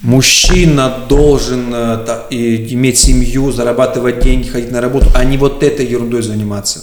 Мужчина 0.00 1.04
должен 1.08 1.72
э, 1.72 1.98
та- 2.04 2.26
и 2.30 2.74
иметь 2.74 2.98
семью, 2.98 3.52
зарабатывать 3.52 4.18
деньги, 4.20 4.48
ходить 4.48 4.72
на 4.72 4.80
работу, 4.80 5.06
а 5.14 5.22
не 5.24 5.38
вот 5.38 5.62
этой 5.62 5.86
ерундой 5.86 6.22
заниматься. 6.22 6.80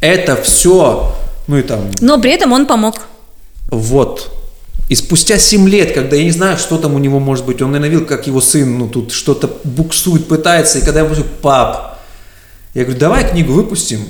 Это 0.00 0.36
все, 0.36 1.16
ну 1.48 1.56
и 1.58 1.62
там, 1.62 1.90
Но 2.00 2.20
при 2.20 2.30
этом 2.32 2.52
он 2.52 2.66
помог. 2.66 3.00
вот. 3.70 4.32
И 4.88 4.94
спустя 4.94 5.36
7 5.36 5.68
лет, 5.68 5.92
когда 5.94 6.14
я 6.14 6.22
не 6.22 6.30
знаю, 6.30 6.58
что 6.58 6.78
там 6.78 6.94
у 6.94 6.98
него 7.00 7.18
может 7.18 7.44
быть, 7.44 7.60
он, 7.60 7.72
наверное, 7.72 7.90
видел, 7.92 8.06
как 8.06 8.28
его 8.28 8.40
сын, 8.40 8.78
ну, 8.78 8.88
тут 8.88 9.10
что-то 9.10 9.50
буксует, 9.64 10.28
пытается, 10.28 10.78
и 10.78 10.82
когда 10.84 11.00
я 11.00 11.06
говорю, 11.06 11.24
пап, 11.42 11.95
я 12.76 12.84
говорю, 12.84 13.00
давай 13.00 13.26
книгу 13.26 13.54
выпустим, 13.54 14.00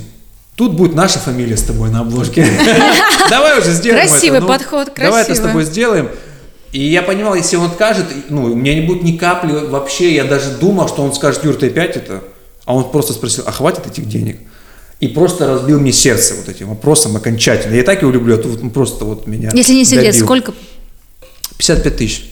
тут 0.55 0.73
будет 0.73 0.93
наша 0.93 1.19
фамилия 1.19 1.55
с 1.55 1.63
тобой 1.63 1.89
на 1.89 2.01
обложке. 2.01 2.45
Давай 3.29 3.59
уже 3.59 3.71
сделаем. 3.71 4.05
Красивый 4.05 4.41
ну, 4.41 4.47
подход, 4.47 4.91
Давай 4.93 5.23
это 5.23 5.35
с 5.35 5.39
тобой 5.39 5.63
сделаем. 5.63 6.09
И 6.73 6.83
я 6.83 7.01
понимал, 7.01 7.35
если 7.35 7.55
он 7.55 7.67
откажет, 7.67 8.07
ну, 8.27 8.43
у 8.43 8.55
меня 8.55 8.75
не 8.75 8.81
будет 8.81 9.03
ни 9.03 9.15
капли 9.15 9.53
вообще, 9.53 10.13
я 10.13 10.25
даже 10.25 10.51
думал, 10.51 10.89
что 10.89 11.01
он 11.01 11.13
скажет, 11.13 11.45
Юр, 11.45 11.55
ты 11.55 11.67
опять 11.67 11.95
это? 11.95 12.21
А 12.65 12.75
он 12.75 12.91
просто 12.91 13.13
спросил, 13.13 13.45
а 13.47 13.53
хватит 13.53 13.87
этих 13.87 14.09
денег? 14.09 14.37
И 14.99 15.07
просто 15.07 15.47
разбил 15.47 15.79
мне 15.79 15.93
сердце 15.93 16.35
вот 16.35 16.49
этим 16.49 16.67
вопросом 16.67 17.15
окончательно. 17.15 17.73
Я 17.73 17.83
и 17.83 17.85
так 17.85 18.01
его 18.01 18.11
люблю, 18.11 18.35
а 18.35 18.37
тут 18.37 18.61
он 18.61 18.71
просто 18.71 19.05
вот 19.05 19.27
меня 19.27 19.49
Если 19.53 19.75
не 19.75 19.85
секрет, 19.85 20.13
сколько? 20.13 20.53
55 21.57 21.95
тысяч. 21.95 22.29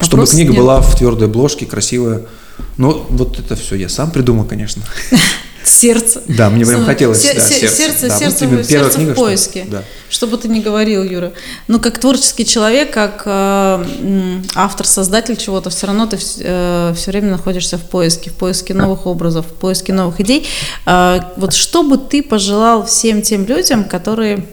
Чтобы 0.00 0.26
книга 0.26 0.50
нет. 0.50 0.60
была 0.60 0.80
в 0.80 0.98
твердой 0.98 1.28
обложке, 1.28 1.64
красивая. 1.64 2.22
Ну, 2.76 3.06
вот 3.10 3.38
это 3.38 3.56
все 3.56 3.76
я 3.76 3.88
сам 3.88 4.10
придумал, 4.10 4.44
конечно. 4.44 4.82
Сердце. 5.64 6.22
Да, 6.28 6.48
мне 6.48 6.64
прям 6.64 6.76
Снова. 6.76 6.92
хотелось, 6.92 7.22
Се- 7.22 7.34
да, 7.34 7.40
се- 7.40 7.54
сердце. 7.54 7.76
Сердце, 7.76 8.06
Да, 8.08 8.14
вот 8.14 8.18
сердце, 8.22 8.44
именно 8.44 8.62
в- 8.62 8.68
первая 8.68 8.84
сердце 8.90 8.96
книга, 8.98 9.10
в 9.10 9.14
что- 9.14 9.24
поиске. 9.24 9.66
да. 9.68 9.82
Что 10.08 10.26
бы 10.28 10.38
ты 10.38 10.46
ни 10.48 10.60
говорил, 10.60 11.02
Юра. 11.02 11.32
Ну, 11.66 11.80
как 11.80 11.98
творческий 11.98 12.44
человек, 12.46 12.92
как 12.92 13.22
э, 13.26 13.84
автор, 14.54 14.86
создатель 14.86 15.36
чего-то, 15.36 15.70
все 15.70 15.88
равно 15.88 16.06
ты 16.06 16.18
все 16.18 16.94
время 17.10 17.30
находишься 17.32 17.78
в 17.78 17.82
поиске, 17.82 18.30
в 18.30 18.34
поиске 18.34 18.74
новых 18.74 19.06
образов, 19.06 19.46
в 19.46 19.54
поиске 19.54 19.92
новых 19.92 20.20
идей. 20.20 20.46
Э, 20.86 21.18
вот 21.36 21.52
что 21.52 21.82
бы 21.82 21.98
ты 21.98 22.22
пожелал 22.22 22.86
всем 22.86 23.22
тем 23.22 23.44
людям, 23.46 23.84
которые 23.84 24.46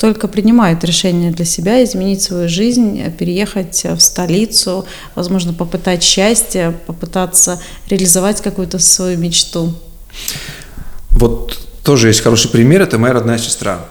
только 0.00 0.28
принимают 0.28 0.82
решение 0.82 1.30
для 1.30 1.44
себя 1.44 1.84
изменить 1.84 2.22
свою 2.22 2.48
жизнь, 2.48 3.02
переехать 3.18 3.84
э, 3.84 3.94
в 3.94 4.00
столицу, 4.00 4.86
возможно, 5.14 5.52
попытать 5.52 6.02
счастье, 6.02 6.74
попытаться 6.86 7.60
реализовать 7.86 8.40
какую-то 8.40 8.78
свою 8.78 9.18
мечту. 9.18 9.74
Вот 11.10 11.60
тоже 11.84 12.08
есть 12.08 12.22
хороший 12.22 12.50
пример, 12.50 12.80
это 12.80 12.96
моя 12.96 13.12
родная 13.12 13.36
сестра. 13.36 13.84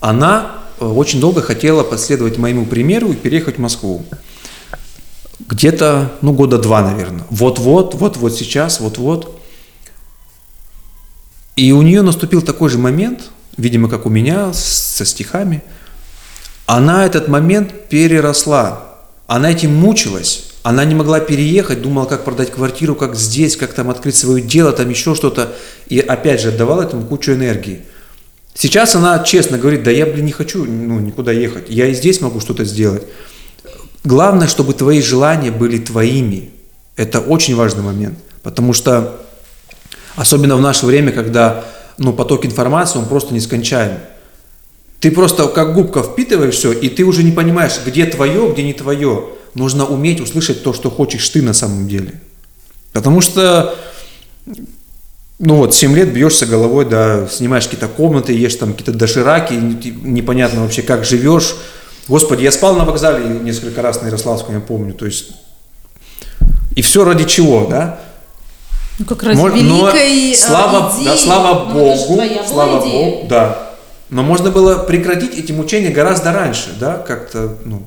Она 0.00 0.50
э, 0.80 0.84
очень 0.84 1.20
долго 1.20 1.40
хотела 1.42 1.84
последовать 1.84 2.38
моему 2.38 2.66
примеру 2.66 3.12
и 3.12 3.14
переехать 3.14 3.58
в 3.58 3.60
Москву. 3.60 4.04
Где-то, 5.48 6.10
ну, 6.22 6.32
года 6.32 6.58
два, 6.58 6.82
наверное. 6.82 7.24
Вот-вот, 7.30 7.94
вот-вот 7.94 8.34
сейчас, 8.34 8.80
вот-вот. 8.80 9.40
И 11.54 11.70
у 11.70 11.82
нее 11.82 12.02
наступил 12.02 12.42
такой 12.42 12.68
же 12.68 12.78
момент, 12.78 13.30
видимо, 13.56 13.88
как 13.88 14.06
у 14.06 14.08
меня, 14.08 14.52
со 14.52 15.04
стихами. 15.04 15.62
Она 16.66 17.04
этот 17.04 17.28
момент 17.28 17.88
переросла. 17.88 18.98
Она 19.26 19.50
этим 19.50 19.74
мучилась. 19.74 20.52
Она 20.62 20.84
не 20.84 20.94
могла 20.94 21.18
переехать, 21.18 21.82
думала, 21.82 22.04
как 22.04 22.24
продать 22.24 22.52
квартиру, 22.52 22.94
как 22.94 23.16
здесь, 23.16 23.56
как 23.56 23.72
там 23.72 23.90
открыть 23.90 24.14
свое 24.14 24.42
дело, 24.42 24.72
там 24.72 24.88
еще 24.88 25.14
что-то. 25.14 25.54
И 25.88 25.98
опять 25.98 26.40
же 26.40 26.48
отдавала 26.48 26.82
этому 26.82 27.04
кучу 27.04 27.32
энергии. 27.32 27.82
Сейчас 28.54 28.94
она 28.94 29.18
честно 29.20 29.58
говорит, 29.58 29.82
да 29.82 29.90
я, 29.90 30.06
блин, 30.06 30.26
не 30.26 30.32
хочу 30.32 30.64
ну, 30.64 31.00
никуда 31.00 31.32
ехать. 31.32 31.64
Я 31.68 31.86
и 31.86 31.94
здесь 31.94 32.20
могу 32.20 32.38
что-то 32.38 32.64
сделать. 32.64 33.02
Главное, 34.04 34.46
чтобы 34.46 34.74
твои 34.74 35.00
желания 35.00 35.50
были 35.50 35.78
твоими. 35.78 36.50
Это 36.96 37.20
очень 37.20 37.56
важный 37.56 37.82
момент. 37.82 38.18
Потому 38.42 38.72
что, 38.72 39.20
особенно 40.16 40.56
в 40.56 40.60
наше 40.60 40.86
время, 40.86 41.12
когда 41.12 41.64
ну, 42.02 42.12
поток 42.12 42.44
информации, 42.44 42.98
он 42.98 43.06
просто 43.06 43.32
нескончаем. 43.32 43.98
Ты 45.00 45.10
просто 45.10 45.46
как 45.48 45.74
губка 45.74 46.02
впитываешь 46.02 46.54
все, 46.54 46.72
и 46.72 46.88
ты 46.88 47.04
уже 47.04 47.22
не 47.22 47.32
понимаешь, 47.32 47.78
где 47.84 48.06
твое, 48.06 48.50
где 48.52 48.62
не 48.62 48.72
твое. 48.72 49.26
Нужно 49.54 49.86
уметь 49.86 50.20
услышать 50.20 50.62
то, 50.62 50.72
что 50.72 50.90
хочешь 50.90 51.28
ты 51.28 51.42
на 51.42 51.52
самом 51.52 51.88
деле. 51.88 52.20
Потому 52.92 53.20
что, 53.20 53.74
ну 55.38 55.56
вот, 55.56 55.74
7 55.74 55.94
лет 55.94 56.12
бьешься 56.12 56.46
головой, 56.46 56.84
да, 56.84 57.26
снимаешь 57.28 57.64
какие-то 57.64 57.88
комнаты, 57.88 58.32
ешь 58.32 58.56
там 58.56 58.72
какие-то 58.72 58.92
дошираки, 58.92 59.54
непонятно 59.54 60.62
вообще, 60.62 60.82
как 60.82 61.04
живешь. 61.04 61.54
Господи, 62.08 62.42
я 62.42 62.50
спал 62.52 62.74
на 62.76 62.84
вокзале 62.84 63.24
несколько 63.40 63.80
раз 63.80 64.02
на 64.02 64.06
Ярославском, 64.06 64.54
я 64.54 64.60
помню, 64.60 64.92
то 64.92 65.06
есть... 65.06 65.32
И 66.74 66.82
все 66.82 67.04
ради 67.04 67.24
чего, 67.24 67.66
да? 67.66 68.00
Ну, 68.98 69.04
как 69.06 69.22
раз 69.22 69.36
Мо- 69.36 69.48
но 69.48 69.54
великой 69.56 70.32
э, 70.32 70.36
слава, 70.36 70.92
идеи. 70.96 71.04
да, 71.06 71.16
слава 71.16 71.68
Ну, 71.72 71.86
это 71.86 71.96
же 71.96 72.02
Богу, 72.02 72.14
твоя 72.14 72.44
слава 72.46 72.80
идея. 72.86 73.10
Богу, 73.10 73.26
да. 73.28 73.68
Но 74.10 74.22
можно 74.22 74.50
было 74.50 74.78
прекратить 74.84 75.36
эти 75.38 75.52
мучения 75.52 75.88
гораздо 75.90 76.32
раньше, 76.32 76.74
да, 76.78 76.98
как-то, 76.98 77.56
ну, 77.64 77.82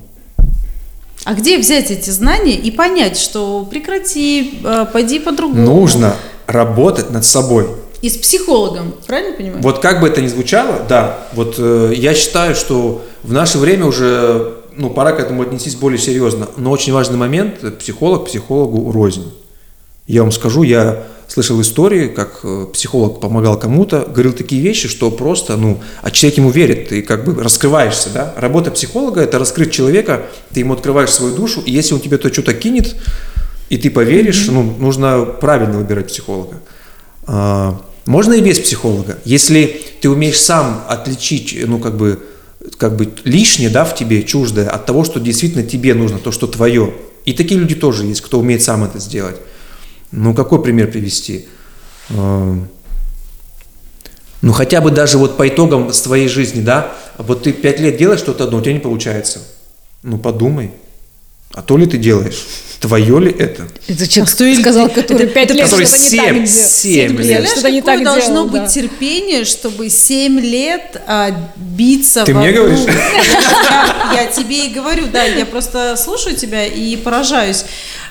А 1.24 1.34
где 1.34 1.58
взять 1.58 1.90
эти 1.90 2.10
знания 2.10 2.56
и 2.56 2.70
понять, 2.70 3.16
что 3.18 3.64
прекрати, 3.70 4.58
э, 4.64 4.86
пойди 4.92 5.20
по-другому? 5.20 5.64
нужно 5.64 6.14
работать 6.46 7.10
над 7.10 7.24
собой. 7.24 7.68
И 8.02 8.10
с 8.10 8.16
психологом, 8.16 8.92
правильно 9.06 9.36
понимаю? 9.36 9.62
Вот 9.62 9.78
как 9.78 10.00
бы 10.00 10.08
это 10.08 10.20
ни 10.20 10.26
звучало, 10.26 10.82
да, 10.88 11.18
вот 11.32 11.54
э, 11.58 11.92
я 11.96 12.14
считаю, 12.14 12.54
что 12.54 13.02
в 13.22 13.32
наше 13.32 13.58
время 13.58 13.86
уже, 13.86 14.54
ну, 14.74 14.90
пора 14.90 15.12
к 15.12 15.20
этому 15.20 15.42
отнестись 15.42 15.76
более 15.76 15.98
серьезно. 15.98 16.48
Но 16.56 16.70
очень 16.72 16.92
важный 16.92 17.16
момент, 17.16 17.62
э, 17.62 17.70
психолог 17.70 18.26
психологу 18.26 18.90
рознь. 18.92 19.32
Я 20.06 20.22
вам 20.22 20.30
скажу, 20.32 20.62
я 20.62 21.04
слышал 21.26 21.60
истории, 21.60 22.08
как 22.08 22.40
э, 22.44 22.66
психолог 22.72 23.20
помогал 23.20 23.58
кому-то, 23.58 24.06
говорил 24.06 24.32
такие 24.32 24.62
вещи, 24.62 24.88
что 24.88 25.10
просто, 25.10 25.56
ну, 25.56 25.80
а 26.02 26.10
человек 26.10 26.38
ему 26.38 26.50
верит, 26.50 26.88
ты 26.88 27.02
как 27.02 27.24
бы 27.24 27.42
раскрываешься, 27.42 28.10
да. 28.10 28.32
Работа 28.36 28.70
психолога– 28.70 29.20
это 29.22 29.38
раскрыть 29.38 29.72
человека, 29.72 30.22
ты 30.52 30.60
ему 30.60 30.74
открываешь 30.74 31.10
свою 31.10 31.34
душу, 31.34 31.60
и 31.66 31.72
если 31.72 31.94
он 31.94 32.00
тебе 32.00 32.18
то 32.18 32.32
что-то 32.32 32.54
кинет, 32.54 32.94
и 33.68 33.78
ты 33.78 33.90
поверишь, 33.90 34.46
ну, 34.46 34.62
нужно 34.62 35.24
правильно 35.24 35.78
выбирать 35.78 36.06
психолога. 36.06 36.60
А, 37.26 37.80
Можно 38.04 38.34
и 38.34 38.40
без 38.40 38.60
психолога. 38.60 39.18
Если 39.24 39.80
ты 40.00 40.08
умеешь 40.08 40.40
сам 40.40 40.84
отличить, 40.88 41.58
ну, 41.66 41.80
как 41.80 41.96
бы, 41.96 42.22
как 42.78 42.94
бы 42.94 43.12
лишнее, 43.24 43.70
да, 43.70 43.84
в 43.84 43.96
тебе, 43.96 44.22
чуждое, 44.22 44.68
от 44.68 44.86
того, 44.86 45.02
что 45.02 45.18
действительно 45.18 45.64
тебе 45.64 45.94
нужно, 45.94 46.18
то, 46.20 46.30
что 46.30 46.46
твое. 46.46 46.94
И 47.24 47.32
такие 47.32 47.58
люди 47.58 47.74
тоже 47.74 48.04
есть, 48.04 48.20
кто 48.20 48.38
умеет 48.38 48.62
сам 48.62 48.84
это 48.84 49.00
сделать. 49.00 49.36
Ну, 50.12 50.34
какой 50.34 50.62
пример 50.62 50.90
привести? 50.90 51.46
А, 52.10 52.58
Ну, 54.42 54.52
хотя 54.52 54.80
бы 54.80 54.90
даже 54.90 55.18
вот 55.18 55.36
по 55.36 55.48
итогам 55.48 55.92
с 55.92 56.00
твоей 56.02 56.28
жизни, 56.28 56.60
да, 56.60 56.92
вот 57.18 57.42
ты 57.44 57.52
пять 57.52 57.80
лет 57.80 57.96
делаешь 57.96 58.20
что-то 58.20 58.44
одно, 58.44 58.58
у 58.58 58.60
тебя 58.60 58.74
не 58.74 58.78
получается. 58.80 59.40
Ну, 60.02 60.18
подумай, 60.18 60.70
а 61.52 61.62
то 61.62 61.76
ли 61.78 61.86
ты 61.86 61.96
делаешь, 61.96 62.46
твое 62.78 63.18
ли 63.18 63.30
это? 63.32 63.66
Это 63.88 64.06
человек 64.06 64.30
что 64.32 64.44
или- 64.44 64.60
сказал, 64.60 64.88
который 64.90 65.26
это- 65.26 65.54
лет 65.54 65.64
который 65.64 65.86
что-то 65.86 66.02
не 66.02 66.08
семь- 66.10 66.20
так 66.20 66.44
делал. 66.44 66.68
семь 66.68 67.00
лет. 67.08 67.16
Представляешь, 67.16 67.50
Что-то 67.50 67.70
не 67.70 67.80
какое 67.80 67.94
так 67.96 68.04
должно 68.04 68.32
делал, 68.34 68.48
быть 68.50 68.62
да. 68.62 68.68
терпение, 68.68 69.44
чтобы 69.46 69.88
7 69.88 70.38
лет 70.40 71.02
а, 71.08 71.30
биться 71.56 72.24
Ты 72.24 72.34
мне 72.34 72.52
говоришь? 72.52 72.80
Я, 72.86 74.12
я 74.22 74.26
тебе 74.26 74.66
и 74.66 74.70
говорю, 74.70 75.06
да, 75.12 75.24
я 75.24 75.46
просто 75.46 75.96
слушаю 75.96 76.36
тебя 76.36 76.66
и 76.66 76.94
поражаюсь. 76.96 77.64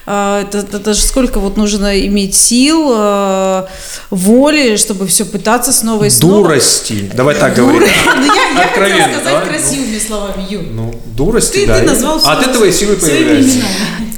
А, 0.08 0.42
Это, 0.42 0.60
это, 0.60 0.78
это 0.78 0.94
же 0.94 1.02
сколько 1.02 1.40
вот 1.40 1.58
нужно 1.58 2.00
иметь 2.08 2.36
сил, 2.36 2.92
а, 2.94 3.68
воли, 4.12 4.76
чтобы 4.78 5.08
все 5.08 5.26
пытаться 5.26 5.72
снова 5.72 6.04
и 6.06 6.10
снова. 6.10 6.44
Дурости. 6.44 7.10
Давай 7.14 7.36
так 7.36 7.56
говорим. 7.56 7.82
Ну, 8.16 8.26
я, 8.26 8.62
я 8.62 8.68
хотела 8.68 9.08
сказать 9.08 9.24
давай, 9.24 9.46
красивыми 9.50 10.00
словами, 10.00 10.46
Ю. 10.50 10.62
Ну, 10.72 11.02
дурости, 11.16 11.60
Ты, 11.60 11.68
да. 11.68 11.80
ты 11.80 11.86
назвал 11.86 12.18
От 12.24 12.42
всё 12.42 12.50
этого 12.52 12.66
и 12.66 12.72
силы 12.72 12.96
появляются. 12.96 13.60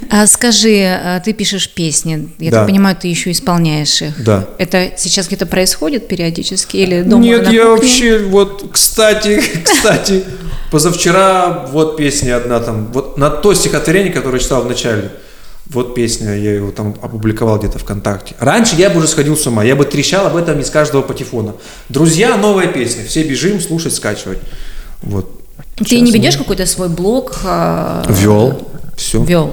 А 0.09 0.25
скажи, 0.27 0.83
а 0.85 1.19
ты 1.19 1.33
пишешь 1.33 1.69
песни, 1.69 2.29
я 2.39 2.51
Да. 2.51 2.57
так 2.59 2.67
понимаю, 2.67 2.95
ты 2.95 3.07
еще 3.09 3.31
исполняешь 3.31 4.01
их. 4.01 4.23
Да. 4.23 4.47
Это 4.57 4.91
сейчас 4.97 5.27
где-то 5.27 5.45
происходит 5.45 6.07
периодически 6.07 6.77
или 6.77 7.01
дома 7.01 7.23
Нет, 7.23 7.51
я 7.51 7.67
вообще, 7.67 8.19
вот, 8.19 8.69
кстати, 8.71 9.41
кстати, 9.65 10.23
позавчера 10.71 11.65
вот 11.71 11.97
песня 11.97 12.38
одна 12.38 12.59
там, 12.59 12.88
вот 12.93 13.17
на 13.17 13.29
то 13.29 13.53
стихотворение, 13.53 14.13
которое 14.13 14.38
я 14.38 14.43
читал 14.43 14.61
в 14.61 14.67
начале, 14.67 15.11
вот 15.70 15.95
песня, 15.95 16.34
я 16.36 16.53
его 16.55 16.72
там 16.72 16.95
опубликовал 17.01 17.57
где-то 17.59 17.80
ВКонтакте. 17.80 18.36
Раньше 18.39 18.76
я 18.76 18.89
бы 18.89 18.99
уже 18.99 19.07
сходил 19.07 19.36
с 19.36 19.45
ума, 19.47 19.63
я 19.63 19.76
бы 19.76 19.86
трещал 19.86 20.26
об 20.28 20.36
этом 20.36 20.59
из 20.59 20.70
каждого 20.70 21.01
патефона. 21.01 21.53
Друзья, 21.89 22.38
новая 22.38 22.68
песня, 22.68 23.03
все 23.05 23.24
бежим 23.24 23.59
слушать, 23.59 23.93
скачивать. 23.95 24.39
Вот. 25.01 25.30
Ты 25.76 25.86
Сейчас 25.86 26.01
не 26.01 26.11
мы- 26.11 26.18
ведешь 26.18 26.38
какой-то 26.38 26.65
свой 26.65 26.89
блог? 26.89 27.36
а, 27.43 28.03
Вел. 28.09 28.68
Все. 28.98 29.24
Вел. 29.24 29.50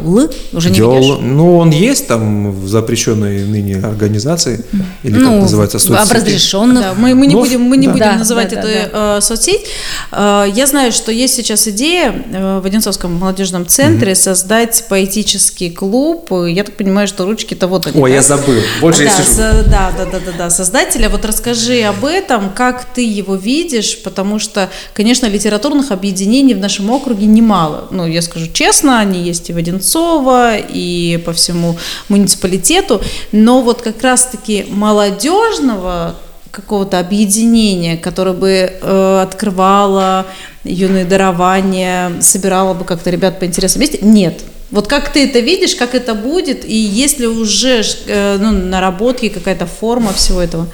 Уже 0.53 0.71
не 0.71 0.79
Вел. 0.79 0.95
ведешь? 0.97 1.19
Ну, 1.21 1.59
он 1.59 1.71
есть 1.71 2.07
там 2.09 2.51
в 2.51 2.67
запрещенной 2.67 3.45
ныне 3.45 3.77
организации, 3.77 4.65
или 5.03 5.13
как 5.13 5.23
ну, 5.23 5.41
называется, 5.43 5.79
в 5.79 5.83
соцсети. 5.83 6.15
разрешенных. 6.15 6.83
Да, 6.83 6.95
мы, 6.95 7.15
мы 7.15 7.27
не 7.27 7.35
Ну, 7.35 7.41
будем, 7.43 7.61
мы 7.61 7.77
не 7.77 7.87
да. 7.87 7.93
будем 7.93 8.07
Да, 8.07 8.17
называть 8.19 8.49
да, 8.51 8.57
эту 8.61 8.69
да, 8.93 9.19
э, 9.19 9.21
соцсеть. 9.21 9.67
Э, 10.13 10.47
я 10.53 10.67
знаю, 10.67 10.93
что 10.93 11.13
есть 11.13 11.35
сейчас 11.35 11.69
идея 11.69 12.15
э, 12.33 12.61
в 12.63 12.67
Одинцовском 12.67 13.13
молодежном 13.15 13.67
центре 13.67 14.15
создать 14.15 14.87
поэтический 14.89 15.69
клуб. 15.71 16.33
Я 16.49 16.65
так 16.65 16.77
понимаю, 16.77 17.07
что 17.07 17.27
ручки-то 17.27 17.67
вот 17.67 17.87
они. 17.87 18.01
Да? 18.01 18.09
я 18.09 18.23
забыл. 18.23 18.55
Больше 18.81 19.03
я 19.05 19.11
да, 19.11 19.17
сижу. 19.23 19.31
со- 19.31 19.65
да, 19.71 19.93
да, 19.97 20.07
да, 20.07 20.21
да, 20.25 20.33
да, 20.39 20.51
создателя. 20.51 21.11
Вот 21.11 21.25
расскажи 21.27 21.83
об 21.83 22.05
этом, 22.07 22.51
как 22.51 22.87
ты 22.95 23.03
его 23.05 23.35
видишь, 23.35 23.99
потому 24.03 24.39
что, 24.39 24.71
конечно, 24.95 25.27
литературных 25.27 25.91
объединений 25.93 26.55
в 26.55 26.59
нашем 26.61 26.91
округе 26.91 27.27
немало. 27.27 27.89
Ну, 27.91 28.07
я 28.07 28.23
скажу 28.23 28.47
честно, 28.51 29.01
они 29.01 29.21
есть 29.23 29.34
и 29.51 29.53
в 29.53 29.57
Одинцово, 29.57 30.57
и 30.57 31.23
по 31.25 31.33
всему 31.33 31.77
муниципалитету, 32.09 33.03
но 33.33 33.63
вот 33.63 33.83
как 33.83 34.03
раз-таки 34.03 34.67
молодежного 34.69 36.17
какого-то 36.51 37.01
объединения, 37.01 37.97
которое 37.97 38.33
бы 38.33 38.49
э, 38.49 39.21
открывало 39.23 40.27
юные 40.63 41.05
дарования, 41.05 42.13
собирало 42.21 42.75
бы 42.75 42.85
как-то 42.85 43.11
ребят 43.11 43.41
по 43.41 43.45
интересам 43.45 43.81
вместе, 43.81 43.99
нет. 44.03 44.45
Вот 44.71 44.89
как 44.89 45.13
ты 45.13 45.29
это 45.29 45.41
видишь, 45.41 45.75
как 45.75 45.95
это 45.95 46.15
будет, 46.15 46.65
и 46.65 46.75
есть 46.75 47.21
ли 47.21 47.27
уже 47.27 47.83
э, 48.07 48.39
ну, 48.41 48.51
наработки, 48.51 49.29
какая-то 49.29 49.67
форма 49.67 50.13
всего 50.13 50.41
этого? 50.41 50.69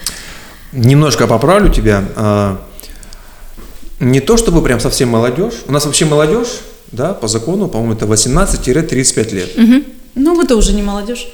Немножко 0.73 1.27
поправлю 1.27 1.71
тебя. 1.73 2.05
А, 2.17 2.61
Не 3.99 4.21
то 4.21 4.37
чтобы 4.37 4.63
прям 4.63 4.81
совсем 4.81 5.09
молодежь. 5.09 5.55
У 5.67 5.73
нас 5.73 5.85
вообще 5.85 6.05
молодежь, 6.05 6.61
да, 6.93 7.15
по 7.15 7.29
закону, 7.29 7.69
по-моему, 7.69 7.95
это 7.95 8.07
18-35 8.07 9.35
лет. 9.35 9.51
Ну, 10.15 10.43
это 10.43 10.57
уже 10.57 10.73
не 10.73 10.83
молодежь. 10.83 11.29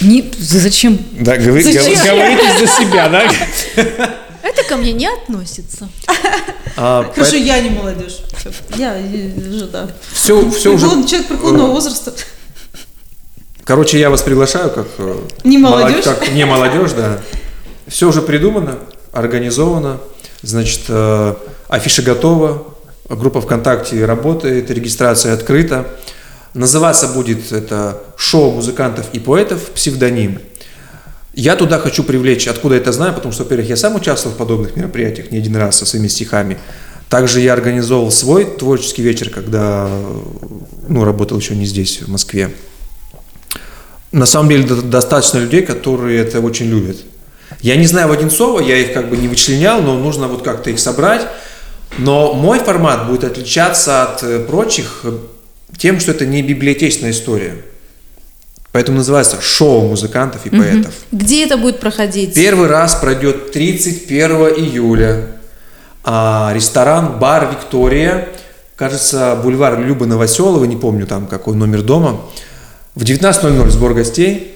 Не, 0.00 0.30
зачем? 0.38 0.98
Да, 1.12 1.36
говори- 1.36 1.62
Зачем? 1.62 1.84
гов- 1.94 2.04
говорите 2.04 2.58
за 2.58 2.66
себя, 2.66 3.08
да? 3.08 3.30
Это 4.42 4.62
ко 4.68 4.76
мне 4.76 4.92
не 4.92 5.06
относится. 5.06 5.88
А, 6.76 7.10
Хорошо, 7.14 7.36
я 7.36 7.60
не 7.60 7.68
молодежь. 7.70 8.18
Я 8.76 8.96
э, 8.98 9.30
уже, 9.48 9.66
да. 9.66 9.88
все, 10.12 10.50
все 10.50 10.72
уже... 10.72 10.86
Человек 11.06 11.28
преклонного 11.28 11.72
возраста. 11.72 12.12
Короче, 13.64 13.98
я 13.98 14.08
вас 14.10 14.22
приглашаю 14.22 14.70
как... 14.70 14.86
э, 14.98 15.16
Не 15.44 15.58
молод- 15.58 15.80
молодежь? 15.82 16.04
Как 16.04 16.32
не 16.32 16.46
молодежь, 16.46 16.92
да. 16.92 17.20
Все 17.86 18.08
уже 18.08 18.22
придумано, 18.22 18.78
организовано. 19.12 19.98
Значит, 20.42 20.82
э, 20.88 21.34
афиша 21.68 22.00
готова, 22.02 22.66
группа 23.16 23.40
ВКонтакте 23.40 24.04
работает, 24.04 24.70
регистрация 24.70 25.34
открыта. 25.34 25.86
Называться 26.54 27.08
будет 27.08 27.52
это 27.52 28.02
«Шоу 28.16 28.52
музыкантов 28.52 29.06
и 29.12 29.18
поэтов. 29.18 29.60
Псевдоним». 29.70 30.40
Я 31.32 31.54
туда 31.54 31.78
хочу 31.78 32.02
привлечь, 32.02 32.48
откуда 32.48 32.74
я 32.74 32.80
это 32.80 32.92
знаю, 32.92 33.14
потому 33.14 33.32
что, 33.32 33.44
во-первых, 33.44 33.68
я 33.68 33.76
сам 33.76 33.94
участвовал 33.94 34.34
в 34.34 34.38
подобных 34.38 34.74
мероприятиях 34.74 35.30
не 35.30 35.38
один 35.38 35.56
раз 35.56 35.78
со 35.78 35.86
своими 35.86 36.08
стихами. 36.08 36.58
Также 37.08 37.40
я 37.40 37.52
организовал 37.52 38.10
свой 38.10 38.44
творческий 38.44 39.02
вечер, 39.02 39.30
когда 39.30 39.88
ну, 40.88 41.04
работал 41.04 41.38
еще 41.38 41.54
не 41.54 41.66
здесь, 41.66 42.02
в 42.02 42.08
Москве. 42.08 42.50
На 44.10 44.26
самом 44.26 44.48
деле 44.48 44.64
до- 44.64 44.82
достаточно 44.82 45.38
людей, 45.38 45.62
которые 45.62 46.20
это 46.20 46.40
очень 46.40 46.66
любят. 46.66 46.96
Я 47.60 47.76
не 47.76 47.86
знаю 47.86 48.08
в 48.08 48.12
Одинцово, 48.12 48.60
я 48.60 48.76
их 48.76 48.92
как 48.92 49.08
бы 49.08 49.16
не 49.16 49.28
вычленял, 49.28 49.82
но 49.82 49.96
нужно 49.98 50.28
вот 50.28 50.42
как-то 50.42 50.70
их 50.70 50.80
собрать. 50.80 51.22
Но 52.00 52.32
мой 52.32 52.58
формат 52.58 53.06
будет 53.06 53.24
отличаться 53.24 54.02
от 54.02 54.22
э, 54.22 54.40
прочих 54.40 55.00
э, 55.04 55.18
тем, 55.76 56.00
что 56.00 56.12
это 56.12 56.24
не 56.24 56.42
библиотечная 56.42 57.10
история. 57.10 57.56
Поэтому 58.72 58.98
называется 58.98 59.40
шоу 59.40 59.88
музыкантов 59.88 60.46
и 60.46 60.50
поэтов. 60.50 60.94
Где 61.12 61.44
это 61.44 61.56
будет 61.56 61.80
проходить? 61.80 62.34
Первый 62.34 62.68
раз 62.68 62.94
пройдет 62.94 63.52
31 63.52 64.30
июля. 64.56 65.26
А, 66.04 66.52
ресторан 66.54 67.18
«Бар 67.18 67.50
Виктория». 67.50 68.28
Кажется, 68.76 69.38
бульвар 69.42 69.78
Любы 69.80 70.06
Новоселовой, 70.06 70.68
не 70.68 70.76
помню 70.76 71.06
там 71.06 71.26
какой 71.26 71.54
номер 71.54 71.82
дома. 71.82 72.22
В 72.94 73.02
19.00 73.02 73.68
сбор 73.68 73.92
гостей. 73.92 74.49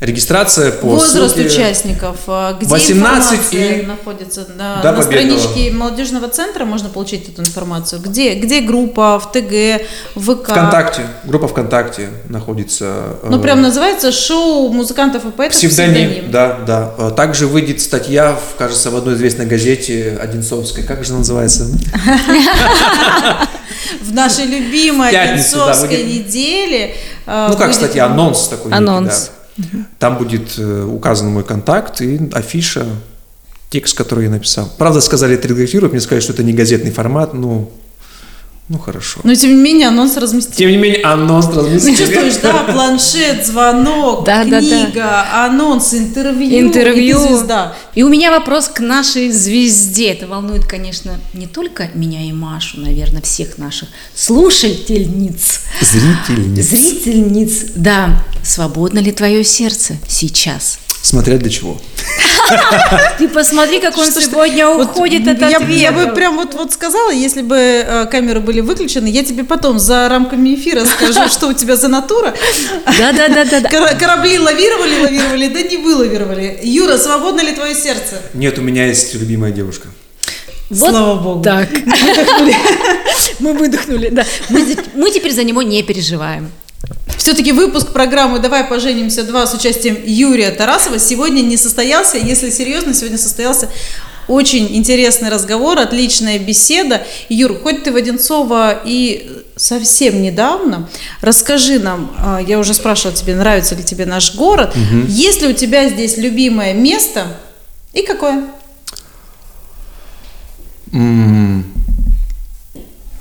Регистрация 0.00 0.72
по 0.72 0.86
Возраст 0.86 1.36
ссылке- 1.36 1.46
участников, 1.46 2.16
а 2.26 2.54
где 2.54 2.64
18 2.66 3.32
информация 3.54 3.78
и 3.82 3.86
находится? 3.86 4.46
На, 4.56 4.80
до 4.80 4.92
на 4.92 5.02
Победного. 5.02 5.38
страничке 5.38 5.70
молодежного 5.72 6.28
центра 6.28 6.64
можно 6.64 6.88
получить 6.88 7.28
эту 7.28 7.42
информацию. 7.42 8.00
Где, 8.00 8.32
где 8.34 8.62
группа, 8.62 9.18
в 9.20 9.30
ТГ, 9.30 9.82
в 10.14 10.34
ВК? 10.36 10.52
ВКонтакте, 10.52 11.02
группа 11.24 11.48
ВКонтакте 11.48 12.08
находится. 12.30 13.18
Ну, 13.24 13.38
э, 13.38 13.42
прям 13.42 13.60
называется 13.60 14.10
шоу 14.10 14.70
музыкантов 14.72 15.26
и 15.26 15.30
поэтов 15.32 15.58
Псевдоним, 15.58 16.30
да, 16.30 16.58
да. 16.66 16.94
Э, 16.96 17.10
Также 17.14 17.46
выйдет 17.46 17.82
статья, 17.82 18.32
в, 18.34 18.56
кажется, 18.56 18.90
в 18.90 18.96
одной 18.96 19.16
известной 19.16 19.44
газете 19.44 20.18
Одинцовской. 20.18 20.82
Как 20.82 21.04
же 21.04 21.10
она 21.10 21.18
называется? 21.18 21.66
В 24.02 24.12
нашей 24.12 24.46
любимой 24.46 25.10
Одинцовской 25.10 26.04
неделе. 26.04 26.94
э, 27.26 27.46
Ну, 27.50 27.56
как, 27.58 27.70
кстати, 27.70 27.98
анонс 27.98 28.48
такой. 28.48 28.72
Анонс. 28.72 29.30
Там 29.98 30.18
будет 30.18 30.58
э, 30.58 30.84
указан 30.84 31.32
мой 31.32 31.44
контакт 31.44 32.00
и 32.00 32.30
афиша, 32.32 32.86
текст, 33.70 33.96
который 33.96 34.24
я 34.24 34.30
написал. 34.30 34.70
Правда, 34.78 35.00
сказали 35.00 35.34
отредактировать, 35.34 35.92
мне 35.92 36.00
сказали, 36.00 36.20
что 36.20 36.32
это 36.32 36.42
не 36.42 36.52
газетный 36.52 36.90
формат, 36.90 37.34
ну, 37.34 37.70
ну 38.70 38.78
хорошо. 38.78 39.18
Но, 39.24 39.34
тем 39.34 39.50
не 39.50 39.60
менее, 39.60 39.88
анонс 39.88 40.16
разместил. 40.16 40.54
Тем 40.54 40.70
не 40.70 40.76
менее, 40.76 41.02
анонс 41.02 41.46
Ты 41.48 41.54
разместили. 41.54 41.96
чувствуешь, 41.96 42.36
да, 42.40 42.52
планшет, 42.72 43.44
звонок, 43.44 44.24
Да, 44.24 44.44
да, 44.44 44.60
да. 44.60 44.84
книга, 44.86 45.44
анонс, 45.44 45.92
интервью. 45.92 46.56
интервью. 46.60 47.18
И 47.18 47.20
ты 47.20 47.28
звезда. 47.28 47.74
И 47.96 48.04
у 48.04 48.08
меня 48.08 48.30
вопрос 48.30 48.68
к 48.68 48.78
нашей 48.78 49.32
звезде. 49.32 50.12
Это 50.12 50.28
волнует, 50.28 50.66
конечно, 50.66 51.18
не 51.34 51.48
только 51.48 51.90
меня 51.94 52.22
и 52.22 52.32
Машу, 52.32 52.78
наверное, 52.80 53.22
всех 53.22 53.58
наших 53.58 53.88
слушательниц, 54.14 55.60
Зрительниц. 55.80 56.64
зрительниц. 56.68 57.64
Да, 57.74 58.22
свободно 58.44 59.00
ли 59.00 59.10
твое 59.12 59.42
сердце 59.44 59.96
сейчас? 60.06 60.78
Смотря 61.02 61.38
для 61.38 61.50
чего. 61.50 61.80
Ты 63.18 63.28
посмотри, 63.28 63.80
как 63.80 63.96
он 63.98 64.06
сегодня 64.06 64.68
уходит 64.68 65.26
от 65.28 65.40
я, 65.50 65.60
бы- 65.60 65.72
я 65.72 65.92
бы 65.92 66.12
прям 66.14 66.36
вот, 66.36 66.54
вот 66.54 66.72
сказала, 66.72 67.10
если 67.10 67.42
бы 67.42 67.56
э, 67.56 68.06
камеры 68.06 68.40
были 68.40 68.60
выключены, 68.60 69.08
я 69.08 69.22
тебе 69.24 69.44
потом 69.44 69.78
за 69.78 70.08
рамками 70.08 70.54
эфира 70.54 70.84
скажу, 70.84 71.28
что 71.28 71.48
у 71.48 71.52
тебя 71.52 71.76
за 71.76 71.88
натура. 71.88 72.34
Да-да-да-да. 72.98 73.68
Кора- 73.68 73.94
Корабли 73.94 74.38
лавировали, 74.38 75.00
лавировали, 75.02 75.48
да 75.48 75.62
не 75.62 75.76
вылавировали. 75.76 76.58
Юра, 76.62 76.96
свободно 76.98 77.40
ли 77.40 77.52
твое 77.52 77.74
сердце? 77.74 78.16
Нет, 78.34 78.58
у 78.58 78.62
меня 78.62 78.86
есть 78.86 79.14
любимая 79.14 79.52
девушка. 79.52 79.88
Вот 80.70 80.90
Слава 80.90 81.20
богу. 81.20 81.42
Так. 81.42 81.68
Мы 83.40 83.54
выдохнули, 83.54 84.08
да. 84.10 84.24
Мы 84.94 85.10
теперь 85.10 85.32
за 85.32 85.42
него 85.44 85.62
не 85.62 85.82
переживаем. 85.82 86.50
Все-таки 87.16 87.52
выпуск 87.52 87.92
программы 87.92 88.38
«Давай 88.38 88.64
поженимся 88.64 89.22
2» 89.22 89.46
с 89.46 89.54
участием 89.54 89.98
Юрия 90.04 90.50
Тарасова 90.50 90.98
сегодня 90.98 91.42
не 91.42 91.56
состоялся. 91.56 92.16
Если 92.16 92.50
серьезно, 92.50 92.94
сегодня 92.94 93.18
состоялся 93.18 93.68
очень 94.26 94.74
интересный 94.76 95.28
разговор, 95.28 95.78
отличная 95.78 96.38
беседа. 96.38 97.02
Юр, 97.28 97.58
хоть 97.62 97.82
ты 97.82 97.92
в 97.92 97.96
Одинцово 97.96 98.80
и 98.84 99.44
совсем 99.56 100.22
недавно, 100.22 100.88
расскажи 101.20 101.78
нам, 101.78 102.14
а, 102.16 102.40
я 102.40 102.58
уже 102.58 102.72
спрашивала 102.72 103.14
тебе, 103.14 103.34
нравится 103.34 103.74
ли 103.74 103.84
тебе 103.84 104.06
наш 104.06 104.34
город, 104.36 104.74
есть 105.08 105.42
ли 105.42 105.48
у 105.48 105.52
тебя 105.52 105.88
здесь 105.88 106.16
любимое 106.16 106.72
место 106.72 107.26
и 107.92 108.02
какое? 108.02 108.44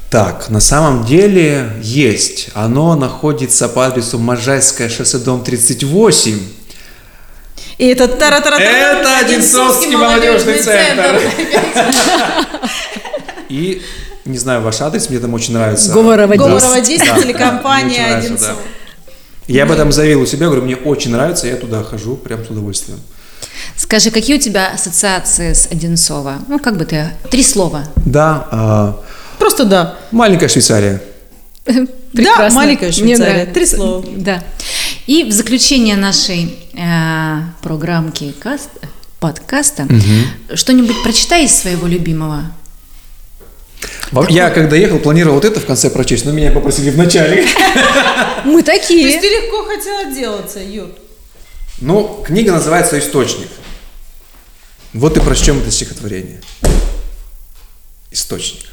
Так, 0.10 0.49
на 0.49 0.60
самом 0.60 1.05
деле 1.05 1.72
есть. 1.82 2.49
Оно 2.55 2.95
находится 2.95 3.70
по 3.70 3.86
адресу 3.86 4.18
Можайское 4.18 4.89
шоссе, 4.89 5.20
дом 5.20 5.43
38. 5.43 6.39
И 7.78 7.88
это 7.88 8.07
тара 8.07 8.41
тара 8.41 8.57
Это 8.57 9.20
Одинцовский 9.20 9.95
молодежный 9.95 10.60
центр. 10.62 11.22
И, 13.49 13.82
не 14.26 14.38
знаю, 14.38 14.62
ваш 14.62 14.82
адрес, 14.82 15.10
мне 15.10 15.20
там 15.20 15.34
очень 15.34 15.53
нравится. 15.53 15.91
Говорова 15.91 16.28
Да. 16.28 16.43
Говорова 16.43 16.82
10, 16.82 17.05
Да, 17.07 17.16
да, 17.16 17.22
телекомпания 17.22 17.88
мне 17.88 17.99
очень 17.99 18.10
нравится, 18.10 18.28
Одинцово. 18.28 18.55
да. 18.55 19.14
Я 19.47 19.64
об 19.64 19.72
этом 19.72 19.91
заявил 19.91 20.22
у 20.22 20.26
себя, 20.26 20.47
говорю, 20.47 20.64
мне 20.64 20.76
очень 20.76 21.12
нравится, 21.12 21.47
я 21.47 21.55
туда 21.55 21.84
хожу 21.84 22.18
прям 22.18 22.45
с 22.45 22.49
удовольствием. 22.49 22.99
Скажи, 23.76 24.12
какие 24.12 24.36
у 24.38 24.39
тебя 24.39 24.72
ассоциации 24.74 25.53
с 25.53 25.68
Одинцово? 25.72 26.36
Ну, 26.47 26.60
как 26.60 26.78
бы 26.78 26.86
ты... 26.86 27.12
Три 27.32 27.43
слова. 27.43 27.86
Да, 28.05 28.47
а, 28.51 28.99
Просто 29.39 29.65
да. 29.65 29.97
маленькая 30.11 30.47
Швейцария. 30.47 31.01
Да, 32.11 32.49
маленькая 32.51 32.91
Швейцария. 32.91 33.45
Три 33.45 33.65
слова. 33.67 34.03
Да. 34.17 34.43
И 35.05 35.23
в 35.23 35.31
заключение 35.31 35.95
нашей 35.95 36.57
э, 36.73 37.37
программки 37.61 38.33
каст, 38.39 38.69
подкаста 39.19 39.87
что-нибудь 40.55 41.03
прочитай 41.03 41.45
из 41.45 41.55
своего 41.55 41.85
любимого. 41.85 42.51
Я 44.29 44.49
когда 44.49 44.75
ехал, 44.75 44.97
планировал 44.97 45.35
вот 45.35 45.45
это 45.45 45.59
в 45.59 45.65
конце 45.65 45.89
прочесть, 45.89 46.25
но 46.25 46.31
меня 46.31 46.51
попросили 46.51 46.89
в 46.89 46.97
начале. 46.97 47.45
Мы 48.45 48.63
То 48.63 48.71
есть 48.71 48.87
такие. 48.87 49.21
ты 49.21 49.27
легко 49.27 49.63
хотел 49.65 49.99
отделаться, 49.99 50.59
Юр. 50.59 50.89
Ну, 51.79 52.23
книга 52.25 52.51
называется 52.51 52.97
«Источник». 52.97 53.47
Вот 54.93 55.15
и 55.15 55.19
прочтем 55.19 55.59
это 55.59 55.69
стихотворение. 55.69 56.41
Источник. 58.11 58.65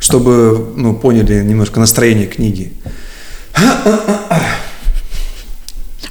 Чтобы, 0.00 0.72
ну, 0.76 0.94
поняли 0.94 1.42
немножко 1.42 1.80
настроение 1.80 2.26
книги. 2.26 2.72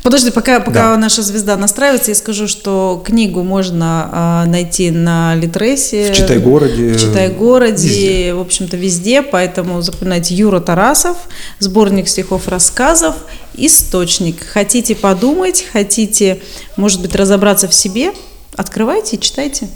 Подожди, 0.04 0.30
пока, 0.30 0.60
пока 0.60 0.92
Да. 0.92 0.98
наша 0.98 1.24
звезда 1.24 1.58
настраивается, 1.58 2.12
я 2.12 2.16
скажу, 2.16 2.48
что 2.48 3.02
книгу 3.04 3.42
можно 3.42 4.10
а, 4.12 4.46
найти 4.46 4.92
на 4.92 5.34
Литресе. 5.34 6.12
В 6.12 6.16
Читай-городе, 6.16 6.94
В 6.94 7.00
Читай-городе, 7.00 7.88
везде. 7.88 8.34
в 8.36 8.40
общем-то, 8.42 8.78
везде. 8.78 9.24
Поэтому 9.24 9.82
запоминайте 9.82 10.36
Юра 10.36 10.60
Тарасов, 10.60 11.18
сборник 11.58 12.08
стихов 12.08 12.48
рассказов, 12.48 13.16
источник. 13.56 14.46
Хотите 14.46 14.94
подумать, 14.96 15.66
хотите, 15.74 16.40
может 16.78 17.02
быть, 17.02 17.16
разобраться 17.16 17.68
в 17.68 17.74
себе, 17.74 18.12
открывайте 18.56 19.16
и 19.16 19.20
читайте. 19.20 19.68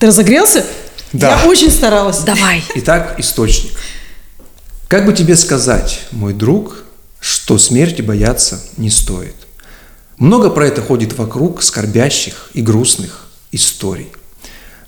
Ты 0.00 0.06
разогрелся? 0.06 0.64
Да. 1.12 1.42
Я 1.42 1.48
очень 1.48 1.70
старалась. 1.70 2.20
Давай. 2.20 2.64
Итак, 2.76 3.16
источник. 3.18 3.72
Как 4.88 5.04
бы 5.04 5.12
тебе 5.12 5.36
сказать, 5.36 6.00
мой 6.10 6.32
друг, 6.32 6.84
что 7.20 7.58
смерти 7.58 8.00
бояться 8.00 8.62
не 8.78 8.88
стоит? 8.88 9.34
Много 10.16 10.48
про 10.48 10.66
это 10.66 10.80
ходит 10.80 11.18
вокруг 11.18 11.62
скорбящих 11.62 12.50
и 12.54 12.62
грустных 12.62 13.26
историй. 13.52 14.10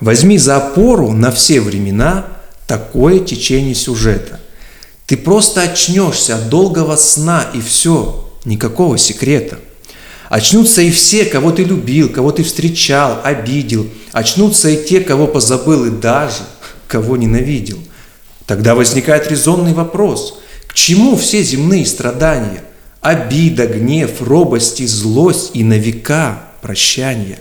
Возьми 0.00 0.38
за 0.38 0.56
опору 0.56 1.12
на 1.12 1.30
все 1.30 1.60
времена 1.60 2.26
такое 2.66 3.18
течение 3.18 3.74
сюжета. 3.74 4.40
Ты 5.04 5.18
просто 5.18 5.60
очнешься 5.60 6.36
от 6.36 6.48
долгого 6.48 6.96
сна 6.96 7.46
и 7.52 7.60
все, 7.60 8.32
никакого 8.46 8.96
секрета. 8.96 9.58
Очнутся 10.32 10.80
и 10.80 10.90
все, 10.90 11.26
кого 11.26 11.52
ты 11.52 11.62
любил, 11.62 12.08
кого 12.08 12.32
ты 12.32 12.42
встречал, 12.42 13.20
обидел. 13.22 13.86
Очнутся 14.12 14.70
и 14.70 14.82
те, 14.82 15.02
кого 15.02 15.26
позабыл, 15.26 15.84
и 15.84 15.90
даже 15.90 16.44
кого 16.88 17.18
ненавидел. 17.18 17.78
Тогда 18.46 18.74
возникает 18.74 19.30
резонный 19.30 19.74
вопрос. 19.74 20.38
К 20.68 20.72
чему 20.72 21.18
все 21.18 21.42
земные 21.42 21.84
страдания? 21.84 22.64
Обида, 23.02 23.66
гнев, 23.66 24.22
робость 24.22 24.80
и 24.80 24.86
злость 24.86 25.50
и 25.52 25.64
на 25.64 25.74
века 25.74 26.44
прощание. 26.62 27.38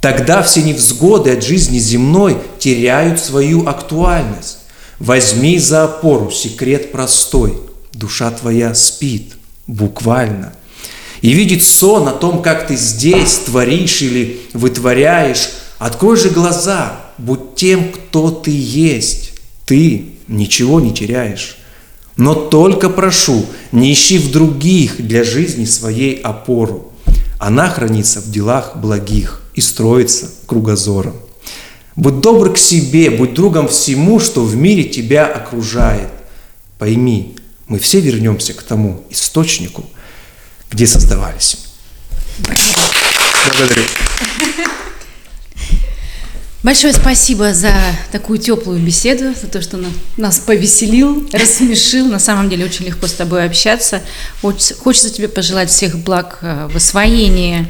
Тогда 0.00 0.44
все 0.44 0.62
невзгоды 0.62 1.32
от 1.32 1.42
жизни 1.42 1.80
земной 1.80 2.36
теряют 2.60 3.18
свою 3.18 3.66
актуальность. 3.66 4.58
Возьми 5.00 5.58
за 5.58 5.82
опору 5.82 6.30
секрет 6.30 6.92
простой. 6.92 7.60
Душа 7.92 8.30
твоя 8.30 8.76
спит, 8.76 9.32
буквально. 9.66 10.52
И 11.22 11.32
видит 11.32 11.62
сон 11.62 12.08
о 12.08 12.12
том, 12.12 12.42
как 12.42 12.66
ты 12.66 12.76
здесь 12.76 13.38
творишь 13.46 14.02
или 14.02 14.40
вытворяешь. 14.52 15.50
Открой 15.78 16.16
же 16.16 16.30
глаза, 16.30 17.00
будь 17.18 17.54
тем, 17.54 17.92
кто 17.92 18.30
ты 18.30 18.50
есть. 18.50 19.32
Ты 19.64 20.12
ничего 20.28 20.80
не 20.80 20.92
теряешь. 20.92 21.56
Но 22.16 22.34
только 22.34 22.88
прошу, 22.88 23.44
не 23.72 23.92
ищи 23.92 24.18
в 24.18 24.30
других 24.30 25.06
для 25.06 25.22
жизни 25.22 25.64
своей 25.64 26.14
опору. 26.14 26.92
Она 27.38 27.68
хранится 27.68 28.20
в 28.20 28.30
делах 28.30 28.76
благих 28.76 29.42
и 29.54 29.60
строится 29.60 30.30
кругозором. 30.46 31.14
Будь 31.94 32.20
добр 32.20 32.52
к 32.52 32.58
себе, 32.58 33.10
будь 33.10 33.34
другом 33.34 33.68
всему, 33.68 34.20
что 34.20 34.42
в 34.42 34.56
мире 34.56 34.84
тебя 34.84 35.26
окружает. 35.26 36.10
Пойми, 36.78 37.36
мы 37.68 37.78
все 37.78 38.00
вернемся 38.00 38.52
к 38.52 38.62
тому 38.62 39.02
источнику, 39.10 39.84
где 40.70 40.86
создавались. 40.86 41.58
Благодарю. 42.38 43.82
Большое 46.62 46.92
спасибо 46.92 47.54
за 47.54 47.72
такую 48.10 48.38
теплую 48.40 48.80
беседу, 48.80 49.32
за 49.40 49.46
то, 49.46 49.62
что 49.62 49.76
на- 49.76 49.88
нас 50.16 50.40
повеселил, 50.40 51.28
рассмешил. 51.32 52.06
На 52.06 52.18
самом 52.18 52.50
деле 52.50 52.64
очень 52.64 52.86
легко 52.86 53.06
с 53.06 53.12
тобой 53.12 53.44
общаться. 53.44 54.02
Хочется, 54.42 54.74
хочется 54.74 55.10
тебе 55.10 55.28
пожелать 55.28 55.70
всех 55.70 55.96
благ 55.98 56.38
э, 56.42 56.66
в 56.68 56.74
освоении 56.76 57.66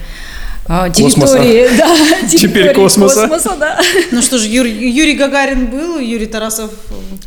э, 0.67 0.91
Космоса. 0.97 1.39
территории, 1.39 1.69
да, 1.77 1.97
Теперь 2.27 2.39
территории 2.53 2.75
космоса. 2.75 3.57
да. 3.61 3.83
Ну 4.13 4.23
что 4.23 4.39
ж, 4.39 4.45
Юр- 4.47 4.65
Юрий 4.67 5.15
Гагарин 5.15 5.67
был, 5.67 5.99
Юрий 5.99 6.27
Тарасов 6.27 6.71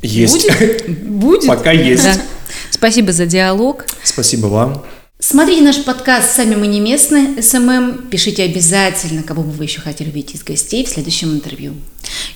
Есть. 0.02 0.34
будет? 0.50 0.90
Будет. 1.08 1.48
Пока 1.48 1.72
есть. 1.72 2.04
Да. 2.04 2.16
Спасибо 2.72 3.12
за 3.14 3.28
диалог. 3.28 3.86
Спасибо 4.04 4.48
вам. 4.48 4.84
Смотрите 5.22 5.62
наш 5.64 5.84
подкаст 5.84 6.34
«Сами 6.34 6.56
мы 6.56 6.68
не 6.68 6.80
местные» 6.80 7.42
СММ. 7.44 8.08
Пишите 8.10 8.44
обязательно, 8.44 9.22
кого 9.22 9.44
бы 9.44 9.52
вы 9.52 9.66
еще 9.66 9.82
хотели 9.82 10.10
увидеть 10.10 10.36
из 10.36 10.44
гостей 10.44 10.86
в 10.86 10.88
следующем 10.90 11.32
интервью. 11.34 11.74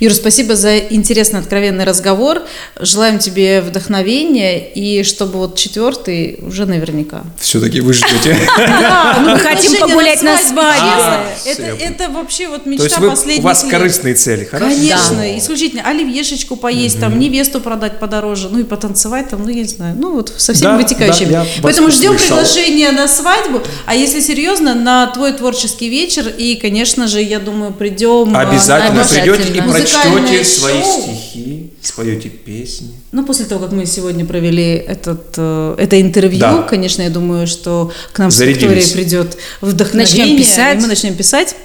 Юр, 0.01 0.13
спасибо 0.13 0.57
за 0.57 0.77
интересный, 0.79 1.39
откровенный 1.39 1.85
разговор. 1.85 2.41
Желаем 2.77 3.19
тебе 3.19 3.61
вдохновения 3.61 4.59
и 4.59 5.03
чтобы 5.03 5.37
вот 5.39 5.57
четвертый 5.57 6.39
уже 6.41 6.65
наверняка. 6.65 7.23
Все-таки 7.39 7.79
вы 7.79 7.93
ждете. 7.93 8.37
Да, 8.57 9.17
мы 9.25 9.39
хотим 9.39 9.79
погулять 9.79 10.21
на 10.21 10.37
свадьбе. 10.37 11.31
честно. 11.45 11.65
А, 11.67 11.77
Это, 11.79 12.09
вообще 12.09 12.49
вот 12.49 12.65
То 12.65 12.69
мечта 12.69 12.83
есть 12.85 12.97
вы, 12.99 13.07
у 13.07 13.09
последних 13.11 13.43
вас 13.45 13.63
лет. 13.63 13.71
корыстные 13.71 14.15
цели, 14.15 14.43
хорошо? 14.43 14.65
Конечно, 14.75 15.37
исключительно 15.37 15.83
оливьешечку 15.87 16.57
поесть, 16.57 16.99
там 16.99 17.17
невесту 17.17 17.61
продать 17.61 17.99
подороже, 17.99 18.49
ну 18.49 18.59
и 18.59 18.63
потанцевать 18.63 19.29
там, 19.29 19.43
ну 19.43 19.49
я 19.49 19.55
не 19.55 19.63
знаю, 19.63 19.95
ну 19.97 20.11
вот 20.15 20.33
со 20.35 20.53
всеми 20.53 20.71
Да, 20.71 20.77
вытекающими. 20.77 21.25
да, 21.31 21.31
я 21.31 21.39
вас 21.39 21.47
Поэтому 21.61 21.89
ждем 21.89 22.15
услышал. 22.15 22.37
Приглашения 22.73 22.91
на 22.91 23.07
свадьбу, 23.07 23.61
а 23.85 23.95
если 23.95 24.19
серьезно, 24.19 24.73
на 24.75 25.07
твой 25.07 25.33
творческий 25.33 25.89
вечер 25.89 26.27
и, 26.27 26.55
конечно 26.55 27.07
же, 27.07 27.21
я 27.21 27.39
думаю, 27.39 27.71
придем. 27.73 28.35
а, 28.35 28.41
Обязательно 28.41 29.03
придете 29.05 29.53
и 29.57 29.61
прочтете 29.61 30.43
свои 30.43 30.81
стихи, 30.83 31.73
споете 31.81 32.29
песни. 32.29 32.91
Ну, 33.11 33.25
после 33.25 33.45
того, 33.45 33.65
как 33.65 33.73
мы 33.73 33.85
сегодня 33.85 34.25
провели 34.25 34.73
этот, 34.75 35.33
э, 35.37 35.75
это 35.77 36.01
интервью, 36.01 36.39
Да. 36.39 36.61
конечно, 36.63 37.01
я 37.03 37.09
думаю, 37.09 37.47
что 37.47 37.91
к 38.11 38.19
нам 38.19 38.31
с 38.31 38.35
Зарядились. 38.35 38.61
Викторией 38.63 38.93
придет 38.93 39.37
вдохновение. 39.61 40.25
Начнем 40.25 40.37
писать. 40.37 40.77
и 40.77 40.81
мы 40.81 40.87
начнем 40.87 41.15
писать. 41.15 41.55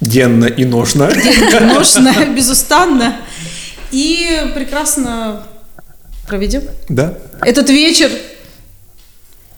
Денно 0.00 0.46
и 0.46 0.64
ношно. 0.64 1.08
Ношно, 1.60 2.12
безустанно. 2.36 3.16
И 3.92 4.26
прекрасно 4.54 5.44
проведем 6.26 6.62
Да. 6.88 7.14
этот 7.42 7.68
вечер. 7.70 8.10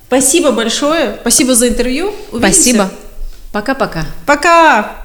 Спасибо 0.07 0.53
большое. 0.53 1.17
Спасибо 1.21 1.55
за 1.55 1.69
интервью. 1.69 2.15
Увидимся. 2.31 2.61
Спасибо. 2.61 2.91
Пока-пока. 3.53 4.07
Пока. 4.27 5.04